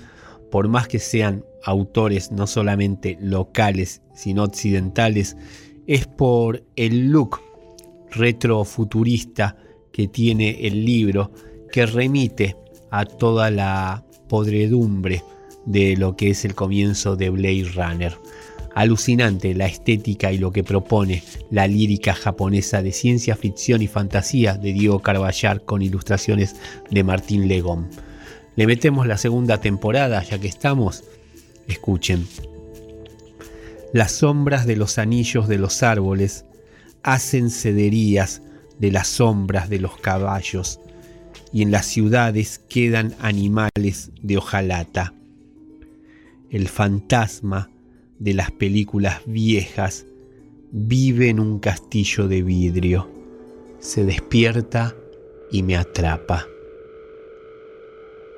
por 0.49 0.67
más 0.67 0.87
que 0.87 0.99
sean 0.99 1.45
autores 1.63 2.31
no 2.31 2.47
solamente 2.47 3.17
locales, 3.21 4.01
sino 4.15 4.43
occidentales, 4.43 5.37
es 5.87 6.07
por 6.07 6.63
el 6.75 7.11
look 7.11 7.39
retrofuturista 8.11 9.57
que 9.91 10.07
tiene 10.07 10.67
el 10.67 10.85
libro, 10.85 11.31
que 11.71 11.85
remite 11.85 12.55
a 12.89 13.05
toda 13.05 13.49
la 13.49 14.03
podredumbre 14.27 15.23
de 15.65 15.95
lo 15.95 16.15
que 16.15 16.31
es 16.31 16.45
el 16.45 16.55
comienzo 16.55 17.15
de 17.15 17.29
Blade 17.29 17.71
Runner. 17.75 18.17
Alucinante 18.73 19.53
la 19.53 19.65
estética 19.65 20.31
y 20.31 20.37
lo 20.37 20.51
que 20.51 20.63
propone 20.63 21.23
la 21.49 21.67
lírica 21.67 22.13
japonesa 22.13 22.81
de 22.81 22.91
ciencia 22.91 23.35
ficción 23.35 23.81
y 23.81 23.87
fantasía 23.87 24.53
de 24.53 24.71
Diego 24.71 24.99
Carballar 24.99 25.63
con 25.63 25.81
ilustraciones 25.81 26.55
de 26.89 27.03
Martín 27.03 27.47
Legón. 27.47 27.89
Le 28.55 28.67
metemos 28.67 29.07
la 29.07 29.17
segunda 29.17 29.59
temporada 29.59 30.23
ya 30.23 30.39
que 30.39 30.47
estamos. 30.47 31.03
Escuchen. 31.67 32.27
Las 33.93 34.13
sombras 34.13 34.65
de 34.65 34.77
los 34.77 34.97
anillos 34.97 35.49
de 35.49 35.57
los 35.57 35.83
árboles 35.83 36.45
hacen 37.03 37.49
cederías 37.49 38.41
de 38.79 38.91
las 38.91 39.07
sombras 39.07 39.69
de 39.69 39.79
los 39.79 39.97
caballos 39.97 40.79
y 41.53 41.61
en 41.61 41.71
las 41.71 41.85
ciudades 41.85 42.59
quedan 42.69 43.15
animales 43.19 44.11
de 44.21 44.37
hojalata. 44.37 45.13
El 46.49 46.67
fantasma 46.67 47.69
de 48.19 48.33
las 48.33 48.51
películas 48.51 49.21
viejas 49.25 50.05
vive 50.71 51.29
en 51.29 51.39
un 51.39 51.59
castillo 51.59 52.27
de 52.27 52.41
vidrio, 52.41 53.09
se 53.79 54.05
despierta 54.05 54.95
y 55.51 55.63
me 55.63 55.75
atrapa. 55.75 56.47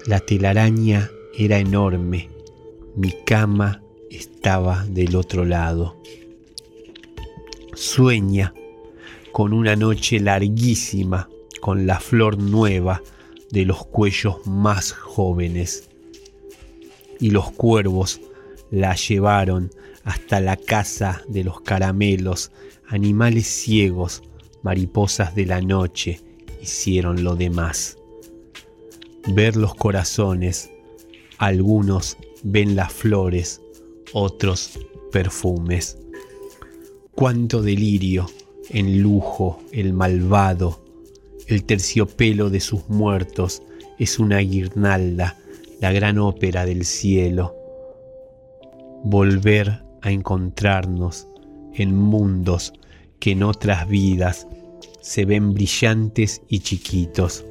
La 0.07 0.19
telaraña 0.19 1.10
era 1.38 1.60
enorme, 1.60 2.30
mi 2.95 3.14
cama 3.26 3.81
estaba 4.10 4.85
del 4.85 5.15
otro 5.15 5.45
lado. 5.45 6.02
Sueña 7.73 8.53
con 9.31 9.53
una 9.53 9.76
noche 9.76 10.19
larguísima, 10.19 11.27
con 11.64 11.88
la 11.88 12.02
flor 12.02 12.40
nueva 12.40 13.02
de 13.49 13.64
los 13.64 13.85
cuellos 13.85 14.45
más 14.45 14.91
jóvenes. 14.91 15.90
Y 17.22 17.30
los 17.30 17.52
cuervos 17.52 18.19
la 18.69 18.95
llevaron 18.95 19.72
hasta 20.03 20.41
la 20.41 20.57
casa 20.57 21.23
de 21.30 21.45
los 21.45 21.61
caramelos, 21.61 22.52
animales 22.90 23.48
ciegos, 23.48 24.23
mariposas 24.61 25.35
de 25.35 25.45
la 25.45 25.61
noche, 25.61 26.19
hicieron 26.61 27.23
lo 27.23 27.38
demás. 27.38 27.98
Ver 29.30 29.56
los 29.56 29.73
corazones, 29.73 30.69
algunos 31.38 32.18
ven 32.44 32.76
las 32.76 32.91
flores, 32.91 33.61
otros 34.11 34.80
perfumes. 35.14 35.98
Cuánto 37.15 37.61
delirio 37.61 38.30
en 38.69 39.02
lujo 39.02 39.61
el 39.72 39.94
malvado, 39.94 40.82
el 41.48 41.65
terciopelo 41.65 42.49
de 42.49 42.60
sus 42.60 42.88
muertos 42.90 43.61
es 43.99 44.20
una 44.20 44.40
guirnalda, 44.40 45.38
la 45.80 45.91
gran 45.91 46.18
ópera 46.18 46.65
del 46.65 46.86
cielo. 46.86 47.56
Volver 49.03 49.84
a 50.02 50.11
encontrarnos 50.11 51.28
en 51.74 51.95
mundos 51.95 52.74
que 53.20 53.32
en 53.32 53.44
otras 53.44 53.88
vidas 53.88 54.48
se 55.02 55.26
ven 55.26 55.53
brillantes 55.53 56.41
y 56.48 56.60
chiquitos. 56.60 57.45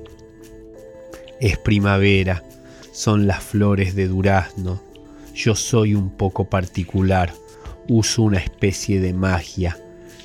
Es 1.41 1.59
primavera, 1.59 2.43
son 2.93 3.27
las 3.27 3.43
flores 3.43 3.95
de 3.95 4.09
durazno. 4.09 4.81
Yo 5.35 5.55
soy 5.55 5.95
un 5.95 6.11
poco 6.11 6.49
particular, 6.49 7.33
uso 7.89 8.23
una 8.23 8.39
especie 8.39 9.01
de 9.01 9.13
magia. 9.13 9.79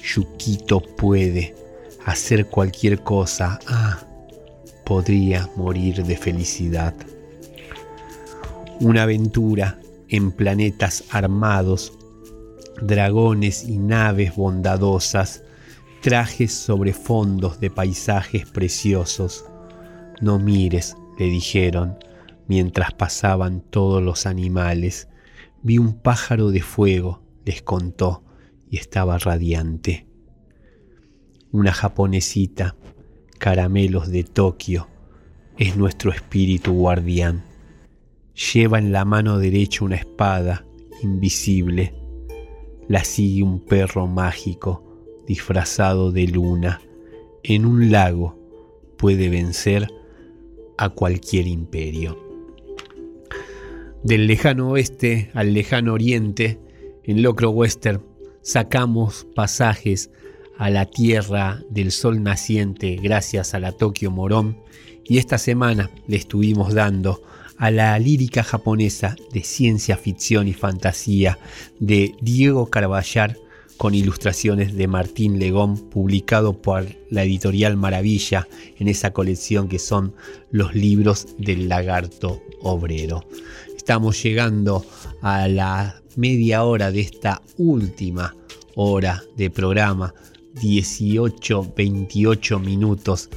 Yuquito 0.03 0.80
puede 0.81 1.56
hacer 2.07 2.47
cualquier 2.47 3.03
cosa. 3.03 3.59
Ah, 3.67 3.99
podría 4.85 5.49
morir 5.57 6.05
de 6.05 6.15
felicidad. 6.15 6.95
Una 8.79 9.03
aventura 9.03 9.77
en 10.07 10.31
planetas 10.31 11.03
armados, 11.11 11.91
dragones 12.81 13.65
y 13.65 13.77
naves 13.77 14.35
bondadosas, 14.38 15.43
trajes 16.01 16.53
sobre 16.53 16.93
fondos 16.93 17.59
de 17.59 17.69
paisajes 17.69 18.49
preciosos. 18.49 19.43
No 20.21 20.39
mires, 20.39 20.95
le 21.19 21.25
dijeron, 21.25 21.97
mientras 22.47 22.93
pasaban 22.93 23.59
todos 23.59 24.01
los 24.01 24.25
animales. 24.25 25.09
Vi 25.61 25.77
un 25.77 25.99
pájaro 25.99 26.51
de 26.51 26.61
fuego, 26.61 27.21
les 27.43 27.61
contó, 27.61 28.23
y 28.69 28.77
estaba 28.77 29.17
radiante. 29.17 30.06
Una 31.53 31.72
japonesita, 31.72 32.76
caramelos 33.40 34.10
de 34.10 34.24
Tokio, 34.24 34.90
es 35.57 35.78
nuestro 35.78 36.11
espíritu 36.11 36.74
guardián. 36.74 37.44
Lleva 38.53 38.80
en 38.80 38.91
la 38.91 39.06
mano 39.06 39.40
derecha 39.40 39.86
una 39.86 39.95
espada 39.95 40.65
invisible. 41.02 41.94
La 42.90 43.06
sigue 43.06 43.44
un 43.44 43.61
perro 43.61 44.07
mágico 44.07 44.84
disfrazado 45.26 46.11
de 46.11 46.28
luna. 46.28 46.82
En 47.44 47.65
un 47.65 47.91
lago 47.91 48.38
puede 48.98 49.30
vencer 49.30 49.88
a 50.78 50.90
cualquier 50.90 51.48
imperio. 51.48 52.18
Del 54.03 54.28
lejano 54.28 54.72
oeste 54.72 55.32
al 55.34 55.53
lejano 55.53 55.94
oriente, 55.94 56.60
en 57.03 57.22
Locro 57.22 57.52
Western, 57.52 58.03
sacamos 58.41 59.26
pasajes 59.34 60.11
a 60.57 60.69
la 60.69 60.85
tierra 60.85 61.61
del 61.69 61.91
sol 61.91 62.23
naciente 62.23 62.95
gracias 62.95 63.53
a 63.53 63.59
la 63.59 63.71
Tokio 63.71 64.11
Morón 64.11 64.57
y 65.03 65.17
esta 65.17 65.38
semana 65.38 65.89
le 66.07 66.17
estuvimos 66.17 66.73
dando 66.73 67.21
a 67.57 67.71
la 67.71 67.97
lírica 67.97 68.43
japonesa 68.43 69.15
de 69.34 69.43
ciencia 69.43 69.97
ficción 69.97 70.47
y 70.47 70.53
fantasía 70.53 71.39
de 71.79 72.15
Diego 72.21 72.67
Carballar 72.67 73.38
con 73.77 73.93
ilustraciones 73.93 74.75
de 74.75 74.88
Martín 74.88 75.39
Legón, 75.39 75.77
publicado 75.77 76.59
por 76.61 76.85
la 77.09 77.23
editorial 77.23 77.77
Maravilla 77.77 78.47
en 78.79 78.88
esa 78.88 79.11
colección 79.13 79.67
que 79.67 79.79
son 79.79 80.13
los 80.51 80.73
libros 80.73 81.35
del 81.38 81.69
lagarto 81.69 82.41
obrero. 82.61 83.23
Estamos 83.75 84.21
llegando 84.21 84.85
a 85.21 85.47
la 85.47 86.01
media 86.15 86.63
hora 86.63 86.91
de 86.91 87.01
esta 87.01 87.41
última 87.57 88.35
hora 88.75 89.23
de 89.35 89.49
programa, 89.49 90.13
18, 90.61 91.73
28 91.75 92.59
minutos 92.59 93.29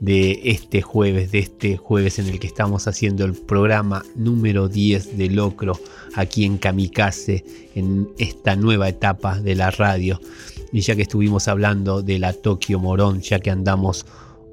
de 0.00 0.40
este 0.44 0.80
jueves, 0.80 1.32
de 1.32 1.40
este 1.40 1.76
jueves 1.76 2.18
en 2.18 2.28
el 2.28 2.38
que 2.38 2.46
estamos 2.46 2.86
haciendo 2.86 3.24
el 3.24 3.34
programa 3.34 4.04
número 4.14 4.68
10 4.68 5.18
de 5.18 5.30
Locro 5.30 5.78
aquí 6.14 6.44
en 6.44 6.58
Kamikaze, 6.58 7.44
en 7.74 8.08
esta 8.18 8.54
nueva 8.54 8.88
etapa 8.88 9.40
de 9.40 9.54
la 9.54 9.70
radio. 9.70 10.20
Y 10.72 10.80
ya 10.80 10.94
que 10.94 11.02
estuvimos 11.02 11.48
hablando 11.48 12.02
de 12.02 12.18
la 12.18 12.32
Tokio 12.32 12.78
Morón, 12.78 13.20
ya 13.22 13.40
que 13.40 13.50
andamos 13.50 14.06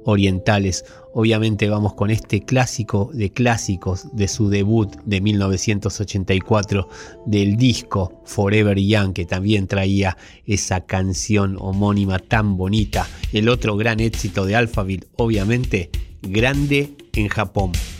orientales, 0.06 0.84
obviamente 1.12 1.68
vamos 1.68 1.94
con 1.94 2.10
este 2.10 2.40
clásico 2.40 3.10
de 3.12 3.30
clásicos 3.30 4.06
de 4.16 4.28
su 4.28 4.48
debut 4.48 4.94
de 5.04 5.20
1984 5.20 6.88
del 7.26 7.56
disco 7.56 8.22
Forever 8.24 8.78
Young, 8.78 9.12
que 9.12 9.26
también 9.26 9.66
traía 9.66 10.16
esa 10.46 10.86
canción 10.86 11.56
homónima 11.58 12.18
tan 12.20 12.56
bonita. 12.56 13.06
El 13.32 13.48
otro 13.48 13.76
gran 13.76 14.00
éxito 14.00 14.46
de 14.46 14.56
Alphaville, 14.56 15.08
obviamente, 15.16 15.90
grande 16.22 16.94
en 17.12 17.28
Japón.「 17.28 17.95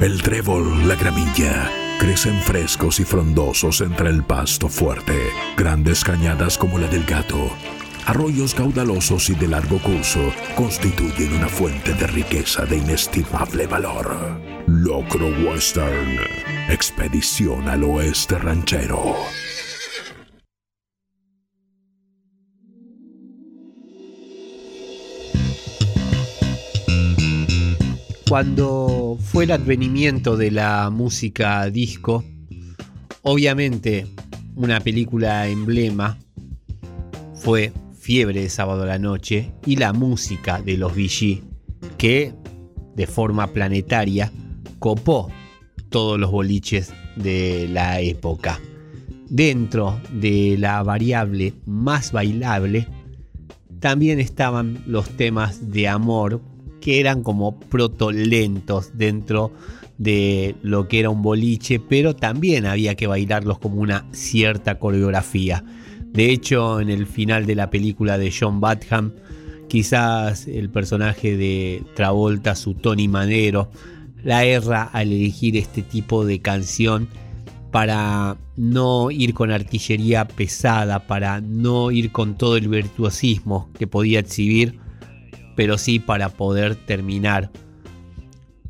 el 0.00 0.22
trébol, 0.22 0.86
la 0.86 0.94
gramilla, 0.94 1.70
crecen 1.98 2.40
frescos 2.40 3.00
y 3.00 3.04
frondosos 3.04 3.80
entre 3.80 4.10
el 4.10 4.22
pasto 4.22 4.68
fuerte. 4.68 5.30
Grandes 5.56 6.04
cañadas 6.04 6.56
como 6.56 6.78
la 6.78 6.86
del 6.86 7.04
gato, 7.04 7.50
arroyos 8.06 8.54
caudalosos 8.54 9.28
y 9.30 9.34
de 9.34 9.48
largo 9.48 9.78
curso 9.78 10.20
constituyen 10.54 11.34
una 11.34 11.48
fuente 11.48 11.94
de 11.94 12.06
riqueza 12.06 12.64
de 12.64 12.76
inestimable 12.76 13.66
valor. 13.66 14.40
Locro 14.66 15.28
Western, 15.28 16.18
expedición 16.68 17.68
al 17.68 17.82
oeste 17.82 18.38
ranchero. 18.38 19.16
Cuando 28.28 29.16
fue 29.18 29.44
el 29.44 29.52
advenimiento 29.52 30.36
de 30.36 30.50
la 30.50 30.90
música 30.90 31.70
disco, 31.70 32.22
obviamente 33.22 34.06
una 34.54 34.80
película 34.80 35.48
emblema 35.48 36.18
fue 37.34 37.72
Fiebre 37.98 38.42
de 38.42 38.50
sábado 38.50 38.82
a 38.82 38.86
la 38.86 38.98
noche 38.98 39.54
y 39.64 39.76
la 39.76 39.94
música 39.94 40.60
de 40.60 40.76
los 40.76 40.94
VG, 40.94 41.42
que 41.96 42.34
de 42.94 43.06
forma 43.06 43.46
planetaria 43.46 44.30
copó 44.78 45.30
todos 45.88 46.20
los 46.20 46.30
boliches 46.30 46.92
de 47.16 47.66
la 47.70 48.00
época. 48.00 48.60
Dentro 49.30 49.98
de 50.12 50.56
la 50.58 50.82
variable 50.82 51.54
más 51.64 52.12
bailable, 52.12 52.88
también 53.80 54.20
estaban 54.20 54.82
los 54.86 55.08
temas 55.16 55.70
de 55.72 55.88
amor 55.88 56.42
que 56.80 57.00
eran 57.00 57.22
como 57.22 57.58
proto-lentos 57.58 58.96
dentro 58.96 59.52
de 59.98 60.54
lo 60.62 60.88
que 60.88 61.00
era 61.00 61.10
un 61.10 61.22
boliche, 61.22 61.80
pero 61.80 62.14
también 62.14 62.66
había 62.66 62.94
que 62.94 63.06
bailarlos 63.06 63.58
como 63.58 63.80
una 63.80 64.04
cierta 64.12 64.78
coreografía. 64.78 65.64
De 66.12 66.30
hecho, 66.30 66.80
en 66.80 66.88
el 66.88 67.06
final 67.06 67.46
de 67.46 67.56
la 67.56 67.70
película 67.70 68.16
de 68.16 68.32
John 68.32 68.60
Badham, 68.60 69.12
quizás 69.68 70.46
el 70.46 70.70
personaje 70.70 71.36
de 71.36 71.82
Travolta, 71.94 72.54
su 72.54 72.74
Tony 72.74 73.08
Manero, 73.08 73.70
la 74.24 74.44
erra 74.44 74.84
al 74.84 75.12
elegir 75.12 75.56
este 75.56 75.82
tipo 75.82 76.24
de 76.24 76.40
canción 76.40 77.08
para 77.70 78.36
no 78.56 79.10
ir 79.10 79.34
con 79.34 79.50
artillería 79.50 80.26
pesada, 80.26 81.06
para 81.06 81.40
no 81.40 81.90
ir 81.90 82.12
con 82.12 82.36
todo 82.36 82.56
el 82.56 82.68
virtuosismo 82.68 83.68
que 83.78 83.86
podía 83.86 84.20
exhibir, 84.20 84.78
pero 85.58 85.76
sí 85.76 85.98
para 85.98 86.28
poder 86.28 86.76
terminar 86.76 87.50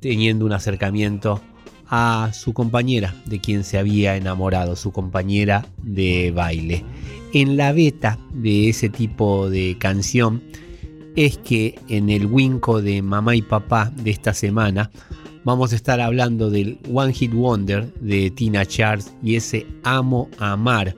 teniendo 0.00 0.46
un 0.46 0.54
acercamiento 0.54 1.38
a 1.86 2.30
su 2.32 2.54
compañera 2.54 3.14
de 3.26 3.42
quien 3.42 3.62
se 3.62 3.76
había 3.76 4.16
enamorado, 4.16 4.74
su 4.74 4.90
compañera 4.90 5.66
de 5.82 6.32
baile. 6.34 6.86
En 7.34 7.58
la 7.58 7.72
beta 7.72 8.18
de 8.32 8.70
ese 8.70 8.88
tipo 8.88 9.50
de 9.50 9.76
canción 9.78 10.42
es 11.14 11.36
que 11.36 11.78
en 11.90 12.08
el 12.08 12.24
Winco 12.24 12.80
de 12.80 13.02
Mamá 13.02 13.36
y 13.36 13.42
Papá 13.42 13.92
de 13.94 14.10
esta 14.10 14.32
semana 14.32 14.90
vamos 15.44 15.74
a 15.74 15.76
estar 15.76 16.00
hablando 16.00 16.48
del 16.48 16.78
One 16.90 17.12
Hit 17.12 17.34
Wonder 17.34 17.92
de 18.00 18.30
Tina 18.30 18.64
Charles 18.64 19.12
y 19.22 19.36
ese 19.36 19.66
Amo 19.82 20.30
Amar, 20.38 20.96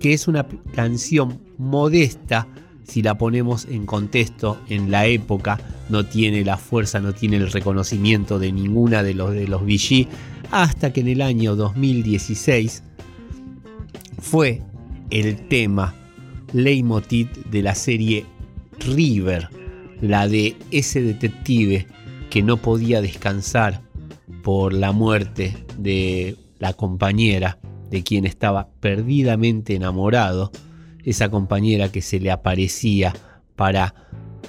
que 0.00 0.12
es 0.12 0.26
una 0.26 0.44
canción 0.74 1.40
modesta 1.56 2.48
si 2.90 3.02
la 3.02 3.16
ponemos 3.16 3.66
en 3.66 3.86
contexto 3.86 4.58
en 4.68 4.90
la 4.90 5.06
época, 5.06 5.60
no 5.90 6.06
tiene 6.06 6.44
la 6.44 6.56
fuerza, 6.56 6.98
no 6.98 7.12
tiene 7.12 7.36
el 7.36 7.52
reconocimiento 7.52 8.40
de 8.40 8.50
ninguna 8.50 9.04
de 9.04 9.14
los 9.14 9.32
de 9.32 9.46
los 9.46 9.62
VG, 9.62 10.08
hasta 10.50 10.92
que 10.92 11.00
en 11.00 11.06
el 11.06 11.22
año 11.22 11.54
2016 11.54 12.82
fue 14.20 14.62
el 15.10 15.46
tema 15.46 15.94
leitmotiv 16.52 17.30
de 17.48 17.62
la 17.62 17.76
serie 17.76 18.26
River, 18.80 19.48
la 20.00 20.26
de 20.26 20.56
ese 20.72 21.00
detective 21.00 21.86
que 22.28 22.42
no 22.42 22.56
podía 22.56 23.00
descansar 23.00 23.82
por 24.42 24.72
la 24.72 24.90
muerte 24.90 25.56
de 25.78 26.36
la 26.58 26.72
compañera 26.72 27.60
de 27.88 28.02
quien 28.02 28.26
estaba 28.26 28.68
perdidamente 28.80 29.76
enamorado, 29.76 30.50
esa 31.10 31.30
compañera 31.30 31.90
que 31.90 32.02
se 32.02 32.20
le 32.20 32.30
aparecía 32.30 33.14
para 33.56 33.94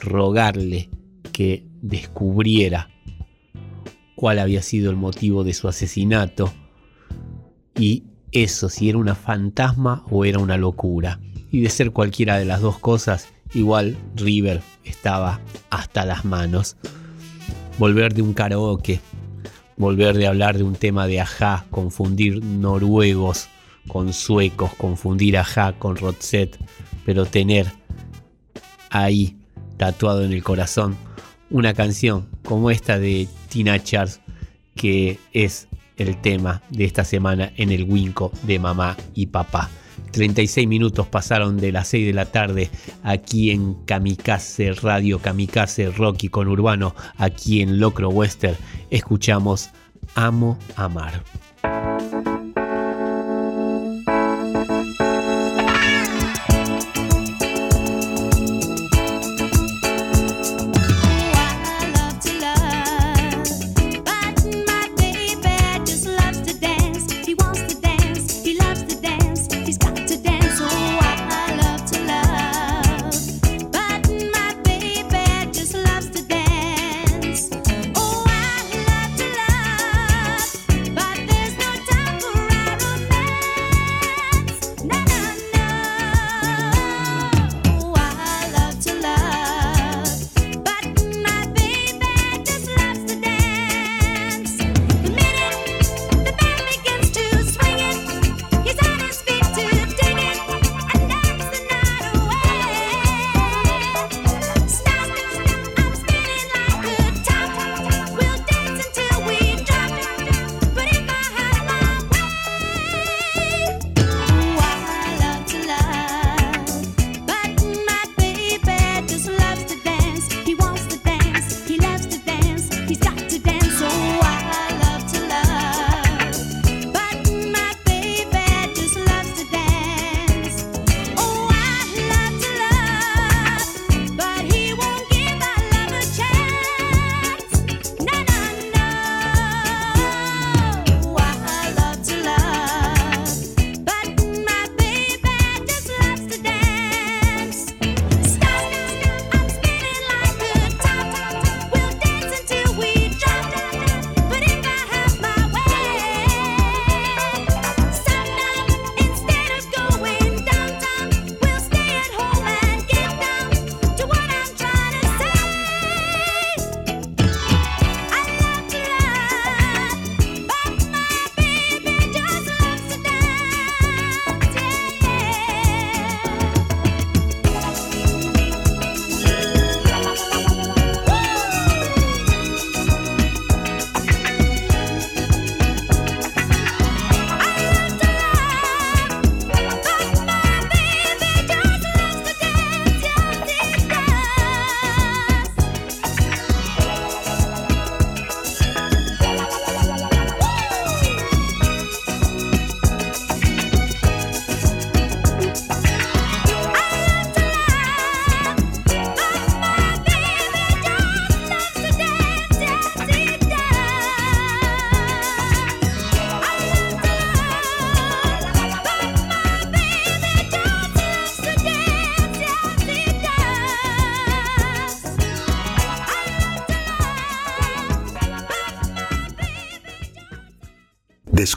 rogarle 0.01 0.89
que 1.31 1.65
descubriera 1.81 2.89
cuál 4.15 4.39
había 4.39 4.61
sido 4.61 4.91
el 4.91 4.97
motivo 4.97 5.43
de 5.43 5.53
su 5.53 5.67
asesinato 5.67 6.53
y 7.75 8.03
eso 8.31 8.69
si 8.69 8.89
era 8.89 8.97
una 8.97 9.15
fantasma 9.15 10.05
o 10.09 10.25
era 10.25 10.39
una 10.39 10.57
locura. 10.57 11.19
Y 11.51 11.61
de 11.61 11.69
ser 11.69 11.91
cualquiera 11.91 12.37
de 12.37 12.45
las 12.45 12.61
dos 12.61 12.79
cosas, 12.79 13.27
igual 13.53 13.97
River 14.15 14.61
estaba 14.85 15.41
hasta 15.69 16.05
las 16.05 16.23
manos. 16.23 16.77
Volver 17.77 18.13
de 18.13 18.21
un 18.21 18.33
karaoke, 18.33 19.01
volver 19.75 20.17
de 20.17 20.27
hablar 20.27 20.57
de 20.57 20.63
un 20.63 20.75
tema 20.75 21.07
de 21.07 21.19
ajá, 21.19 21.65
confundir 21.71 22.43
noruegos 22.43 23.49
con 23.91 24.13
suecos, 24.13 24.73
confundir 24.75 25.37
ajá 25.37 25.73
con 25.73 25.97
Roxette, 25.97 26.57
pero 27.05 27.25
tener 27.25 27.69
ahí 28.89 29.35
tatuado 29.75 30.23
en 30.23 30.31
el 30.31 30.43
corazón 30.43 30.95
una 31.49 31.73
canción 31.73 32.29
como 32.45 32.71
esta 32.71 32.97
de 32.97 33.27
Tina 33.49 33.83
Charles 33.83 34.21
que 34.75 35.19
es 35.33 35.67
el 35.97 36.21
tema 36.21 36.61
de 36.69 36.85
esta 36.85 37.03
semana 37.03 37.51
en 37.57 37.69
el 37.69 37.83
Winco 37.83 38.31
de 38.43 38.59
mamá 38.59 38.95
y 39.13 39.25
papá. 39.25 39.69
36 40.11 40.69
minutos 40.69 41.07
pasaron 41.07 41.57
de 41.57 41.73
las 41.73 41.89
6 41.89 42.07
de 42.07 42.13
la 42.13 42.25
tarde 42.25 42.69
aquí 43.03 43.51
en 43.51 43.73
Kamikaze 43.83 44.71
Radio, 44.71 45.19
Kamikaze 45.19 45.91
Rocky 45.91 46.29
con 46.29 46.47
Urbano, 46.47 46.95
aquí 47.17 47.61
en 47.61 47.77
Locro 47.81 48.07
Western. 48.07 48.55
Escuchamos 48.89 49.69
Amo 50.15 50.57
Amar. 50.77 51.23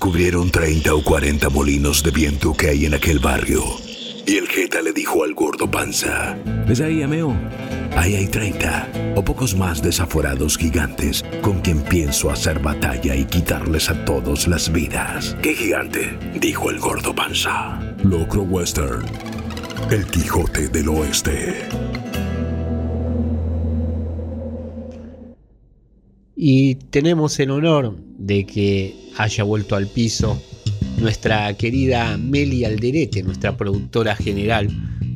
Descubrieron 0.04 0.50
30 0.50 0.94
o 0.94 1.02
40 1.02 1.48
molinos 1.48 2.02
de 2.02 2.10
viento 2.10 2.52
que 2.52 2.68
hay 2.68 2.84
en 2.84 2.92
aquel 2.92 3.20
barrio. 3.20 3.62
Y 4.26 4.36
el 4.36 4.46
Jeta 4.48 4.82
le 4.82 4.92
dijo 4.92 5.24
al 5.24 5.32
gordo 5.32 5.70
panza: 5.70 6.36
¿Ves 6.68 6.82
ahí, 6.82 7.02
ameo? 7.02 7.34
Ahí 7.96 8.14
hay 8.14 8.26
30 8.26 9.14
o 9.16 9.24
pocos 9.24 9.56
más 9.56 9.80
desaforados 9.80 10.58
gigantes 10.58 11.24
con 11.40 11.62
quien 11.62 11.80
pienso 11.80 12.30
hacer 12.30 12.58
batalla 12.58 13.16
y 13.16 13.24
quitarles 13.24 13.88
a 13.88 14.04
todos 14.04 14.46
las 14.46 14.70
vidas. 14.70 15.38
¿Qué 15.40 15.54
gigante? 15.54 16.18
dijo 16.38 16.68
el 16.68 16.80
gordo 16.80 17.14
panza. 17.14 17.80
Locro 18.02 18.42
Western. 18.42 19.06
El 19.90 20.04
Quijote 20.04 20.68
del 20.68 20.90
Oeste. 20.90 21.66
Y 26.36 26.76
tenemos 26.76 27.38
el 27.38 27.50
honor 27.50 27.96
de 28.18 28.44
que 28.44 28.94
haya 29.16 29.44
vuelto 29.44 29.76
al 29.76 29.86
piso 29.86 30.40
nuestra 30.98 31.52
querida 31.54 32.16
Meli 32.16 32.64
Alderete, 32.64 33.22
nuestra 33.22 33.56
productora 33.56 34.16
general, 34.16 34.68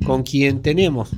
con 0.05 0.23
quien 0.23 0.63
tenemos 0.63 1.11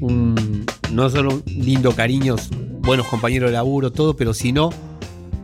un, 0.00 0.66
no 0.92 1.10
solo 1.10 1.34
un 1.34 1.42
lindo 1.46 1.92
cariño, 1.92 2.36
buenos 2.80 3.06
compañeros 3.06 3.50
de 3.50 3.54
laburo, 3.54 3.92
todo, 3.92 4.16
pero 4.16 4.34
sino 4.34 4.70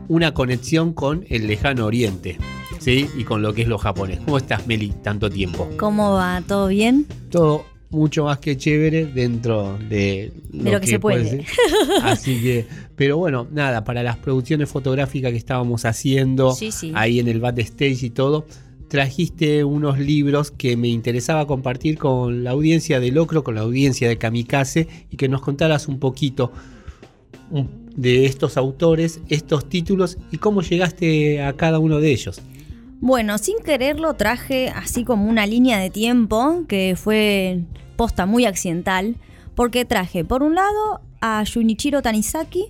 una 0.08 0.34
conexión 0.34 0.92
con 0.92 1.24
el 1.28 1.46
lejano 1.46 1.86
oriente, 1.86 2.38
¿sí? 2.78 3.08
Y 3.16 3.24
con 3.24 3.42
lo 3.42 3.54
que 3.54 3.62
es 3.62 3.68
lo 3.68 3.78
japonés. 3.78 4.18
¿Cómo 4.24 4.38
estás, 4.38 4.66
Meli, 4.66 4.92
tanto 5.02 5.30
tiempo? 5.30 5.68
¿Cómo 5.78 6.12
va? 6.12 6.42
¿Todo 6.46 6.68
bien? 6.68 7.06
Todo 7.30 7.64
mucho 7.92 8.24
más 8.24 8.38
que 8.38 8.56
chévere 8.56 9.06
dentro 9.06 9.78
de 9.88 10.32
lo, 10.50 10.64
De 10.64 10.72
lo 10.72 10.80
que 10.80 10.86
se 10.86 10.98
puede. 10.98 11.44
Así 12.02 12.40
que, 12.42 12.66
pero 12.96 13.18
bueno, 13.18 13.46
nada, 13.52 13.84
para 13.84 14.02
las 14.02 14.16
producciones 14.16 14.68
fotográficas 14.68 15.30
que 15.30 15.38
estábamos 15.38 15.84
haciendo 15.84 16.54
Sí, 16.54 16.72
sí. 16.72 16.92
ahí 16.94 17.20
en 17.20 17.28
el 17.28 17.38
backstage 17.40 18.02
y 18.02 18.10
todo, 18.10 18.46
trajiste 18.88 19.64
unos 19.64 19.98
libros 19.98 20.50
que 20.50 20.76
me 20.76 20.88
interesaba 20.88 21.46
compartir 21.46 21.98
con 21.98 22.44
la 22.44 22.50
audiencia 22.50 22.98
de 23.00 23.10
Locro, 23.12 23.44
con 23.44 23.54
la 23.54 23.60
audiencia 23.60 24.08
de 24.08 24.18
Kamikaze 24.18 24.88
y 25.10 25.16
que 25.16 25.28
nos 25.28 25.40
contaras 25.40 25.88
un 25.88 25.98
poquito 25.98 26.52
de 27.96 28.24
estos 28.24 28.56
autores, 28.56 29.20
estos 29.28 29.68
títulos 29.68 30.16
y 30.30 30.38
cómo 30.38 30.62
llegaste 30.62 31.42
a 31.42 31.52
cada 31.54 31.78
uno 31.78 32.00
de 32.00 32.10
ellos. 32.10 32.40
Bueno, 33.02 33.36
sin 33.38 33.58
quererlo 33.58 34.14
traje 34.14 34.68
así 34.68 35.02
como 35.02 35.28
una 35.28 35.44
línea 35.44 35.80
de 35.80 35.90
tiempo 35.90 36.62
que 36.68 36.94
fue 36.96 37.64
posta 37.96 38.26
muy 38.26 38.46
accidental, 38.46 39.16
porque 39.56 39.84
traje 39.84 40.24
por 40.24 40.44
un 40.44 40.54
lado 40.54 41.00
a 41.20 41.42
Junichiro 41.44 42.00
Tanizaki, 42.00 42.66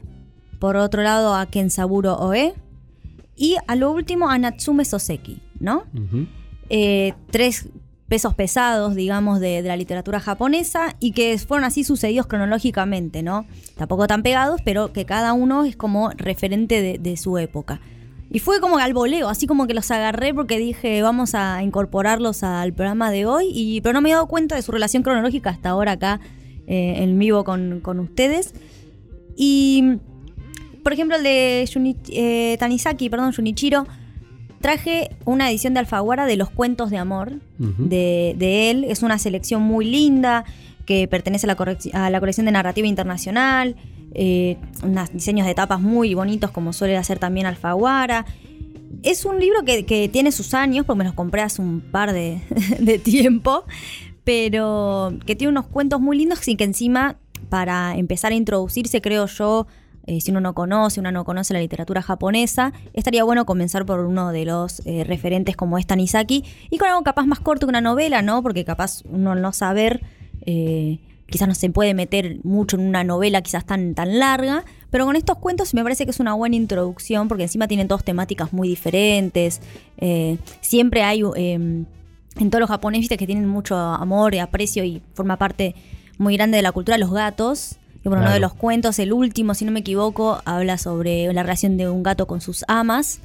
por 0.58 0.76
otro 0.76 1.02
lado 1.02 1.34
a 1.34 1.44
Kensaburo 1.44 2.14
Oe 2.14 2.54
y 3.36 3.56
a 3.66 3.76
lo 3.76 3.90
último 3.90 4.30
a 4.30 4.38
Natsume 4.38 4.86
Soseki, 4.86 5.42
¿no? 5.60 5.84
Eh, 6.70 7.12
tres 7.30 7.68
pesos 8.08 8.34
pesados, 8.34 8.94
digamos, 8.94 9.38
de, 9.38 9.60
de 9.60 9.68
la 9.68 9.76
literatura 9.76 10.18
japonesa 10.18 10.96
y 10.98 11.12
que 11.12 11.36
fueron 11.36 11.66
así 11.66 11.84
sucedidos 11.84 12.26
cronológicamente, 12.26 13.22
¿no? 13.22 13.44
Tampoco 13.76 14.06
tan 14.06 14.22
pegados, 14.22 14.62
pero 14.64 14.94
que 14.94 15.04
cada 15.04 15.34
uno 15.34 15.66
es 15.66 15.76
como 15.76 16.08
referente 16.16 16.80
de, 16.80 16.96
de 16.96 17.18
su 17.18 17.36
época. 17.36 17.82
Y 18.32 18.38
fue 18.38 18.60
como 18.60 18.78
al 18.78 18.94
voleo, 18.94 19.28
así 19.28 19.46
como 19.46 19.66
que 19.66 19.74
los 19.74 19.90
agarré 19.90 20.32
porque 20.32 20.58
dije, 20.58 21.02
vamos 21.02 21.34
a 21.34 21.62
incorporarlos 21.62 22.42
al 22.42 22.72
programa 22.72 23.10
de 23.10 23.26
hoy, 23.26 23.50
y, 23.52 23.82
pero 23.82 23.92
no 23.92 24.00
me 24.00 24.08
he 24.08 24.12
dado 24.12 24.26
cuenta 24.26 24.56
de 24.56 24.62
su 24.62 24.72
relación 24.72 25.02
cronológica 25.02 25.50
hasta 25.50 25.68
ahora 25.68 25.92
acá 25.92 26.18
eh, 26.66 26.94
en 26.98 27.18
vivo 27.18 27.44
con, 27.44 27.80
con 27.80 28.00
ustedes. 28.00 28.54
Y, 29.36 29.98
por 30.82 30.94
ejemplo, 30.94 31.16
el 31.16 31.22
de 31.22 31.68
eh, 32.08 32.56
Tanizaki, 32.58 33.10
perdón, 33.10 33.34
Junichiro, 33.34 33.86
traje 34.62 35.10
una 35.26 35.50
edición 35.50 35.74
de 35.74 35.80
Alfaguara 35.80 36.24
de 36.24 36.36
los 36.36 36.48
cuentos 36.48 36.88
de 36.90 36.96
amor 36.96 37.32
de, 37.58 38.34
de 38.38 38.70
él. 38.70 38.84
Es 38.84 39.02
una 39.02 39.18
selección 39.18 39.60
muy 39.60 39.84
linda 39.84 40.44
que 40.86 41.06
pertenece 41.06 41.46
a 41.46 41.54
la, 41.54 41.78
a 41.92 42.10
la 42.10 42.20
colección 42.20 42.46
de 42.46 42.52
narrativa 42.52 42.86
internacional. 42.86 43.76
Eh, 44.14 44.56
unos 44.82 45.12
diseños 45.12 45.46
de 45.46 45.54
tapas 45.54 45.80
muy 45.80 46.14
bonitos 46.14 46.50
como 46.50 46.72
suele 46.72 46.96
hacer 46.96 47.18
también 47.18 47.46
Alfaguara. 47.46 48.26
Es 49.02 49.24
un 49.24 49.38
libro 49.40 49.64
que, 49.64 50.08
tiene 50.12 50.32
sus 50.32 50.54
años, 50.54 50.86
porque 50.86 50.98
me 50.98 51.04
los 51.04 51.14
compré 51.14 51.42
hace 51.42 51.62
un 51.62 51.80
par 51.80 52.12
de, 52.12 52.40
de 52.78 52.98
tiempo, 52.98 53.64
pero 54.24 55.12
que 55.26 55.34
tiene 55.36 55.50
unos 55.50 55.66
cuentos 55.66 56.00
muy 56.00 56.16
lindos 56.16 56.46
y 56.46 56.56
que 56.56 56.64
encima, 56.64 57.16
para 57.48 57.96
empezar 57.96 58.32
a 58.32 58.34
introducirse, 58.34 59.00
creo 59.00 59.26
yo, 59.26 59.66
eh, 60.06 60.20
si 60.20 60.32
uno 60.32 60.40
no 60.40 60.54
conoce, 60.54 60.98
uno 61.00 61.12
no 61.12 61.24
conoce 61.24 61.54
la 61.54 61.60
literatura 61.60 62.02
japonesa, 62.02 62.72
estaría 62.92 63.22
bueno 63.22 63.46
comenzar 63.46 63.86
por 63.86 64.00
uno 64.00 64.32
de 64.32 64.44
los 64.44 64.84
eh, 64.84 65.04
referentes 65.04 65.56
como 65.56 65.78
es 65.78 65.86
Tanizaki 65.86 66.44
y 66.70 66.78
con 66.78 66.88
algo 66.88 67.02
capaz 67.02 67.26
más 67.26 67.38
corto 67.38 67.66
que 67.66 67.70
una 67.70 67.80
novela, 67.80 68.20
¿no? 68.20 68.42
Porque 68.42 68.64
capaz 68.64 69.02
uno 69.04 69.34
no 69.36 69.52
saber, 69.52 70.02
eh, 70.44 70.98
quizás 71.32 71.48
no 71.48 71.54
se 71.56 71.68
puede 71.70 71.94
meter 71.94 72.38
mucho 72.44 72.76
en 72.76 72.86
una 72.86 73.02
novela 73.02 73.42
quizás 73.42 73.64
tan, 73.64 73.94
tan 73.94 74.20
larga, 74.20 74.64
pero 74.90 75.04
con 75.04 75.16
estos 75.16 75.38
cuentos 75.38 75.74
me 75.74 75.82
parece 75.82 76.04
que 76.04 76.12
es 76.12 76.20
una 76.20 76.34
buena 76.34 76.54
introducción 76.54 77.26
porque 77.26 77.42
encima 77.42 77.66
tienen 77.66 77.88
dos 77.88 78.04
temáticas 78.04 78.52
muy 78.52 78.68
diferentes, 78.68 79.60
eh, 79.98 80.38
siempre 80.60 81.02
hay... 81.02 81.22
eh, 81.36 81.84
en 82.36 82.50
todos 82.50 82.60
los 82.60 82.70
japoneses 82.70 83.18
que 83.18 83.26
tienen 83.26 83.46
mucho 83.46 83.76
amor 83.76 84.34
y 84.34 84.38
aprecio 84.38 84.84
y 84.84 85.02
forma 85.14 85.36
parte 85.36 85.74
muy 86.18 86.36
grande 86.36 86.56
de 86.56 86.62
la 86.62 86.72
cultura 86.72 86.98
los 86.98 87.12
gatos. 87.12 87.76
Y 88.04 88.08
bueno, 88.08 88.24
uno 88.24 88.32
de 88.32 88.40
los 88.40 88.54
cuentos, 88.54 88.98
el 88.98 89.12
último, 89.12 89.54
si 89.54 89.64
no 89.64 89.70
me 89.70 89.80
equivoco, 89.80 90.40
habla 90.44 90.76
sobre 90.76 91.32
la 91.32 91.42
relación 91.42 91.76
de 91.76 91.88
un 91.88 92.02
gato 92.02 92.26
con 92.26 92.40
sus 92.40 92.64
amas. 92.66 93.20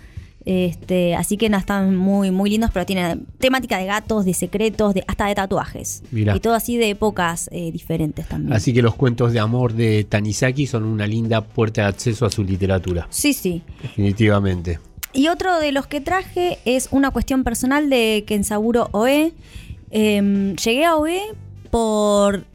Este, 0.49 1.13
así 1.13 1.35
que 1.35 1.49
nada, 1.49 1.59
están 1.59 1.93
muy, 1.97 2.31
muy 2.31 2.49
lindos, 2.49 2.69
pero 2.73 2.85
tienen 2.85 3.25
temática 3.37 3.77
de 3.79 3.85
gatos, 3.85 4.23
de 4.23 4.33
secretos, 4.33 4.93
de, 4.93 5.03
hasta 5.05 5.25
de 5.27 5.35
tatuajes. 5.35 6.03
Mirá. 6.11 6.37
Y 6.37 6.39
todo 6.39 6.53
así 6.53 6.77
de 6.77 6.89
épocas 6.91 7.49
eh, 7.51 7.69
diferentes 7.73 8.25
también. 8.29 8.53
Así 8.53 8.73
que 8.73 8.81
los 8.81 8.95
cuentos 8.95 9.33
de 9.33 9.41
amor 9.41 9.73
de 9.73 10.05
Tanizaki 10.05 10.65
son 10.65 10.85
una 10.85 11.05
linda 11.05 11.41
puerta 11.41 11.81
de 11.81 11.87
acceso 11.89 12.25
a 12.25 12.29
su 12.29 12.45
literatura, 12.45 13.07
Sí, 13.09 13.33
sí. 13.33 13.61
definitivamente. 13.81 14.79
Y 15.11 15.27
otro 15.27 15.59
de 15.59 15.73
los 15.73 15.85
que 15.87 15.99
traje 15.99 16.59
es 16.63 16.87
una 16.91 17.11
cuestión 17.11 17.43
personal 17.43 17.89
de 17.89 18.23
Kensaburo 18.25 18.87
Oe. 18.93 19.33
Em, 19.91 20.55
llegué 20.55 20.85
a 20.85 20.95
Oe 20.95 21.19
por 21.71 22.45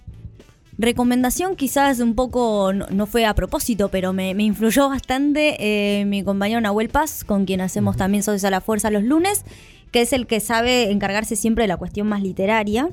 recomendación, 0.79 1.57
quizás 1.57 2.01
un 2.01 2.15
poco, 2.15 2.73
no, 2.73 2.87
no 2.91 3.07
fue 3.07 3.27
a 3.27 3.35
propósito, 3.35 3.89
pero 3.89 4.13
me, 4.13 4.35
me 4.35 4.43
influyó 4.43 4.89
bastante 4.89 5.57
eh, 5.59 6.05
mi 6.05 6.23
compañero 6.25 6.61
Nahuel 6.61 6.89
Paz, 6.89 7.25
con 7.25 7.45
quien 7.45 7.61
hacemos 7.61 7.97
también 7.97 8.23
Socios 8.23 8.45
a 8.45 8.51
la 8.51 8.61
Fuerza 8.61 8.91
los 8.91 9.03
lunes, 9.03 9.45
que 9.91 10.01
es 10.01 10.13
el 10.13 10.27
que 10.27 10.41
sabe 10.41 10.91
encargarse 10.91 11.37
siempre 11.37 11.65
de 11.65 11.69
la 11.69 11.77
cuestión 11.77 12.09
más 12.09 12.23
literaria. 12.23 12.91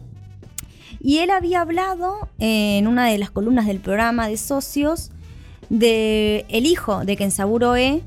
Y 1.02 1.20
él 1.20 1.30
había 1.30 1.62
hablado 1.62 2.30
en 2.40 2.88
una 2.88 3.08
de 3.08 3.18
las 3.18 3.32
columnas 3.32 3.66
del 3.66 3.80
programa 3.80 4.28
de 4.28 4.36
socios 4.36 5.12
de 5.70 6.46
el 6.50 6.66
hijo 6.66 7.06
de 7.06 7.16
Kensaburo 7.16 7.72
Oe, 7.72 8.02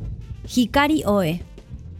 Hikari 0.54 1.02
Oe, 1.06 1.42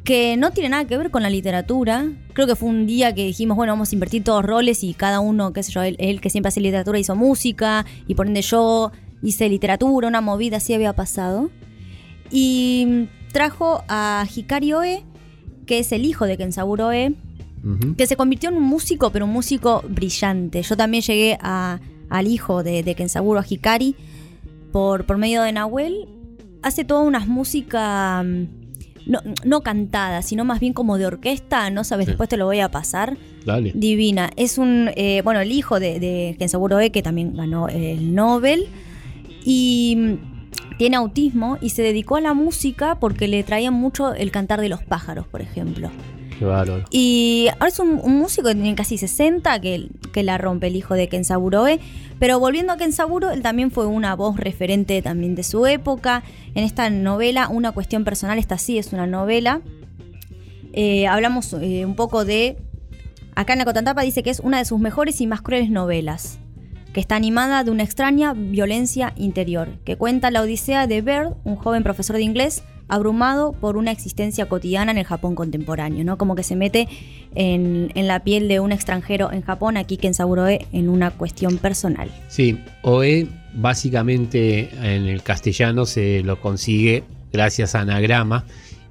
que 0.05 0.37
no 0.37 0.51
tiene 0.51 0.70
nada 0.70 0.85
que 0.87 0.97
ver 0.99 1.11
con 1.11 1.23
la 1.23 1.31
literatura. 1.31 2.11
Creo 2.33 2.47
que 2.47 2.57
fue 2.57 2.69
un 2.69 2.87
día 2.87 3.15
que 3.15 3.24
dijimos, 3.24 3.57
bueno, 3.57 3.73
vamos 3.74 3.93
a 3.93 3.95
invertir 3.95 4.24
todos 4.24 4.45
roles 4.45 4.83
y 4.83 4.95
cada 4.95 5.20
uno, 5.20 5.53
qué 5.53 5.62
sé 5.62 5.70
yo, 5.73 5.83
él, 5.83 5.97
él 6.01 6.20
que 6.20 6.29
siempre 6.31 6.49
hace 6.49 6.61
literatura 6.61 6.99
hizo 6.99 7.15
música 7.15 7.87
y 8.09 8.15
por 8.16 8.27
ende 8.27 8.43
yo 8.43 8.91
hice 9.23 9.49
literatura, 9.49 10.09
una 10.09 10.20
movida 10.20 10.57
así 10.57 10.74
había 10.74 10.93
pasado. 10.93 11.51
Y 12.31 13.09
trajo 13.33 13.85
a 13.89 14.27
Hikari 14.35 14.73
Oe, 14.73 15.05
que 15.66 15.79
es 15.79 15.93
el 15.93 16.05
hijo 16.05 16.27
de 16.27 16.37
Kensaburo 16.37 16.89
Oe, 16.89 17.15
que 17.97 18.09
se 18.09 18.16
convirtió 18.16 18.51
en 18.51 18.57
un 18.57 18.65
músico, 18.65 19.11
pero 19.12 19.24
un 19.24 19.31
músico 19.33 19.85
brillante. 19.89 20.62
Yo 20.62 20.77
también 20.77 21.03
llegué 21.05 21.39
a- 21.41 21.79
al 22.11 22.27
hijo 22.27 22.62
de, 22.65 22.83
de 22.83 22.95
Kensaburo, 22.97 23.39
a 23.39 23.45
Hikari, 23.49 23.95
por, 24.73 25.07
por 25.07 25.16
medio 25.19 25.43
de 25.43 25.53
Nahuel. 25.53 26.09
Hace 26.62 26.85
toda 26.85 27.03
unas 27.03 27.29
músicas 27.29 28.24
mm, 28.24 28.45
no, 29.07 29.20
no 29.45 29.61
cantadas, 29.62 30.27
sino 30.27 30.45
más 30.45 30.61
bien 30.61 30.73
como 30.73 30.99
de 30.99 31.07
orquesta, 31.07 31.70
¿no 31.70 31.85
sabes? 31.85 32.07
Sí. 32.07 32.11
Después 32.12 32.29
te 32.29 32.37
lo 32.37 32.47
voy 32.47 32.61
a 32.61 32.70
pasar. 32.70 33.16
Dale. 33.45 33.73
Divina. 33.74 34.31
Es 34.37 34.59
un, 34.59 34.91
eh, 34.97 35.23
bueno, 35.24 35.41
el 35.41 35.53
hijo 35.53 35.81
de, 35.81 36.01
de 36.01 36.37
Kensaburo 36.39 36.81
E, 36.81 36.91
que 36.91 37.03
también 37.03 37.35
ganó 37.35 37.69
el 37.69 38.15
Nobel. 38.15 38.66
Y 39.45 39.97
mm, 39.97 40.77
tiene 40.79 40.97
autismo 40.97 41.59
y 41.61 41.70
se 41.70 41.83
dedicó 41.83 42.16
a 42.16 42.20
la 42.20 42.35
música 42.35 42.99
porque 42.99 43.29
le 43.29 43.43
traía 43.43 43.70
mucho 43.70 44.15
el 44.15 44.31
cantar 44.31 44.61
de 44.61 44.69
los 44.69 44.83
pájaros, 44.83 45.27
por 45.27 45.41
ejemplo. 45.41 45.91
Y 46.90 47.48
ahora 47.52 47.69
es 47.69 47.78
un, 47.78 47.97
músico 48.19 48.48
que 48.48 48.55
tiene 48.55 48.74
casi 48.74 48.98
60, 48.98 49.60
que, 49.60 49.89
que 50.12 50.23
la 50.23 50.39
rompe 50.39 50.69
el 50.69 50.77
hijo 50.77 50.94
de 50.94 51.09
Kensaburo 51.09 51.66
E. 51.66 51.81
Pero 52.19 52.39
volviendo 52.39 52.73
a 52.73 52.77
Kensaburo, 52.77 53.31
él 53.31 53.43
también 53.43 53.70
fue 53.70 53.86
una 53.86 54.14
voz 54.14 54.36
referente 54.36 55.02
también 55.02 55.35
de 55.35 55.43
su 55.43 55.66
época. 55.66 56.23
En 56.55 56.64
esta 56.64 56.89
novela, 56.90 57.48
Una 57.48 57.73
cuestión 57.73 58.05
personal, 58.05 58.39
esta 58.39 58.59
sí 58.59 58.78
es 58.78 58.93
una 58.93 59.06
novela. 59.06 59.60
Eh, 60.73 61.06
hablamos 61.06 61.52
eh, 61.55 61.85
un 61.85 61.94
poco 61.94 62.24
de... 62.24 62.56
Acá 63.35 63.55
en 63.55 63.60
la 63.60 63.64
Cotantapa 63.64 64.02
dice 64.02 64.23
que 64.23 64.31
es 64.31 64.40
una 64.40 64.59
de 64.59 64.64
sus 64.64 64.78
mejores 64.78 65.20
y 65.20 65.27
más 65.27 65.40
crueles 65.40 65.70
novelas, 65.70 66.39
que 66.93 67.01
está 67.01 67.16
animada 67.16 67.64
de 67.64 67.70
una 67.70 67.82
extraña 67.82 68.35
violencia 68.35 69.14
interior, 69.16 69.78
que 69.85 69.97
cuenta 69.97 70.31
la 70.31 70.43
odisea 70.43 70.86
de 70.86 71.01
Bird, 71.01 71.35
un 71.44 71.56
joven 71.56 71.82
profesor 71.82 72.16
de 72.16 72.23
inglés, 72.23 72.62
abrumado 72.89 73.53
por 73.53 73.77
una 73.77 73.91
existencia 73.91 74.47
cotidiana 74.47 74.93
en 74.93 74.99
el 74.99 75.05
Japón 75.05 75.35
contemporáneo, 75.35 76.05
¿no? 76.05 76.19
Como 76.19 76.35
que 76.35 76.43
se 76.43 76.57
mete 76.57 76.89
en, 77.35 77.91
en 77.95 78.07
la 78.07 78.21
piel 78.25 78.49
de 78.49 78.61
un 78.61 78.73
extranjero 78.73 79.33
en 79.33 79.43
Japón, 79.43 79.77
aquí 79.77 79.97
Kensaburo 79.97 80.47
E, 80.49 80.67
en 80.73 80.89
una 80.89 81.11
cuestión 81.11 81.59
personal. 81.59 82.11
Sí, 82.29 82.59
OE 82.83 83.29
básicamente 83.55 84.71
en 84.83 85.07
el 85.07 85.23
castellano 85.23 85.87
se 85.87 86.23
lo 86.23 86.41
consigue 86.41 87.05
gracias 87.33 87.75
a 87.75 87.81
anagrama 87.81 88.45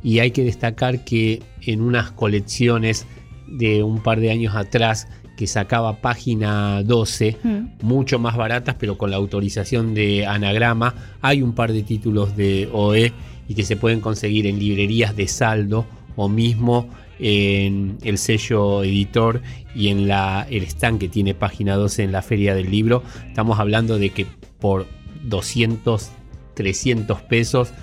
y 0.03 0.19
hay 0.19 0.31
que 0.31 0.43
destacar 0.43 1.03
que 1.03 1.41
en 1.61 1.81
unas 1.81 2.11
colecciones 2.11 3.05
de 3.47 3.83
un 3.83 4.01
par 4.01 4.19
de 4.19 4.31
años 4.31 4.55
atrás 4.55 5.07
que 5.35 5.47
sacaba 5.47 6.01
página 6.01 6.83
12, 6.83 7.37
mucho 7.81 8.19
más 8.19 8.37
baratas, 8.37 8.75
pero 8.77 8.97
con 8.97 9.09
la 9.09 9.17
autorización 9.17 9.95
de 9.95 10.25
anagrama, 10.25 10.93
hay 11.21 11.41
un 11.41 11.53
par 11.53 11.73
de 11.73 11.81
títulos 11.81 12.35
de 12.35 12.69
OE 12.71 13.11
y 13.51 13.53
que 13.53 13.63
se 13.63 13.75
pueden 13.75 13.99
conseguir 13.99 14.47
en 14.47 14.59
librerías 14.59 15.13
de 15.13 15.27
saldo 15.27 15.85
o 16.15 16.29
mismo 16.29 16.87
en 17.19 17.97
el 18.01 18.17
sello 18.17 18.81
editor 18.81 19.41
y 19.75 19.89
en 19.89 20.07
la, 20.07 20.47
el 20.49 20.63
stand 20.63 20.99
que 21.01 21.09
tiene 21.09 21.33
página 21.33 21.75
12 21.75 22.03
en 22.03 22.13
la 22.13 22.21
feria 22.21 22.55
del 22.55 22.71
libro. 22.71 23.03
Estamos 23.27 23.59
hablando 23.59 23.97
de 23.97 24.11
que 24.11 24.25
por 24.61 24.87
200, 25.23 26.11
300 26.53 27.21
pesos 27.23 27.73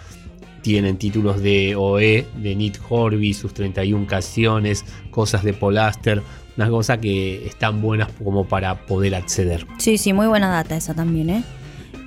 tienen 0.62 0.97
títulos 0.97 1.43
de 1.43 1.77
OE, 1.77 2.27
de 2.39 2.55
Nick 2.57 2.81
Horby, 2.89 3.35
sus 3.35 3.53
31 3.53 4.07
canciones, 4.07 4.86
cosas 5.11 5.45
de 5.45 5.53
Polaster, 5.53 6.23
unas 6.57 6.70
cosas 6.70 6.97
que 6.97 7.47
están 7.47 7.82
buenas 7.82 8.09
como 8.24 8.49
para 8.49 8.86
poder 8.86 9.15
acceder. 9.15 9.66
Sí, 9.77 9.99
sí, 9.99 10.15
muy 10.15 10.28
buena 10.28 10.49
data 10.49 10.78
esa 10.78 10.95
también, 10.95 11.28
¿eh? 11.28 11.45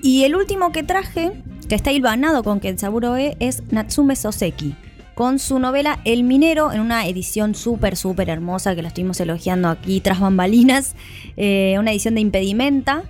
Y 0.01 0.23
el 0.23 0.35
último 0.35 0.71
que 0.71 0.81
traje, 0.81 1.31
que 1.71 1.75
está 1.75 1.93
hilvanado 1.93 2.43
con 2.43 2.59
Kensaburo 2.59 3.15
E, 3.15 3.37
es 3.39 3.63
Natsume 3.71 4.17
Soseki, 4.17 4.75
con 5.15 5.39
su 5.39 5.57
novela 5.57 6.01
El 6.03 6.25
Minero, 6.25 6.73
en 6.73 6.81
una 6.81 7.07
edición 7.07 7.55
súper, 7.55 7.95
súper 7.95 8.27
hermosa 8.29 8.75
que 8.75 8.81
la 8.81 8.89
estuvimos 8.89 9.21
elogiando 9.21 9.69
aquí 9.69 10.01
tras 10.01 10.19
bambalinas, 10.19 10.97
eh, 11.37 11.77
una 11.79 11.91
edición 11.93 12.15
de 12.15 12.19
impedimenta. 12.19 13.03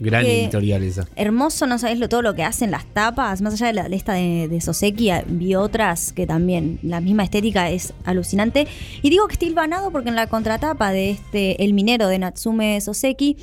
Gran 0.00 0.24
Que- 0.24 0.42
editorial 0.42 0.82
esa. 0.82 1.06
Hermoso, 1.14 1.68
no 1.68 1.78
sabes 1.78 2.00
lo, 2.00 2.08
todo 2.08 2.22
lo 2.22 2.34
que 2.34 2.42
hacen 2.42 2.72
las 2.72 2.84
tapas, 2.84 3.42
más 3.42 3.54
allá 3.54 3.68
de, 3.68 3.72
la, 3.74 3.88
de 3.88 3.94
esta 3.94 4.14
de, 4.14 4.48
de 4.48 4.60
Soseki, 4.60 5.10
ah, 5.10 5.22
vi 5.28 5.54
otras 5.54 6.12
que 6.12 6.26
también 6.26 6.80
la 6.82 7.00
misma 7.00 7.22
estética 7.22 7.70
es 7.70 7.94
alucinante. 8.04 8.66
Y 9.02 9.10
digo 9.10 9.28
que 9.28 9.34
está 9.34 9.46
hilvanado 9.46 9.92
porque 9.92 10.08
en 10.08 10.16
la 10.16 10.26
contratapa 10.26 10.90
de 10.90 11.10
este 11.10 11.62
El 11.62 11.74
Minero 11.74 12.08
de 12.08 12.18
Natsume 12.18 12.80
Soseki, 12.80 13.36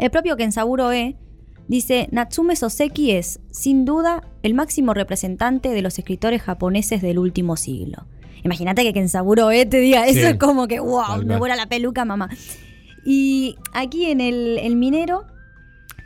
el 0.00 0.10
propio 0.10 0.38
Kensaburo 0.38 0.92
E 0.92 1.16
dice, 1.70 2.08
Natsume 2.10 2.56
Soseki 2.56 3.12
es, 3.12 3.38
sin 3.52 3.84
duda, 3.84 4.24
el 4.42 4.54
máximo 4.54 4.92
representante 4.92 5.68
de 5.68 5.82
los 5.82 5.98
escritores 6.00 6.42
japoneses 6.42 7.00
del 7.00 7.18
último 7.18 7.56
siglo. 7.56 8.06
Imagínate 8.42 8.82
que 8.82 8.92
Kensaburo 8.92 9.52
E 9.52 9.66
te 9.66 9.78
diga 9.78 10.08
eso, 10.08 10.26
es 10.26 10.36
como 10.36 10.66
que, 10.66 10.80
wow, 10.80 11.04
Tal 11.06 11.26
me 11.26 11.38
vuela 11.38 11.54
la 11.54 11.66
peluca, 11.66 12.04
mamá. 12.04 12.28
Y 13.04 13.54
aquí 13.72 14.06
en 14.06 14.20
el, 14.20 14.58
el 14.58 14.74
Minero 14.74 15.26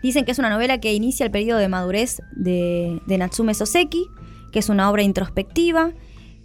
dicen 0.03 0.27
que 0.27 0.33
es 0.33 0.39
una 0.39 0.51
novela 0.51 0.81
que 0.81 0.93
inicia 0.93 1.25
el 1.25 1.33
periodo 1.33 1.59
de 1.59 1.69
madurez 1.69 2.21
de, 2.33 3.01
de 3.07 3.19
Natsume 3.19 3.55
Soseki, 3.55 4.07
que 4.53 4.59
es 4.59 4.69
una 4.69 4.91
obra 4.91 5.03
introspectiva, 5.03 5.93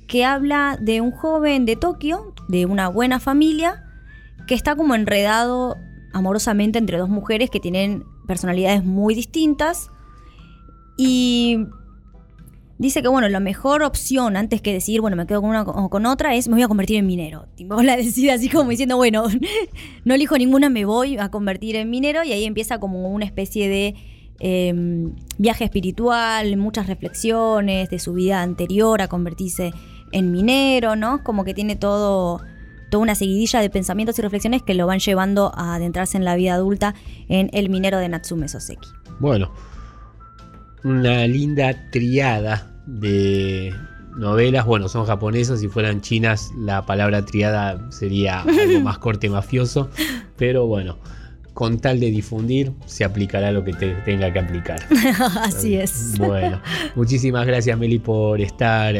que 0.07 0.23
habla 0.23 0.77
de 0.79 1.01
un 1.01 1.11
joven 1.11 1.65
de 1.65 1.75
Tokio, 1.75 2.33
de 2.47 2.65
una 2.65 2.87
buena 2.87 3.19
familia, 3.19 3.83
que 4.47 4.55
está 4.55 4.77
como 4.77 4.95
enredado 4.95 5.75
amorosamente 6.13 6.79
entre 6.79 6.97
dos 6.97 7.09
mujeres 7.09 7.49
que 7.49 7.59
tienen 7.59 8.05
personalidades 8.30 8.85
muy 8.85 9.15
distintas. 9.15 9.89
Y 10.97 11.65
dice 12.77 13.01
que, 13.01 13.07
bueno, 13.07 13.27
la 13.27 13.39
mejor 13.39 13.81
opción 13.81 14.38
antes 14.38 14.61
que 14.61 14.72
decir, 14.72 15.01
bueno, 15.01 15.18
me 15.18 15.26
quedo 15.26 15.41
con 15.41 15.49
una 15.49 15.64
o 15.64 15.89
con 15.89 16.06
otra, 16.06 16.35
es 16.35 16.47
me 16.47 16.53
voy 16.53 16.61
a 16.61 16.68
convertir 16.68 16.97
en 16.97 17.07
minero. 17.07 17.47
Tipo, 17.56 17.81
la 17.81 17.97
decide 17.97 18.31
así 18.31 18.47
como 18.47 18.69
diciendo, 18.69 18.97
bueno, 18.97 19.26
no 20.06 20.14
elijo 20.14 20.38
ninguna, 20.38 20.69
me 20.69 20.85
voy 20.85 21.18
a 21.18 21.30
convertir 21.31 21.76
en 21.76 21.89
minero. 21.89 22.23
Y 22.23 22.31
ahí 22.31 22.45
empieza 22.45 22.80
como 22.80 23.10
una 23.10 23.26
especie 23.26 23.68
de 23.68 23.95
eh, 24.39 24.73
viaje 25.39 25.64
espiritual, 25.64 26.56
muchas 26.57 26.85
reflexiones 26.85 27.89
de 27.89 27.97
su 27.97 28.14
vida 28.14 28.43
anterior 28.43 29.01
a 29.01 29.07
convertirse 29.07 29.73
en 30.11 30.31
minero, 30.31 30.95
¿no? 30.95 31.23
Como 31.23 31.43
que 31.43 31.56
tiene 31.56 31.76
todo 31.76 32.41
toda 32.90 33.03
una 33.03 33.16
seguidilla 33.16 33.61
de 33.61 33.70
pensamientos 33.70 34.18
y 34.20 34.22
reflexiones 34.22 34.64
que 34.64 34.74
lo 34.74 34.88
van 34.88 34.99
llevando 34.99 35.52
a 35.56 35.76
adentrarse 35.76 36.18
en 36.18 36.26
la 36.26 36.36
vida 36.36 36.53
adulta 36.53 36.95
en 37.28 37.49
El 37.53 37.70
minero 37.70 37.98
de 37.98 38.10
Natsume 38.10 38.48
Soseki. 38.48 38.90
Bueno, 39.20 39.52
una 40.84 41.28
linda 41.28 41.90
triada 41.91 42.72
de 42.86 43.74
novelas. 44.16 44.66
Bueno, 44.66 44.90
son 44.90 45.06
japonesas. 45.06 45.60
Si 45.60 45.68
fueran 45.68 46.02
chinas, 46.02 46.52
la 46.57 46.86
palabra 46.86 47.26
triada 47.26 47.90
sería 47.91 48.41
algo 48.41 48.80
más 48.82 48.98
corte 48.98 49.30
mafioso. 49.30 49.90
Pero 50.38 50.68
bueno, 50.68 50.98
con 51.53 51.80
tal 51.80 51.99
de 51.99 52.11
difundir, 52.11 52.72
se 52.86 53.03
aplicará 53.03 53.52
lo 53.52 53.64
que 53.64 53.74
te 53.74 53.94
tenga 54.06 54.32
que 54.32 54.40
aplicar. 54.40 54.80
Así 55.41 55.76
es. 55.76 56.18
Bueno, 56.18 56.61
muchísimas 56.95 57.45
gracias 57.45 57.78
Meli 57.78 57.99
por 57.99 58.40
estar 58.41 58.95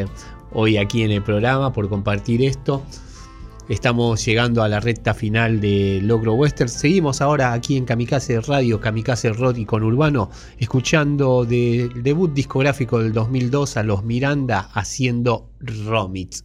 hoy 0.52 0.76
aquí 0.76 1.02
en 1.02 1.12
el 1.12 1.22
programa, 1.22 1.72
por 1.72 1.88
compartir 1.88 2.42
esto. 2.42 2.82
Estamos 3.70 4.24
llegando 4.24 4.64
a 4.64 4.68
la 4.68 4.80
recta 4.80 5.14
final 5.14 5.60
de 5.60 6.00
Logro 6.02 6.34
Western. 6.34 6.68
Seguimos 6.68 7.20
ahora 7.20 7.52
aquí 7.52 7.76
en 7.76 7.84
Kamikaze 7.84 8.40
Radio, 8.40 8.80
Kamikaze 8.80 9.32
Rock 9.32 9.58
y 9.58 9.64
con 9.64 9.84
Urbano, 9.84 10.28
escuchando 10.58 11.44
del 11.44 12.02
debut 12.02 12.32
discográfico 12.32 12.98
del 12.98 13.12
2002 13.12 13.76
a 13.76 13.84
los 13.84 14.02
Miranda 14.02 14.68
haciendo 14.74 15.52
Romits. 15.60 16.44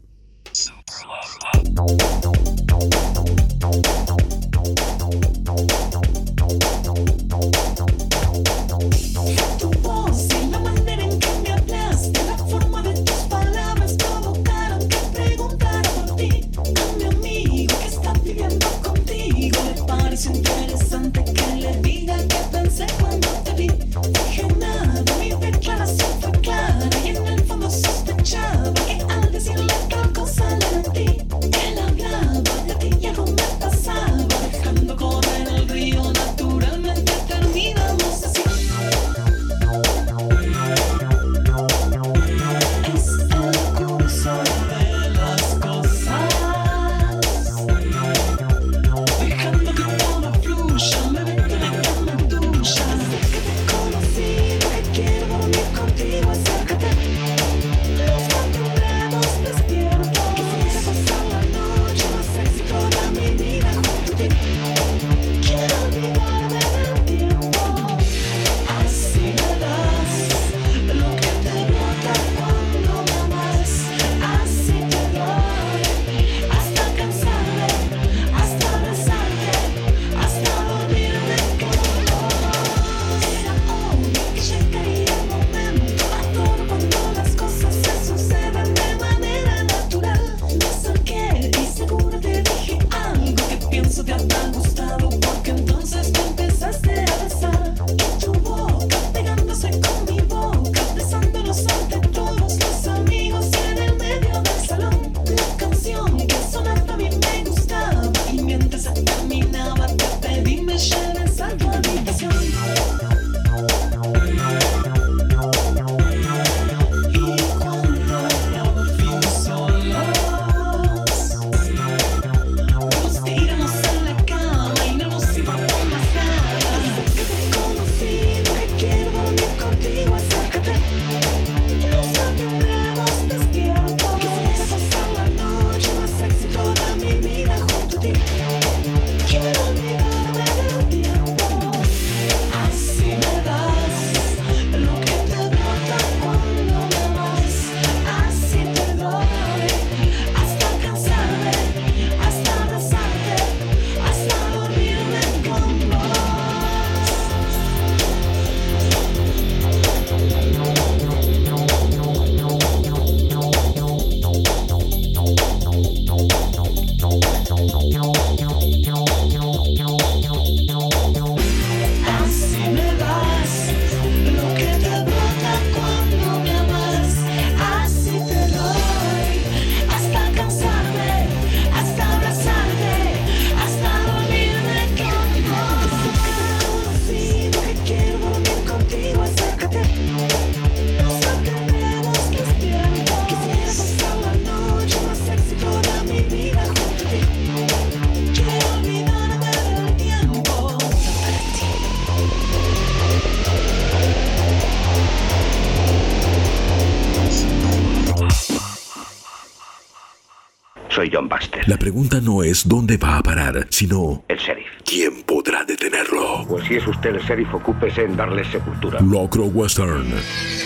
Pregunta 211.85 212.19
no 212.19 212.41
es 212.41 212.67
dónde 212.67 212.97
va 212.97 213.17
a 213.17 213.21
parar, 213.21 213.67
sino 213.69 214.23
El 214.27 214.39
sheriff. 214.39 214.65
quién 214.83 215.21
podrá 215.21 215.63
detenerlo. 215.63 216.43
Pues 216.47 216.65
si 216.65 216.77
es 216.77 216.87
usted 216.87 217.11
el 217.11 217.21
sheriff, 217.21 217.53
ocúpese 217.53 218.01
en 218.05 218.17
darle 218.17 218.43
sepultura. 218.43 218.99
Locro 219.01 219.45
Western. 219.45 220.07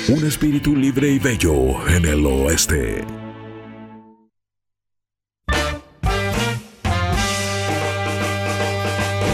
Un 0.07 0.25
espíritu 0.25 0.73
libre 0.77 1.09
y 1.09 1.19
bello 1.19 1.85
en 1.89 2.05
el 2.05 2.25
oeste. 2.25 3.03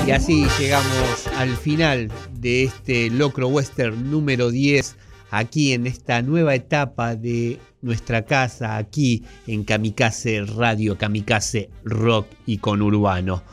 Y 0.07 0.11
así 0.11 0.47
llegamos 0.57 1.27
al 1.37 1.55
final 1.55 2.11
de 2.31 2.63
este 2.63 3.11
Locro 3.11 3.47
Western 3.49 4.09
número 4.09 4.49
10, 4.49 4.95
aquí 5.29 5.73
en 5.73 5.85
esta 5.85 6.23
nueva 6.23 6.55
etapa 6.55 7.15
de 7.15 7.59
nuestra 7.85 8.25
casa, 8.25 8.77
aquí 8.77 9.23
en 9.45 9.63
Kamikaze 9.63 10.43
Radio, 10.43 10.97
Kamikaze 10.97 11.69
Rock 11.83 12.27
y 12.47 12.57
con 12.57 12.81
Urbano. 12.81 13.43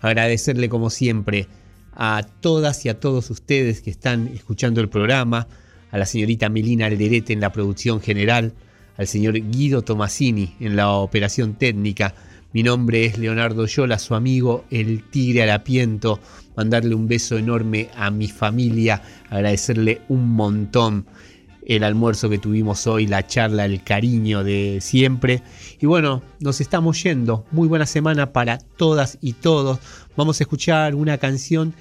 Agradecerle 0.00 0.68
como 0.68 0.90
siempre 0.90 1.48
a 1.96 2.22
todas 2.40 2.86
y 2.86 2.88
a 2.88 3.00
todos 3.00 3.30
ustedes 3.30 3.82
que 3.82 3.90
están 3.90 4.28
escuchando 4.28 4.80
el 4.80 4.88
programa, 4.88 5.48
a 5.90 5.98
la 5.98 6.06
señorita 6.06 6.48
Melina 6.48 6.86
Alderete 6.86 7.32
en 7.32 7.40
la 7.40 7.50
producción 7.50 8.00
general, 8.00 8.54
al 8.96 9.08
señor 9.08 9.34
Guido 9.34 9.82
Tomasini 9.82 10.54
en 10.60 10.76
la 10.76 10.90
operación 10.92 11.54
técnica. 11.54 12.14
Mi 12.52 12.62
nombre 12.62 13.06
es 13.06 13.18
Leonardo 13.18 13.66
Yola, 13.66 13.98
su 13.98 14.14
amigo 14.14 14.64
el 14.70 15.02
Tigre 15.10 15.42
Harapiento. 15.42 16.20
Mandarle 16.56 16.94
un 16.94 17.08
beso 17.08 17.36
enorme 17.38 17.88
a 17.96 18.12
mi 18.12 18.28
familia, 18.28 19.02
agradecerle 19.30 20.02
un 20.08 20.28
montón 20.28 21.06
el 21.70 21.84
almuerzo 21.84 22.28
que 22.28 22.38
tuvimos 22.38 22.88
hoy, 22.88 23.06
la 23.06 23.24
charla, 23.28 23.64
el 23.64 23.84
cariño 23.84 24.42
de 24.42 24.78
siempre. 24.80 25.40
Y 25.78 25.86
bueno, 25.86 26.20
nos 26.40 26.60
estamos 26.60 27.00
yendo. 27.00 27.44
Muy 27.52 27.68
buena 27.68 27.86
semana 27.86 28.32
para 28.32 28.58
todas 28.58 29.18
y 29.20 29.34
todos. 29.34 29.78
Vamos 30.16 30.40
a 30.40 30.42
escuchar 30.42 30.96
una 30.96 31.18
canción 31.18 31.72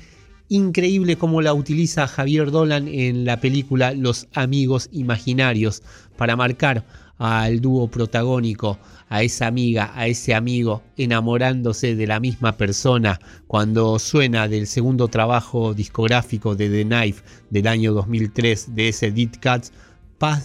increíble 0.47 1.17
como 1.17 1.41
la 1.41 1.55
utiliza 1.55 2.05
Javier 2.05 2.51
Dolan 2.51 2.87
en 2.87 3.25
la 3.25 3.41
película 3.41 3.93
Los 3.93 4.27
Amigos 4.35 4.89
Imaginarios 4.91 5.81
para 6.17 6.35
marcar 6.35 6.85
al 7.17 7.59
dúo 7.59 7.87
protagónico, 7.87 8.77
a 9.09 9.23
esa 9.23 9.47
amiga, 9.47 9.91
a 9.95 10.07
ese 10.07 10.33
amigo 10.33 10.83
enamorándose 10.95 11.95
de 11.95 12.07
la 12.07 12.19
misma 12.19 12.53
persona 12.53 13.19
cuando 13.47 13.99
suena 13.99 14.47
del 14.47 14.67
segundo 14.67 15.07
trabajo 15.07 15.73
discográfico 15.73 16.55
de 16.55 16.69
The 16.69 16.85
Knife 16.85 17.23
del 17.49 17.67
año 17.67 17.93
2003 17.93 18.75
de 18.75 18.89
ese 18.89 19.11
Dead 19.11 19.31
Cats 19.39 19.71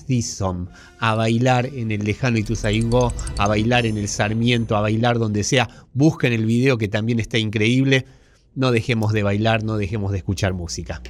This 0.06 0.34
Song, 0.34 0.68
a 1.00 1.14
bailar 1.14 1.66
en 1.66 1.90
el 1.90 2.04
lejano 2.04 2.38
Ituzaingó, 2.38 3.12
a 3.38 3.48
bailar 3.48 3.86
en 3.86 3.98
el 3.98 4.08
Sarmiento, 4.08 4.76
a 4.76 4.80
bailar 4.80 5.18
donde 5.18 5.42
sea. 5.42 5.68
Busquen 5.92 6.32
el 6.32 6.46
video 6.46 6.78
que 6.78 6.88
también 6.88 7.18
está 7.18 7.38
increíble. 7.38 8.06
No 8.54 8.70
dejemos 8.70 9.12
de 9.12 9.24
bailar, 9.24 9.64
no 9.64 9.76
dejemos 9.76 10.12
de 10.12 10.18
escuchar 10.18 10.54
música. 10.54 11.02